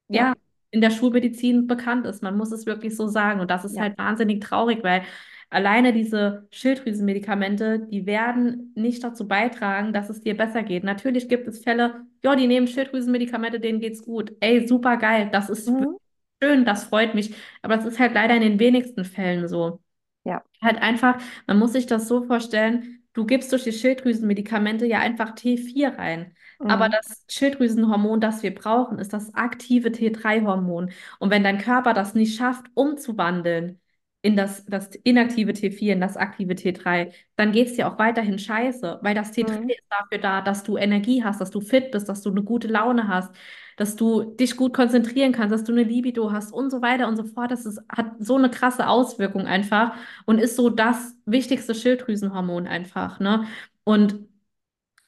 Ja, 0.08 0.28
ja, 0.28 0.34
in 0.70 0.80
der 0.80 0.90
Schulmedizin 0.90 1.66
bekannt 1.66 2.06
ist. 2.06 2.22
Man 2.22 2.36
muss 2.36 2.52
es 2.52 2.66
wirklich 2.66 2.96
so 2.96 3.08
sagen. 3.08 3.40
Und 3.40 3.50
das 3.50 3.64
ist 3.64 3.76
ja. 3.76 3.82
halt 3.82 3.98
wahnsinnig 3.98 4.40
traurig, 4.42 4.82
weil 4.82 5.02
alleine 5.50 5.92
diese 5.92 6.46
Schilddrüsenmedikamente, 6.50 7.80
die 7.90 8.06
werden 8.06 8.72
nicht 8.74 9.02
dazu 9.04 9.28
beitragen, 9.28 9.92
dass 9.92 10.10
es 10.10 10.20
dir 10.20 10.36
besser 10.36 10.62
geht. 10.62 10.84
Natürlich 10.84 11.28
gibt 11.28 11.46
es 11.48 11.62
Fälle, 11.62 12.06
ja, 12.24 12.36
die 12.36 12.46
nehmen 12.46 12.66
Schilddrüsenmedikamente, 12.68 13.60
denen 13.60 13.80
geht's 13.80 14.02
gut. 14.04 14.32
Ey, 14.40 14.66
super 14.66 14.96
geil. 14.96 15.28
Das 15.32 15.48
ist 15.50 15.76
Mhm. 15.78 15.96
schön, 16.42 16.64
das 16.64 16.84
freut 16.84 17.14
mich. 17.14 17.34
Aber 17.62 17.76
das 17.76 17.86
ist 17.86 17.98
halt 17.98 18.14
leider 18.14 18.34
in 18.36 18.42
den 18.42 18.58
wenigsten 18.60 19.04
Fällen 19.04 19.48
so. 19.48 19.80
Ja. 20.24 20.42
Halt 20.62 20.78
einfach, 20.78 21.20
man 21.46 21.58
muss 21.58 21.72
sich 21.72 21.86
das 21.86 22.08
so 22.08 22.22
vorstellen, 22.24 23.04
du 23.12 23.26
gibst 23.26 23.52
durch 23.52 23.64
die 23.64 23.72
Schilddrüsenmedikamente 23.72 24.86
ja 24.86 24.98
einfach 25.00 25.34
T4 25.34 25.98
rein. 25.98 26.34
Aber 26.66 26.88
Mhm. 26.88 26.88
das 26.88 27.24
Schilddrüsenhormon, 27.28 28.20
das 28.20 28.42
wir 28.42 28.54
brauchen, 28.54 28.98
ist 28.98 29.12
das 29.12 29.34
aktive 29.34 29.92
T3-Hormon. 29.92 30.90
Und 31.20 31.30
wenn 31.30 31.44
dein 31.44 31.58
Körper 31.58 31.92
das 31.94 32.14
nicht 32.14 32.36
schafft, 32.36 32.66
umzuwandeln 32.74 33.80
in 34.26 34.36
das, 34.36 34.64
das 34.66 34.90
inaktive 35.04 35.52
T4, 35.52 35.92
in 35.94 36.00
das 36.00 36.16
aktive 36.16 36.54
T3, 36.56 37.12
dann 37.36 37.52
geht 37.52 37.68
es 37.68 37.74
dir 37.76 37.88
auch 37.88 37.98
weiterhin 37.98 38.38
scheiße, 38.38 38.98
weil 39.02 39.14
das 39.14 39.32
T3 39.32 39.60
Mhm. 39.60 39.68
ist 39.74 39.84
dafür 39.90 40.18
da, 40.18 40.40
dass 40.42 40.62
du 40.64 40.76
Energie 40.76 41.22
hast, 41.24 41.40
dass 41.40 41.50
du 41.50 41.60
fit 41.60 41.90
bist, 41.92 42.08
dass 42.08 42.22
du 42.22 42.30
eine 42.30 42.42
gute 42.42 42.68
Laune 42.68 43.08
hast, 43.08 43.34
dass 43.76 43.96
du 43.96 44.24
dich 44.24 44.56
gut 44.56 44.72
konzentrieren 44.74 45.32
kannst, 45.32 45.52
dass 45.52 45.64
du 45.64 45.72
eine 45.72 45.82
Libido 45.82 46.32
hast 46.32 46.52
und 46.52 46.70
so 46.70 46.82
weiter 46.82 47.08
und 47.08 47.16
so 47.16 47.24
fort. 47.24 47.50
Das 47.50 47.66
ist, 47.66 47.80
hat 47.90 48.12
so 48.18 48.36
eine 48.36 48.50
krasse 48.50 48.88
Auswirkung 48.88 49.46
einfach 49.46 49.94
und 50.24 50.38
ist 50.38 50.56
so 50.56 50.70
das 50.70 51.14
wichtigste 51.26 51.74
Schilddrüsenhormon 51.74 52.66
einfach, 52.66 53.20
ne? 53.20 53.46
Und 53.84 54.25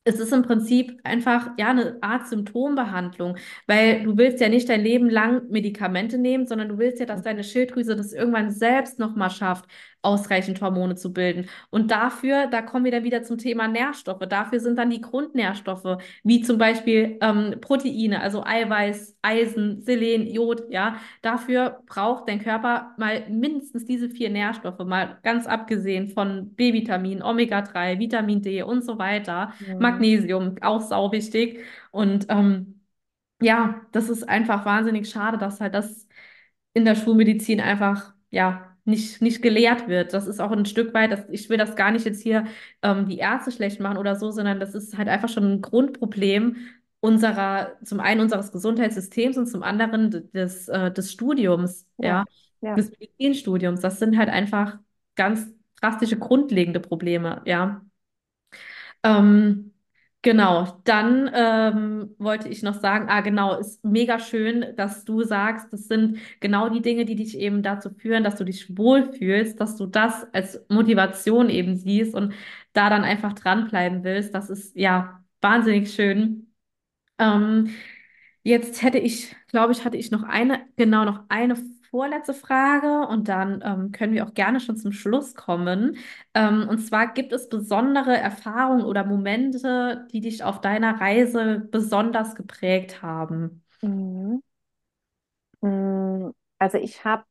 es 0.05 0.19
ist 0.21 0.33
im 0.33 0.43
Prinzip 0.43 0.99
einfach 1.05 1.51
ja 1.59 1.69
eine 1.71 1.99
Art 2.03 2.29
Symptombehandlung, 2.29 3.37
weil 3.67 4.03
du 4.05 4.17
willst 4.17 4.41
ja 4.41 4.49
nicht 4.49 4.69
dein 4.69 4.81
Leben 4.81 5.11
lang 5.11 5.49
Medikamente 5.51 6.17
nehmen, 6.19 6.47
sondern 6.47 6.69
du 6.71 6.79
willst 6.79 6.99
ja, 7.01 7.07
dass 7.07 7.23
deine 7.23 7.45
Schilddrüse 7.45 7.95
das 7.95 8.13
irgendwann 8.15 8.51
selbst 8.51 8.99
nochmal 8.99 9.31
schafft, 9.31 9.67
ausreichend 10.03 10.61
Hormone 10.61 10.95
zu 10.95 11.13
bilden. 11.13 11.49
Und 11.71 11.91
dafür, 11.91 12.47
da 12.47 12.63
kommen 12.63 12.85
wir 12.85 12.93
dann 12.93 13.05
wieder 13.05 13.23
zum 13.23 13.39
Thema 13.39 13.69
Nährstoffe. 13.69 14.27
Dafür 14.29 14.61
sind 14.61 14.79
dann 14.79 14.91
die 14.91 15.01
Grundnährstoffe, 15.01 15.99
wie 16.23 16.41
zum 16.43 16.59
Beispiel 16.59 17.19
ähm, 17.21 17.57
Proteine, 17.61 18.21
also 18.21 18.45
Eiweiß, 18.45 19.19
Eisen, 19.23 19.83
Selen, 19.83 20.27
Jod, 20.27 20.65
ja. 20.71 20.97
Dafür 21.23 21.83
braucht 21.87 22.29
dein 22.29 22.41
Körper 22.41 22.95
mal 22.97 23.29
mindestens 23.29 23.85
diese 23.85 24.09
vier 24.09 24.31
Nährstoffe, 24.31 24.79
mal 24.85 25.19
ganz 25.23 25.47
abgesehen 25.47 26.09
von 26.09 26.55
B-Vitamin, 26.55 27.23
Omega-3, 27.23 27.99
Vitamin 27.99 28.43
D 28.43 28.63
und 28.63 28.85
so 28.85 28.99
weiter. 28.99 29.53
Mhm. 29.61 29.79
Magnesium, 29.79 30.57
auch 30.61 30.81
sau 30.81 31.13
wichtig. 31.13 31.61
Und 31.91 32.27
ähm, 32.29 32.81
ja, 33.41 33.83
das 33.93 34.09
ist 34.09 34.29
einfach 34.29 34.65
wahnsinnig 34.65 35.09
schade, 35.09 35.39
dass 35.39 35.61
halt 35.61 35.75
das 35.75 36.09
in 36.75 36.85
der 36.85 36.95
Schulmedizin 36.95 37.61
einfach, 37.61 38.15
ja, 38.31 38.68
nicht, 38.89 39.23
nicht 39.23 39.43
gelehrt 39.43 39.89
wird. 39.89 40.13
Das 40.15 40.27
ist 40.27 40.41
auch 40.41 40.51
ein 40.53 40.67
Stück 40.67 40.95
weit, 40.95 41.13
das, 41.13 41.21
ich 41.31 41.49
will 41.51 41.59
das 41.59 41.77
gar 41.77 41.91
nicht 41.93 42.05
jetzt 42.07 42.23
hier 42.23 42.47
ähm, 42.83 43.07
die 43.09 43.19
Ärzte 43.19 43.53
schlecht 43.53 43.81
machen 43.81 43.99
oder 43.99 44.17
so, 44.17 44.31
sondern 44.31 44.61
das 44.61 44.75
ist 44.75 44.97
halt 44.99 45.09
einfach 45.09 45.29
schon 45.29 45.45
ein 45.53 45.63
Grundproblem 45.63 46.57
unserer, 47.01 47.77
zum 47.85 48.01
einen 48.01 48.21
unseres 48.21 48.51
Gesundheitssystems 48.53 49.37
und 49.39 49.47
zum 49.47 49.63
anderen 49.63 50.31
des, 50.33 50.69
äh, 50.69 50.91
des 50.93 51.13
Studiums, 51.13 51.87
Ja, 51.99 52.13
ja, 52.13 52.25
ja. 52.61 52.77
des 52.77 52.91
Medizinstudiums. 52.91 53.81
Das 53.81 53.99
sind 53.99 54.17
halt 54.19 54.29
einfach 54.31 54.79
ganz 55.15 55.47
drastische, 55.81 56.19
grundlegende 56.19 56.81
Probleme, 56.81 57.43
ja. 57.45 57.83
Ähm, 59.03 59.73
genau, 60.23 60.81
dann 60.85 61.31
ähm, 61.35 62.15
wollte 62.19 62.49
ich 62.49 62.63
noch 62.63 62.75
sagen, 62.81 63.07
ah 63.09 63.21
genau, 63.21 63.59
ist 63.59 63.85
mega 63.85 64.19
schön, 64.19 64.75
dass 64.77 65.05
du 65.05 65.23
sagst, 65.23 65.73
das 65.73 65.87
sind 65.89 66.19
genau 66.41 66.69
die 66.69 66.83
Dinge, 66.83 67.05
die 67.05 67.17
dich 67.17 67.39
eben 67.39 67.63
dazu 67.63 67.91
führen, 67.91 68.25
dass 68.25 68.37
du 68.37 68.45
dich 68.45 68.77
wohlfühlst, 68.77 69.61
dass 69.61 69.77
du 69.77 69.87
das 69.87 70.27
als 70.33 70.65
Motivation 70.69 71.49
eben 71.51 71.77
siehst 71.77 72.15
und 72.15 72.35
da 72.73 72.91
dann 72.91 73.05
einfach 73.05 73.33
dranbleiben 73.33 74.05
willst. 74.05 74.35
Das 74.35 74.51
ist 74.51 74.77
ja 74.77 75.23
wahnsinnig 75.41 75.93
schön. 75.95 76.53
Ähm, 77.19 77.71
jetzt 78.43 78.83
hätte 78.83 78.99
ich, 78.99 79.35
glaube 79.49 79.73
ich, 79.73 79.85
hatte 79.85 79.97
ich 79.97 80.11
noch 80.11 80.23
eine, 80.25 80.67
genau 80.77 81.05
noch 81.05 81.25
eine 81.29 81.57
vorletzte 81.91 82.35
Frage 82.35 83.07
und 83.09 83.29
dann 83.29 83.63
ähm, 83.65 83.93
können 83.93 84.13
wir 84.15 84.27
auch 84.27 84.35
gerne 84.35 84.61
schon 84.61 84.77
zum 84.77 84.93
Schluss 84.93 85.35
kommen. 85.35 85.97
Ähm, 86.35 86.67
und 86.69 86.79
zwar 86.81 87.13
gibt 87.15 87.33
es 87.33 87.49
besondere 87.49 88.17
Erfahrungen 88.17 88.85
oder 88.85 89.05
Momente, 89.05 90.07
die 90.13 90.21
dich 90.21 90.45
auf 90.45 90.61
deiner 90.61 91.01
Reise 91.01 91.67
besonders 91.71 92.35
geprägt 92.35 93.03
haben? 93.03 93.63
Mhm. 93.83 94.41
Mm, 95.61 96.31
Also 96.59 96.79
ich 96.79 97.05
habe 97.05 97.25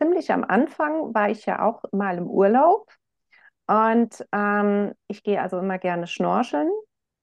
ziemlich 0.00 0.32
am 0.32 0.44
Anfang 0.44 1.14
war 1.14 1.30
ich 1.30 1.46
ja 1.46 1.62
auch 1.64 1.82
mal 1.92 2.18
im 2.18 2.26
Urlaub 2.28 2.90
und 3.66 4.26
ähm, 4.32 4.94
ich 5.08 5.22
gehe 5.24 5.40
also 5.42 5.58
immer 5.60 5.78
gerne 5.78 6.06
schnorcheln. 6.06 6.70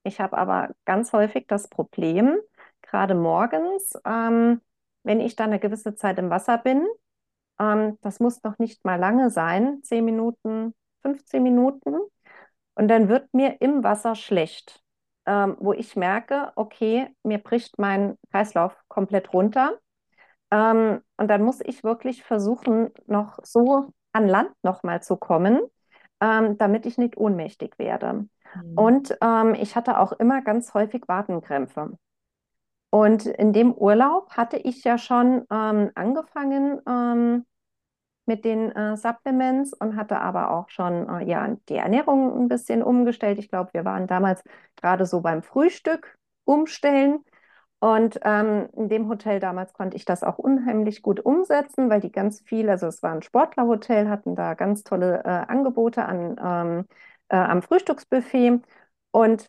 Ich 0.03 0.19
habe 0.21 0.37
aber 0.37 0.71
ganz 0.85 1.13
häufig 1.13 1.47
das 1.47 1.69
Problem, 1.69 2.37
gerade 2.83 3.15
morgens, 3.15 3.93
ähm, 4.05 4.61
wenn 5.03 5.19
ich 5.19 5.35
dann 5.35 5.49
eine 5.51 5.59
gewisse 5.59 5.95
Zeit 5.95 6.19
im 6.19 6.29
Wasser 6.29 6.57
bin, 6.57 6.85
ähm, 7.59 7.97
das 8.01 8.19
muss 8.19 8.43
noch 8.43 8.57
nicht 8.59 8.85
mal 8.85 8.99
lange 8.99 9.29
sein, 9.29 9.81
10 9.83 10.05
Minuten, 10.05 10.73
15 11.01 11.43
Minuten, 11.43 11.95
und 12.79 12.87
dann 12.87 13.09
wird 13.09 13.33
mir 13.33 13.59
im 13.59 13.83
Wasser 13.83 14.15
schlecht, 14.15 14.81
ähm, 15.25 15.57
wo 15.59 15.73
ich 15.73 15.97
merke, 15.97 16.53
okay, 16.55 17.13
mir 17.23 17.37
bricht 17.37 17.77
mein 17.77 18.17
Kreislauf 18.31 18.73
komplett 18.87 19.33
runter. 19.33 19.77
Ähm, 20.49 21.01
und 21.17 21.27
dann 21.27 21.43
muss 21.43 21.59
ich 21.59 21.83
wirklich 21.83 22.23
versuchen, 22.23 22.91
noch 23.05 23.39
so 23.43 23.91
an 24.13 24.29
Land 24.29 24.51
nochmal 24.63 25.03
zu 25.03 25.17
kommen, 25.17 25.59
ähm, 26.21 26.57
damit 26.57 26.85
ich 26.85 26.97
nicht 26.97 27.17
ohnmächtig 27.17 27.77
werde. 27.77 28.27
Mhm. 28.55 28.77
Und 28.77 29.17
ähm, 29.21 29.55
ich 29.55 29.75
hatte 29.75 29.99
auch 29.99 30.13
immer 30.13 30.41
ganz 30.41 30.73
häufig 30.73 31.03
Wadenkrämpfe. 31.07 31.97
Und 32.91 33.25
in 33.25 33.53
dem 33.53 33.73
Urlaub 33.73 34.31
hatte 34.31 34.57
ich 34.57 34.83
ja 34.83 34.97
schon 34.97 35.45
ähm, 35.51 35.91
angefangen 35.95 36.81
ähm, 36.87 37.45
mit 38.25 38.45
den 38.45 38.71
äh, 38.71 38.95
Supplements 38.97 39.73
und 39.73 39.95
hatte 39.95 40.19
aber 40.19 40.51
auch 40.51 40.69
schon 40.69 41.09
äh, 41.09 41.25
ja, 41.25 41.55
die 41.67 41.75
Ernährung 41.75 42.39
ein 42.39 42.47
bisschen 42.47 42.83
umgestellt. 42.83 43.39
Ich 43.39 43.49
glaube, 43.49 43.71
wir 43.73 43.85
waren 43.85 44.07
damals 44.07 44.43
gerade 44.77 45.05
so 45.05 45.21
beim 45.21 45.43
Frühstück 45.43 46.17
umstellen. 46.45 47.23
Und 47.79 48.19
ähm, 48.23 48.69
in 48.75 48.89
dem 48.89 49.07
Hotel 49.07 49.39
damals 49.39 49.73
konnte 49.73 49.95
ich 49.97 50.05
das 50.05 50.23
auch 50.23 50.37
unheimlich 50.37 51.01
gut 51.01 51.19
umsetzen, 51.21 51.89
weil 51.89 52.01
die 52.01 52.11
ganz 52.11 52.41
viel, 52.41 52.69
also 52.69 52.87
es 52.87 53.01
war 53.01 53.13
ein 53.13 53.21
Sportlerhotel, 53.21 54.09
hatten 54.09 54.35
da 54.35 54.53
ganz 54.53 54.83
tolle 54.83 55.23
äh, 55.23 55.29
Angebote 55.29 56.05
an, 56.05 56.35
ähm, 56.43 56.85
äh, 57.29 57.37
am 57.37 57.61
Frühstücksbuffet. 57.61 58.61
Und 59.11 59.47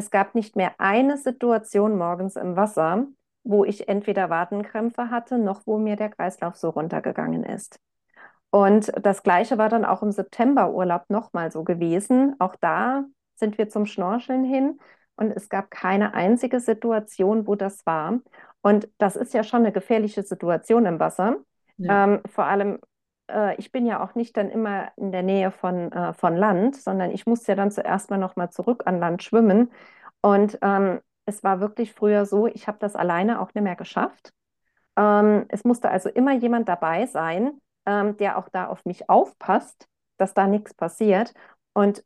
es 0.00 0.10
gab 0.10 0.34
nicht 0.34 0.56
mehr 0.56 0.72
eine 0.78 1.18
Situation 1.18 1.98
morgens 1.98 2.36
im 2.36 2.56
Wasser, 2.56 3.06
wo 3.44 3.66
ich 3.66 3.86
entweder 3.86 4.30
Wadenkrämpfe 4.30 5.10
hatte, 5.10 5.38
noch 5.38 5.66
wo 5.66 5.76
mir 5.76 5.96
der 5.96 6.08
Kreislauf 6.08 6.56
so 6.56 6.70
runtergegangen 6.70 7.44
ist. 7.44 7.78
Und 8.48 8.90
das 9.04 9.22
Gleiche 9.22 9.58
war 9.58 9.68
dann 9.68 9.84
auch 9.84 10.02
im 10.02 10.10
Septemberurlaub 10.10 11.04
nochmal 11.10 11.52
so 11.52 11.64
gewesen. 11.64 12.34
Auch 12.38 12.56
da 12.56 13.04
sind 13.36 13.58
wir 13.58 13.68
zum 13.68 13.84
Schnorcheln 13.84 14.42
hin 14.42 14.80
und 15.16 15.32
es 15.32 15.50
gab 15.50 15.70
keine 15.70 16.14
einzige 16.14 16.60
Situation, 16.60 17.46
wo 17.46 17.54
das 17.54 17.84
war. 17.84 18.20
Und 18.62 18.88
das 18.96 19.16
ist 19.16 19.34
ja 19.34 19.44
schon 19.44 19.60
eine 19.60 19.72
gefährliche 19.72 20.22
Situation 20.22 20.86
im 20.86 20.98
Wasser. 20.98 21.36
Ja. 21.76 22.04
Ähm, 22.04 22.20
vor 22.26 22.46
allem, 22.46 22.78
äh, 23.30 23.54
ich 23.56 23.72
bin 23.72 23.86
ja 23.86 24.02
auch 24.02 24.14
nicht 24.14 24.36
dann 24.36 24.50
immer 24.50 24.92
in 24.96 25.12
der 25.12 25.22
Nähe 25.22 25.50
von, 25.50 25.92
äh, 25.92 26.12
von 26.14 26.36
Land, 26.36 26.76
sondern 26.76 27.10
ich 27.10 27.26
muss 27.26 27.46
ja 27.46 27.54
dann 27.54 27.70
zuerst 27.70 28.10
mal 28.10 28.18
nochmal 28.18 28.50
zurück 28.50 28.82
an 28.86 28.98
Land 29.00 29.22
schwimmen. 29.22 29.70
Und 30.22 30.58
ähm, 30.62 31.00
es 31.26 31.42
war 31.44 31.60
wirklich 31.60 31.92
früher 31.94 32.26
so, 32.26 32.46
ich 32.46 32.66
habe 32.68 32.78
das 32.80 32.96
alleine 32.96 33.40
auch 33.40 33.54
nicht 33.54 33.64
mehr 33.64 33.76
geschafft. 33.76 34.32
Ähm, 34.96 35.46
es 35.48 35.64
musste 35.64 35.90
also 35.90 36.08
immer 36.08 36.34
jemand 36.34 36.68
dabei 36.68 37.06
sein, 37.06 37.60
ähm, 37.86 38.16
der 38.16 38.38
auch 38.38 38.48
da 38.48 38.66
auf 38.66 38.84
mich 38.84 39.08
aufpasst, 39.08 39.88
dass 40.18 40.34
da 40.34 40.46
nichts 40.46 40.74
passiert. 40.74 41.32
Und 41.72 42.04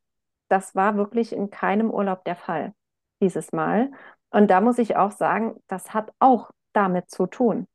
das 0.48 0.74
war 0.74 0.96
wirklich 0.96 1.32
in 1.32 1.50
keinem 1.50 1.90
Urlaub 1.90 2.24
der 2.24 2.36
Fall 2.36 2.74
dieses 3.20 3.52
Mal. 3.52 3.90
Und 4.30 4.50
da 4.50 4.60
muss 4.60 4.78
ich 4.78 4.96
auch 4.96 5.12
sagen, 5.12 5.56
das 5.68 5.94
hat 5.94 6.12
auch 6.18 6.50
damit 6.72 7.10
zu 7.10 7.26
tun, 7.26 7.66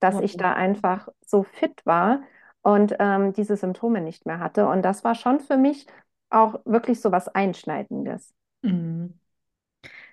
dass 0.00 0.20
ich 0.20 0.36
Wow. 0.36 0.38
da 0.38 0.52
einfach 0.54 1.08
so 1.26 1.42
fit 1.44 1.84
war 1.86 2.22
und 2.62 2.96
ähm, 2.98 3.32
diese 3.32 3.56
Symptome 3.56 4.00
nicht 4.00 4.26
mehr 4.26 4.40
hatte. 4.40 4.68
Und 4.68 4.82
das 4.82 5.04
war 5.04 5.14
schon 5.14 5.40
für 5.40 5.56
mich 5.56 5.86
auch 6.30 6.60
wirklich 6.64 7.00
so 7.00 7.12
was 7.12 7.28
Einschneidendes. 7.28 8.34
Mhm. 8.62 9.14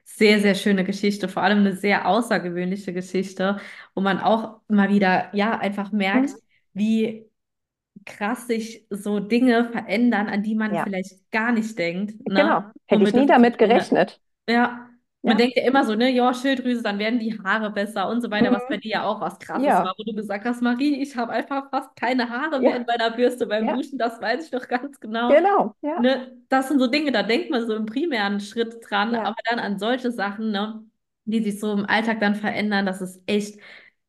Sehr, 0.06 0.40
sehr 0.42 0.56
schöne 0.56 0.84
Geschichte, 0.86 1.28
vor 1.30 1.44
allem 1.44 1.60
eine 1.60 1.76
sehr 1.76 2.08
außergewöhnliche 2.08 2.94
Geschichte, 2.94 3.60
wo 3.94 4.02
man 4.02 4.20
auch 4.20 4.62
mal 4.68 4.90
wieder, 4.90 5.34
ja, 5.36 5.58
einfach 5.60 5.92
merkt, 5.92 6.32
Mhm. 6.32 6.42
wie 6.74 7.30
krass 8.06 8.48
sich 8.48 8.86
so 8.90 9.20
Dinge 9.20 9.72
verändern, 9.72 10.28
an 10.30 10.44
die 10.44 10.56
man 10.56 10.76
Ja, 10.76 10.84
vielleicht 10.84 11.32
gar 11.32 11.52
nicht 11.54 11.78
denkt, 11.80 12.28
genau. 12.36 12.64
ne? 12.68 12.74
Hätte 12.86 13.04
ich 13.04 13.14
nie 13.14 13.26
damit 13.26 13.58
gerechnet. 13.58 14.22
Ja, 14.50 14.87
man 15.26 15.38
Ja. 15.38 15.38
denkt 15.38 15.58
ja 15.58 15.64
immer 15.64 15.84
so, 15.86 15.96
ne, 15.96 16.10
ja, 16.12 16.34
Schilddrüse, 16.34 16.82
dann 16.84 17.00
werden 17.00 17.20
die 17.20 17.38
Haare 17.40 17.72
besser 17.72 18.10
und 18.10 18.22
so 18.22 18.32
weiter, 18.32 18.52
was 18.52 18.68
bei 18.68 18.78
Mhm. 18.78 18.82
dir 18.82 18.92
ja 18.92 19.04
auch 19.06 19.20
was 19.22 19.40
Krasses 19.40 19.82
Ja, 19.82 19.84
war, 19.84 19.94
wo 19.98 20.04
du 20.04 20.14
gesagt 20.16 20.46
hast, 20.46 20.62
Marie, 20.62 21.02
ich 21.02 21.16
habe 21.18 21.32
einfach 21.34 21.70
fast 21.70 21.96
keine 21.96 22.30
Haare 22.30 22.62
mehr 22.62 22.78
in 22.78 22.86
meiner 22.86 23.12
Bürste 23.12 23.46
beim 23.48 23.68
Duschen, 23.70 23.98
das 23.98 24.22
weiß 24.22 24.46
ich 24.46 24.52
doch 24.52 24.68
ganz 24.68 25.00
genau. 25.00 25.44
genau. 25.44 25.76
Ja, 25.82 25.98
Ne, 25.98 26.38
das 26.50 26.68
sind 26.70 26.80
so 26.80 26.88
Dinge, 26.88 27.12
da 27.12 27.24
denkt 27.24 27.50
man 27.50 27.66
so 27.68 27.76
im 27.76 27.86
primären 27.88 28.40
Schritt 28.40 28.78
dran, 28.90 29.16
aber 29.24 29.36
dann 29.50 29.60
an 29.60 29.80
solche 29.80 30.12
Sachen, 30.12 30.52
ne, 30.52 30.86
die 31.26 31.42
sich 31.44 31.60
so 31.60 31.74
im 31.74 31.86
Alltag 31.86 32.20
dann 32.20 32.36
verändern, 32.36 32.86
das 32.86 33.02
ist 33.02 33.22
echt 33.28 33.60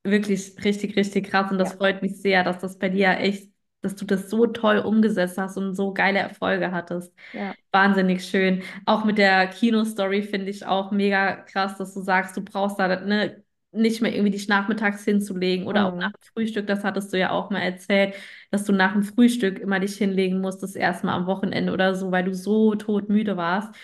wirklich 0.05 0.55
richtig, 0.65 0.97
richtig 0.97 1.27
krass 1.31 1.51
und 1.51 1.59
das 1.59 1.75
freut 1.75 2.03
mich 2.03 2.21
sehr, 2.21 2.45
dass 2.45 2.59
das 2.61 2.79
bei 2.79 2.89
dir 2.91 3.11
echt, 3.19 3.51
dass 3.83 3.97
du 3.97 4.05
das 4.05 4.31
so 4.31 4.47
toll 4.47 4.79
umgesetzt 4.79 5.39
hast 5.39 5.57
und 5.57 5.75
so 5.75 5.93
geile 5.95 6.19
Erfolge 6.21 6.73
hattest. 6.73 7.13
ja. 7.33 7.55
Wahnsinnig 7.71 8.25
schön. 8.25 8.63
Auch 8.87 9.05
mit 9.05 9.19
der 9.19 9.47
Kino-Story 9.49 10.23
finde 10.23 10.51
ich 10.51 10.65
auch 10.67 10.91
mega 10.91 11.37
krass, 11.37 11.77
dass 11.77 11.93
du 11.95 12.01
sagst, 12.01 12.37
du 12.37 12.43
brauchst 12.43 12.79
da 12.79 12.89
ne, 13.01 13.45
nicht 13.73 14.01
mehr 14.01 14.13
irgendwie 14.15 14.31
dich 14.33 14.49
nachmittags 14.49 15.05
hinzulegen 15.05 15.67
oder 15.67 15.85
auch 15.87 15.99
nach 16.01 16.11
Mhm. 16.11 16.13
dem 16.13 16.23
Frühstück, 16.35 16.67
das 16.67 16.83
hattest 16.85 17.13
du 17.13 17.19
ja 17.19 17.31
auch 17.31 17.51
mal 17.51 17.61
erzählt, 17.61 18.15
dass 18.51 18.65
du 18.65 18.73
nach 18.73 18.93
dem 18.95 19.03
Frühstück 19.03 19.59
immer 19.59 19.81
dich 19.81 19.97
hinlegen 19.99 20.41
musstest, 20.41 20.77
erstmal 20.77 21.15
am 21.15 21.27
Wochenende 21.27 21.73
oder 21.73 21.95
so, 21.95 22.11
weil 22.11 22.25
du 22.25 22.35
so 22.35 22.75
todmüde 22.75 23.37
warst. 23.37 23.75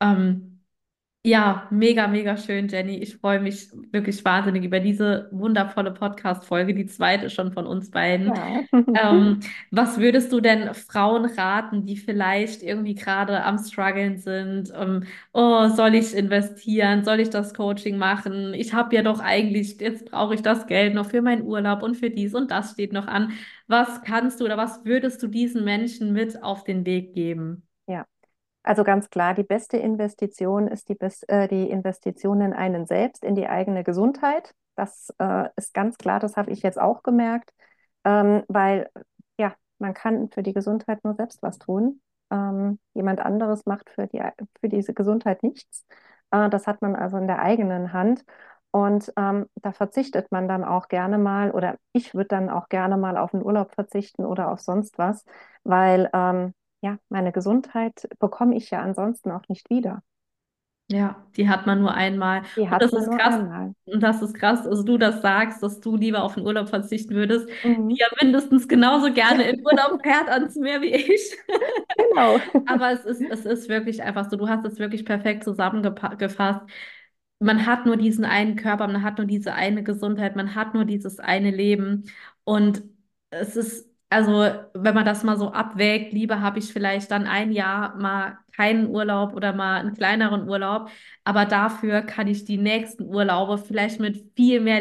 Ähm, 0.00 0.49
Ja, 1.22 1.68
mega, 1.70 2.06
mega 2.08 2.38
schön, 2.38 2.68
Jenny. 2.68 2.96
Ich 2.96 3.18
freue 3.18 3.40
mich 3.40 3.68
wirklich 3.92 4.24
wahnsinnig 4.24 4.64
über 4.64 4.80
diese 4.80 5.28
wundervolle 5.32 5.90
Podcast-Folge, 5.92 6.72
die 6.72 6.86
zweite 6.86 7.28
schon 7.28 7.52
von 7.52 7.66
uns 7.66 7.90
beiden. 7.90 8.28
Ja. 8.28 8.62
Ähm, 8.72 9.40
was 9.70 9.98
würdest 9.98 10.32
du 10.32 10.40
denn 10.40 10.72
Frauen 10.72 11.26
raten, 11.26 11.84
die 11.84 11.98
vielleicht 11.98 12.62
irgendwie 12.62 12.94
gerade 12.94 13.44
am 13.44 13.58
Struggeln 13.58 14.16
sind? 14.16 14.72
Ähm, 14.74 15.04
oh, 15.34 15.68
soll 15.68 15.94
ich 15.94 16.14
investieren? 16.14 17.04
Soll 17.04 17.20
ich 17.20 17.28
das 17.28 17.52
Coaching 17.52 17.98
machen? 17.98 18.54
Ich 18.54 18.72
habe 18.72 18.96
ja 18.96 19.02
doch 19.02 19.20
eigentlich, 19.20 19.78
jetzt 19.78 20.06
brauche 20.06 20.34
ich 20.34 20.40
das 20.40 20.66
Geld 20.66 20.94
noch 20.94 21.10
für 21.10 21.20
meinen 21.20 21.42
Urlaub 21.42 21.82
und 21.82 21.96
für 21.96 22.08
dies 22.08 22.34
und 22.34 22.50
das 22.50 22.72
steht 22.72 22.94
noch 22.94 23.06
an. 23.06 23.32
Was 23.66 24.00
kannst 24.04 24.40
du 24.40 24.46
oder 24.46 24.56
was 24.56 24.86
würdest 24.86 25.22
du 25.22 25.26
diesen 25.26 25.64
Menschen 25.64 26.14
mit 26.14 26.42
auf 26.42 26.64
den 26.64 26.86
Weg 26.86 27.12
geben? 27.12 27.68
Ja. 27.86 28.06
Also 28.62 28.84
ganz 28.84 29.08
klar, 29.08 29.34
die 29.34 29.42
beste 29.42 29.78
Investition 29.78 30.68
ist 30.68 30.88
die, 30.88 30.98
äh, 31.28 31.48
die 31.48 31.70
Investition 31.70 32.40
in 32.42 32.52
einen 32.52 32.86
selbst, 32.86 33.24
in 33.24 33.34
die 33.34 33.48
eigene 33.48 33.84
Gesundheit. 33.84 34.54
Das 34.76 35.12
äh, 35.18 35.48
ist 35.56 35.72
ganz 35.74 35.96
klar, 35.98 36.20
das 36.20 36.36
habe 36.36 36.50
ich 36.50 36.62
jetzt 36.62 36.78
auch 36.80 37.02
gemerkt, 37.02 37.52
ähm, 38.04 38.44
weil 38.48 38.90
ja, 39.38 39.54
man 39.78 39.94
kann 39.94 40.30
für 40.30 40.42
die 40.42 40.52
Gesundheit 40.52 41.02
nur 41.04 41.14
selbst 41.14 41.42
was 41.42 41.58
tun. 41.58 42.00
Ähm, 42.30 42.78
jemand 42.94 43.20
anderes 43.20 43.66
macht 43.66 43.90
für 43.90 44.06
die, 44.06 44.22
für 44.60 44.68
diese 44.68 44.94
Gesundheit 44.94 45.42
nichts. 45.42 45.86
Äh, 46.30 46.50
das 46.50 46.66
hat 46.66 46.82
man 46.82 46.96
also 46.96 47.16
in 47.16 47.26
der 47.26 47.40
eigenen 47.40 47.92
Hand. 47.92 48.24
Und 48.72 49.12
ähm, 49.16 49.46
da 49.56 49.72
verzichtet 49.72 50.30
man 50.30 50.46
dann 50.48 50.64
auch 50.64 50.88
gerne 50.88 51.18
mal, 51.18 51.50
oder 51.50 51.76
ich 51.92 52.14
würde 52.14 52.28
dann 52.28 52.50
auch 52.50 52.68
gerne 52.68 52.96
mal 52.96 53.16
auf 53.16 53.32
den 53.32 53.42
Urlaub 53.42 53.74
verzichten 53.74 54.24
oder 54.24 54.52
auf 54.52 54.60
sonst 54.60 54.96
was, 54.98 55.24
weil 55.64 56.08
ähm, 56.12 56.54
ja, 56.82 56.98
meine 57.08 57.32
Gesundheit 57.32 58.08
bekomme 58.18 58.56
ich 58.56 58.70
ja 58.70 58.80
ansonsten 58.82 59.30
auch 59.32 59.48
nicht 59.48 59.70
wieder. 59.70 60.02
Ja, 60.88 61.24
die 61.36 61.48
hat 61.48 61.66
man 61.66 61.80
nur 61.80 61.94
einmal. 61.94 62.42
Die 62.56 62.68
Und 62.68 62.70
hat 62.70 62.82
das 62.82 62.92
man 62.92 63.04
ist 63.04 63.10
nur 63.10 63.18
krass. 63.18 63.36
einmal. 63.36 63.74
Und 63.86 64.02
das 64.02 64.22
ist 64.22 64.34
krass, 64.34 64.64
dass 64.64 64.84
du 64.84 64.98
das 64.98 65.22
sagst, 65.22 65.62
dass 65.62 65.80
du 65.80 65.96
lieber 65.96 66.22
auf 66.24 66.34
den 66.34 66.44
Urlaub 66.46 66.68
verzichten 66.68 67.14
würdest, 67.14 67.48
die 67.48 67.54
Mhm. 67.64 68.00
ja 68.00 68.06
mindestens 68.20 68.68
genauso 68.68 69.12
gerne 69.12 69.44
in 69.48 69.64
Urlaub 69.64 70.02
fährt 70.02 70.28
ans 70.28 70.56
Meer 70.56 70.80
wie 70.80 70.88
ich. 70.94 71.36
Genau. 71.96 72.40
Aber 72.64 72.92
es 72.92 73.04
ist, 73.04 73.26
es 73.30 73.44
ist 73.44 73.68
wirklich 73.68 74.02
einfach 74.02 74.30
so, 74.30 74.36
du 74.36 74.48
hast 74.48 74.64
es 74.64 74.78
wirklich 74.78 75.04
perfekt 75.04 75.44
zusammengefasst. 75.44 76.62
Man 77.40 77.66
hat 77.66 77.86
nur 77.86 77.96
diesen 77.96 78.24
einen 78.24 78.56
Körper, 78.56 78.86
man 78.86 79.02
hat 79.02 79.18
nur 79.18 79.26
diese 79.26 79.54
eine 79.54 79.82
Gesundheit, 79.82 80.36
man 80.36 80.54
hat 80.54 80.74
nur 80.74 80.84
dieses 80.84 81.18
eine 81.20 81.50
Leben. 81.50 82.04
Und 82.44 82.82
es 83.30 83.56
ist, 83.56 83.89
also, 84.10 84.32
wenn 84.74 84.94
man 84.94 85.04
das 85.06 85.22
mal 85.24 85.38
so 85.38 85.52
abwägt, 85.52 86.12
lieber 86.12 86.40
habe 86.40 86.58
ich 86.58 86.72
vielleicht 86.72 87.10
dann 87.12 87.26
ein 87.26 87.52
Jahr 87.52 87.96
mal 87.96 88.38
keinen 88.56 88.88
Urlaub 88.88 89.34
oder 89.34 89.52
mal 89.52 89.80
einen 89.80 89.94
kleineren 89.94 90.48
Urlaub, 90.48 90.90
aber 91.24 91.46
dafür 91.46 92.02
kann 92.02 92.26
ich 92.28 92.44
die 92.44 92.58
nächsten 92.58 93.04
Urlaube 93.04 93.58
vielleicht 93.58 94.00
mit 94.00 94.32
viel 94.36 94.60
mehr 94.60 94.80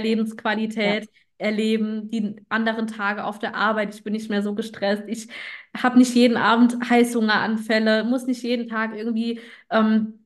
Ja, 0.82 0.96
Lebensqualität 1.00 1.10
erleben, 1.38 2.10
die 2.10 2.36
anderen 2.50 2.88
Tage 2.88 3.24
auf 3.24 3.40
der 3.40 3.56
Arbeit. 3.56 3.96
Ich 3.96 4.04
bin 4.04 4.14
nicht 4.14 4.30
mehr 4.30 4.42
so 4.44 4.56
gestresst. 4.56 5.04
Ich 5.08 5.30
habe 5.78 5.98
nicht 6.00 6.14
jeden 6.16 6.36
Abend 6.38 6.78
Heißhungeranfälle, 6.90 8.04
muss 8.04 8.26
nicht 8.26 8.44
jeden 8.44 8.68
Tag 8.68 8.96
irgendwie 8.96 9.40
ähm, 9.70 10.26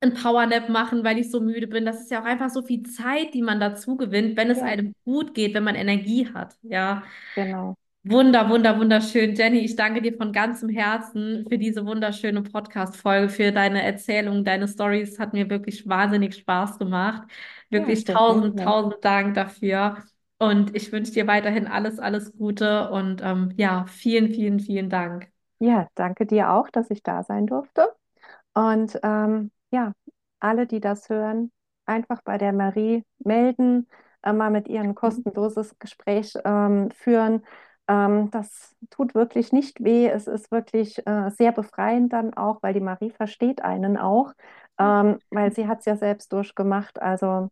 ein 0.00 0.14
Powernap 0.14 0.68
machen, 0.68 1.04
weil 1.04 1.18
ich 1.18 1.30
so 1.30 1.40
müde 1.40 1.66
bin. 1.68 1.84
Das 1.86 2.00
ist 2.00 2.10
ja 2.10 2.20
auch 2.22 2.26
einfach 2.26 2.50
so 2.50 2.62
viel 2.62 2.82
Zeit, 2.84 3.34
die 3.34 3.42
man 3.42 3.60
dazu 3.60 3.96
gewinnt, 3.96 4.36
wenn 4.36 4.50
es 4.50 4.62
ja, 4.62 4.64
einem 4.64 4.94
gut 5.04 5.34
geht, 5.34 5.54
wenn 5.54 5.64
man 5.64 5.74
Energie 5.76 6.28
hat. 6.34 6.56
Ja, 6.62 7.04
genau. 7.34 7.76
Wunder, 8.08 8.48
wunder, 8.48 8.78
wunderschön. 8.78 9.34
Jenny, 9.34 9.58
ich 9.58 9.76
danke 9.76 10.02
dir 10.02 10.16
von 10.16 10.32
ganzem 10.32 10.68
Herzen 10.68 11.46
für 11.48 11.58
diese 11.58 11.84
wunderschöne 11.86 12.42
Podcast-Folge, 12.42 13.28
für 13.28 13.52
deine 13.52 13.82
Erzählung, 13.82 14.44
deine 14.44 14.68
Stories. 14.68 15.18
Hat 15.18 15.32
mir 15.32 15.50
wirklich 15.50 15.88
wahnsinnig 15.88 16.34
Spaß 16.36 16.78
gemacht. 16.78 17.28
Ja, 17.70 17.78
Wirklich 17.78 18.04
sehr 18.04 18.14
tausend, 18.14 18.60
tausend 18.60 19.04
Dank 19.04 19.34
dafür. 19.34 19.98
Und 20.38 20.76
ich 20.76 20.92
wünsche 20.92 21.12
dir 21.12 21.26
weiterhin 21.26 21.66
alles, 21.66 21.98
alles 21.98 22.36
Gute 22.36 22.90
und 22.90 23.22
ähm, 23.22 23.52
ja, 23.56 23.86
vielen, 23.88 24.30
vielen, 24.30 24.60
vielen 24.60 24.90
Dank. 24.90 25.28
Ja, 25.58 25.88
danke 25.94 26.26
dir 26.26 26.52
auch, 26.52 26.68
dass 26.68 26.90
ich 26.90 27.02
da 27.02 27.22
sein 27.22 27.46
durfte. 27.46 27.88
Und 28.52 28.98
ähm, 29.02 29.50
ja, 29.70 29.92
alle, 30.40 30.66
die 30.66 30.80
das 30.80 31.08
hören, 31.08 31.50
einfach 31.86 32.20
bei 32.22 32.36
der 32.36 32.52
Marie 32.52 33.02
melden, 33.18 33.88
äh, 34.22 34.32
mal 34.32 34.50
mit 34.50 34.68
ihr 34.68 34.80
ein 34.80 34.94
kostenloses 34.94 35.78
Gespräch 35.78 36.34
ähm, 36.44 36.90
führen. 36.90 37.42
Ähm, 37.88 38.30
das 38.30 38.74
tut 38.90 39.14
wirklich 39.14 39.52
nicht 39.52 39.82
weh. 39.82 40.08
Es 40.08 40.26
ist 40.26 40.50
wirklich 40.50 41.06
äh, 41.06 41.30
sehr 41.30 41.52
befreiend 41.52 42.12
dann 42.12 42.34
auch, 42.34 42.62
weil 42.62 42.74
die 42.74 42.80
Marie 42.80 43.10
versteht 43.10 43.62
einen 43.62 43.96
auch, 43.96 44.32
ähm, 44.78 45.18
weil 45.30 45.52
sie 45.52 45.68
hat 45.68 45.80
es 45.80 45.84
ja 45.86 45.96
selbst 45.96 46.32
durchgemacht. 46.32 47.00
Also 47.00 47.48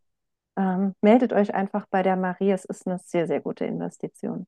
ähm, 0.57 0.95
meldet 1.01 1.33
euch 1.33 1.55
einfach 1.55 1.87
bei 1.91 2.03
der 2.03 2.17
Marie. 2.17 2.51
Es 2.53 2.65
ist 2.65 2.87
eine 2.87 2.99
sehr, 2.99 3.27
sehr 3.27 3.41
gute 3.41 3.65
Investition. 3.65 4.47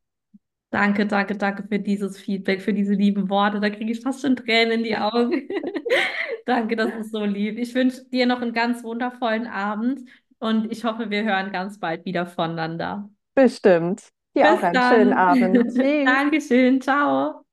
Danke, 0.71 1.07
danke, 1.07 1.37
danke 1.37 1.63
für 1.69 1.79
dieses 1.79 2.19
Feedback, 2.19 2.61
für 2.61 2.75
diese 2.75 2.95
lieben 2.95 3.31
Worte. 3.31 3.61
Da 3.61 3.71
kriege 3.71 3.93
ich 3.93 4.01
fast 4.01 4.21
schon 4.21 4.37
Tränen 4.37 4.81
in 4.81 4.85
die 4.85 4.97
Augen. 4.97 5.49
Danke, 6.45 6.77
das 6.77 6.95
ist 6.95 7.11
so 7.11 7.25
lieb. 7.25 7.59
Ich 7.59 7.75
wünsche 7.75 8.05
dir 8.05 8.27
noch 8.27 8.41
einen 8.41 8.53
ganz 8.53 8.85
wundervollen 8.85 9.49
Abend 9.49 10.09
und 10.39 10.71
ich 10.71 10.85
hoffe, 10.85 11.11
wir 11.11 11.25
hören 11.25 11.51
ganz 11.51 11.81
bald 11.81 12.05
wieder 12.05 12.27
voneinander. 12.27 13.11
Bestimmt. 13.35 14.13
Dir 14.37 14.53
auch 14.53 14.61
Bis 14.61 14.63
einen 14.63 14.83
schönen 14.83 15.13
dann. 15.13 15.15
Abend. 15.15 15.69
Tschüss. 15.75 15.87
Dankeschön. 16.05 16.81
Ciao. 16.81 17.46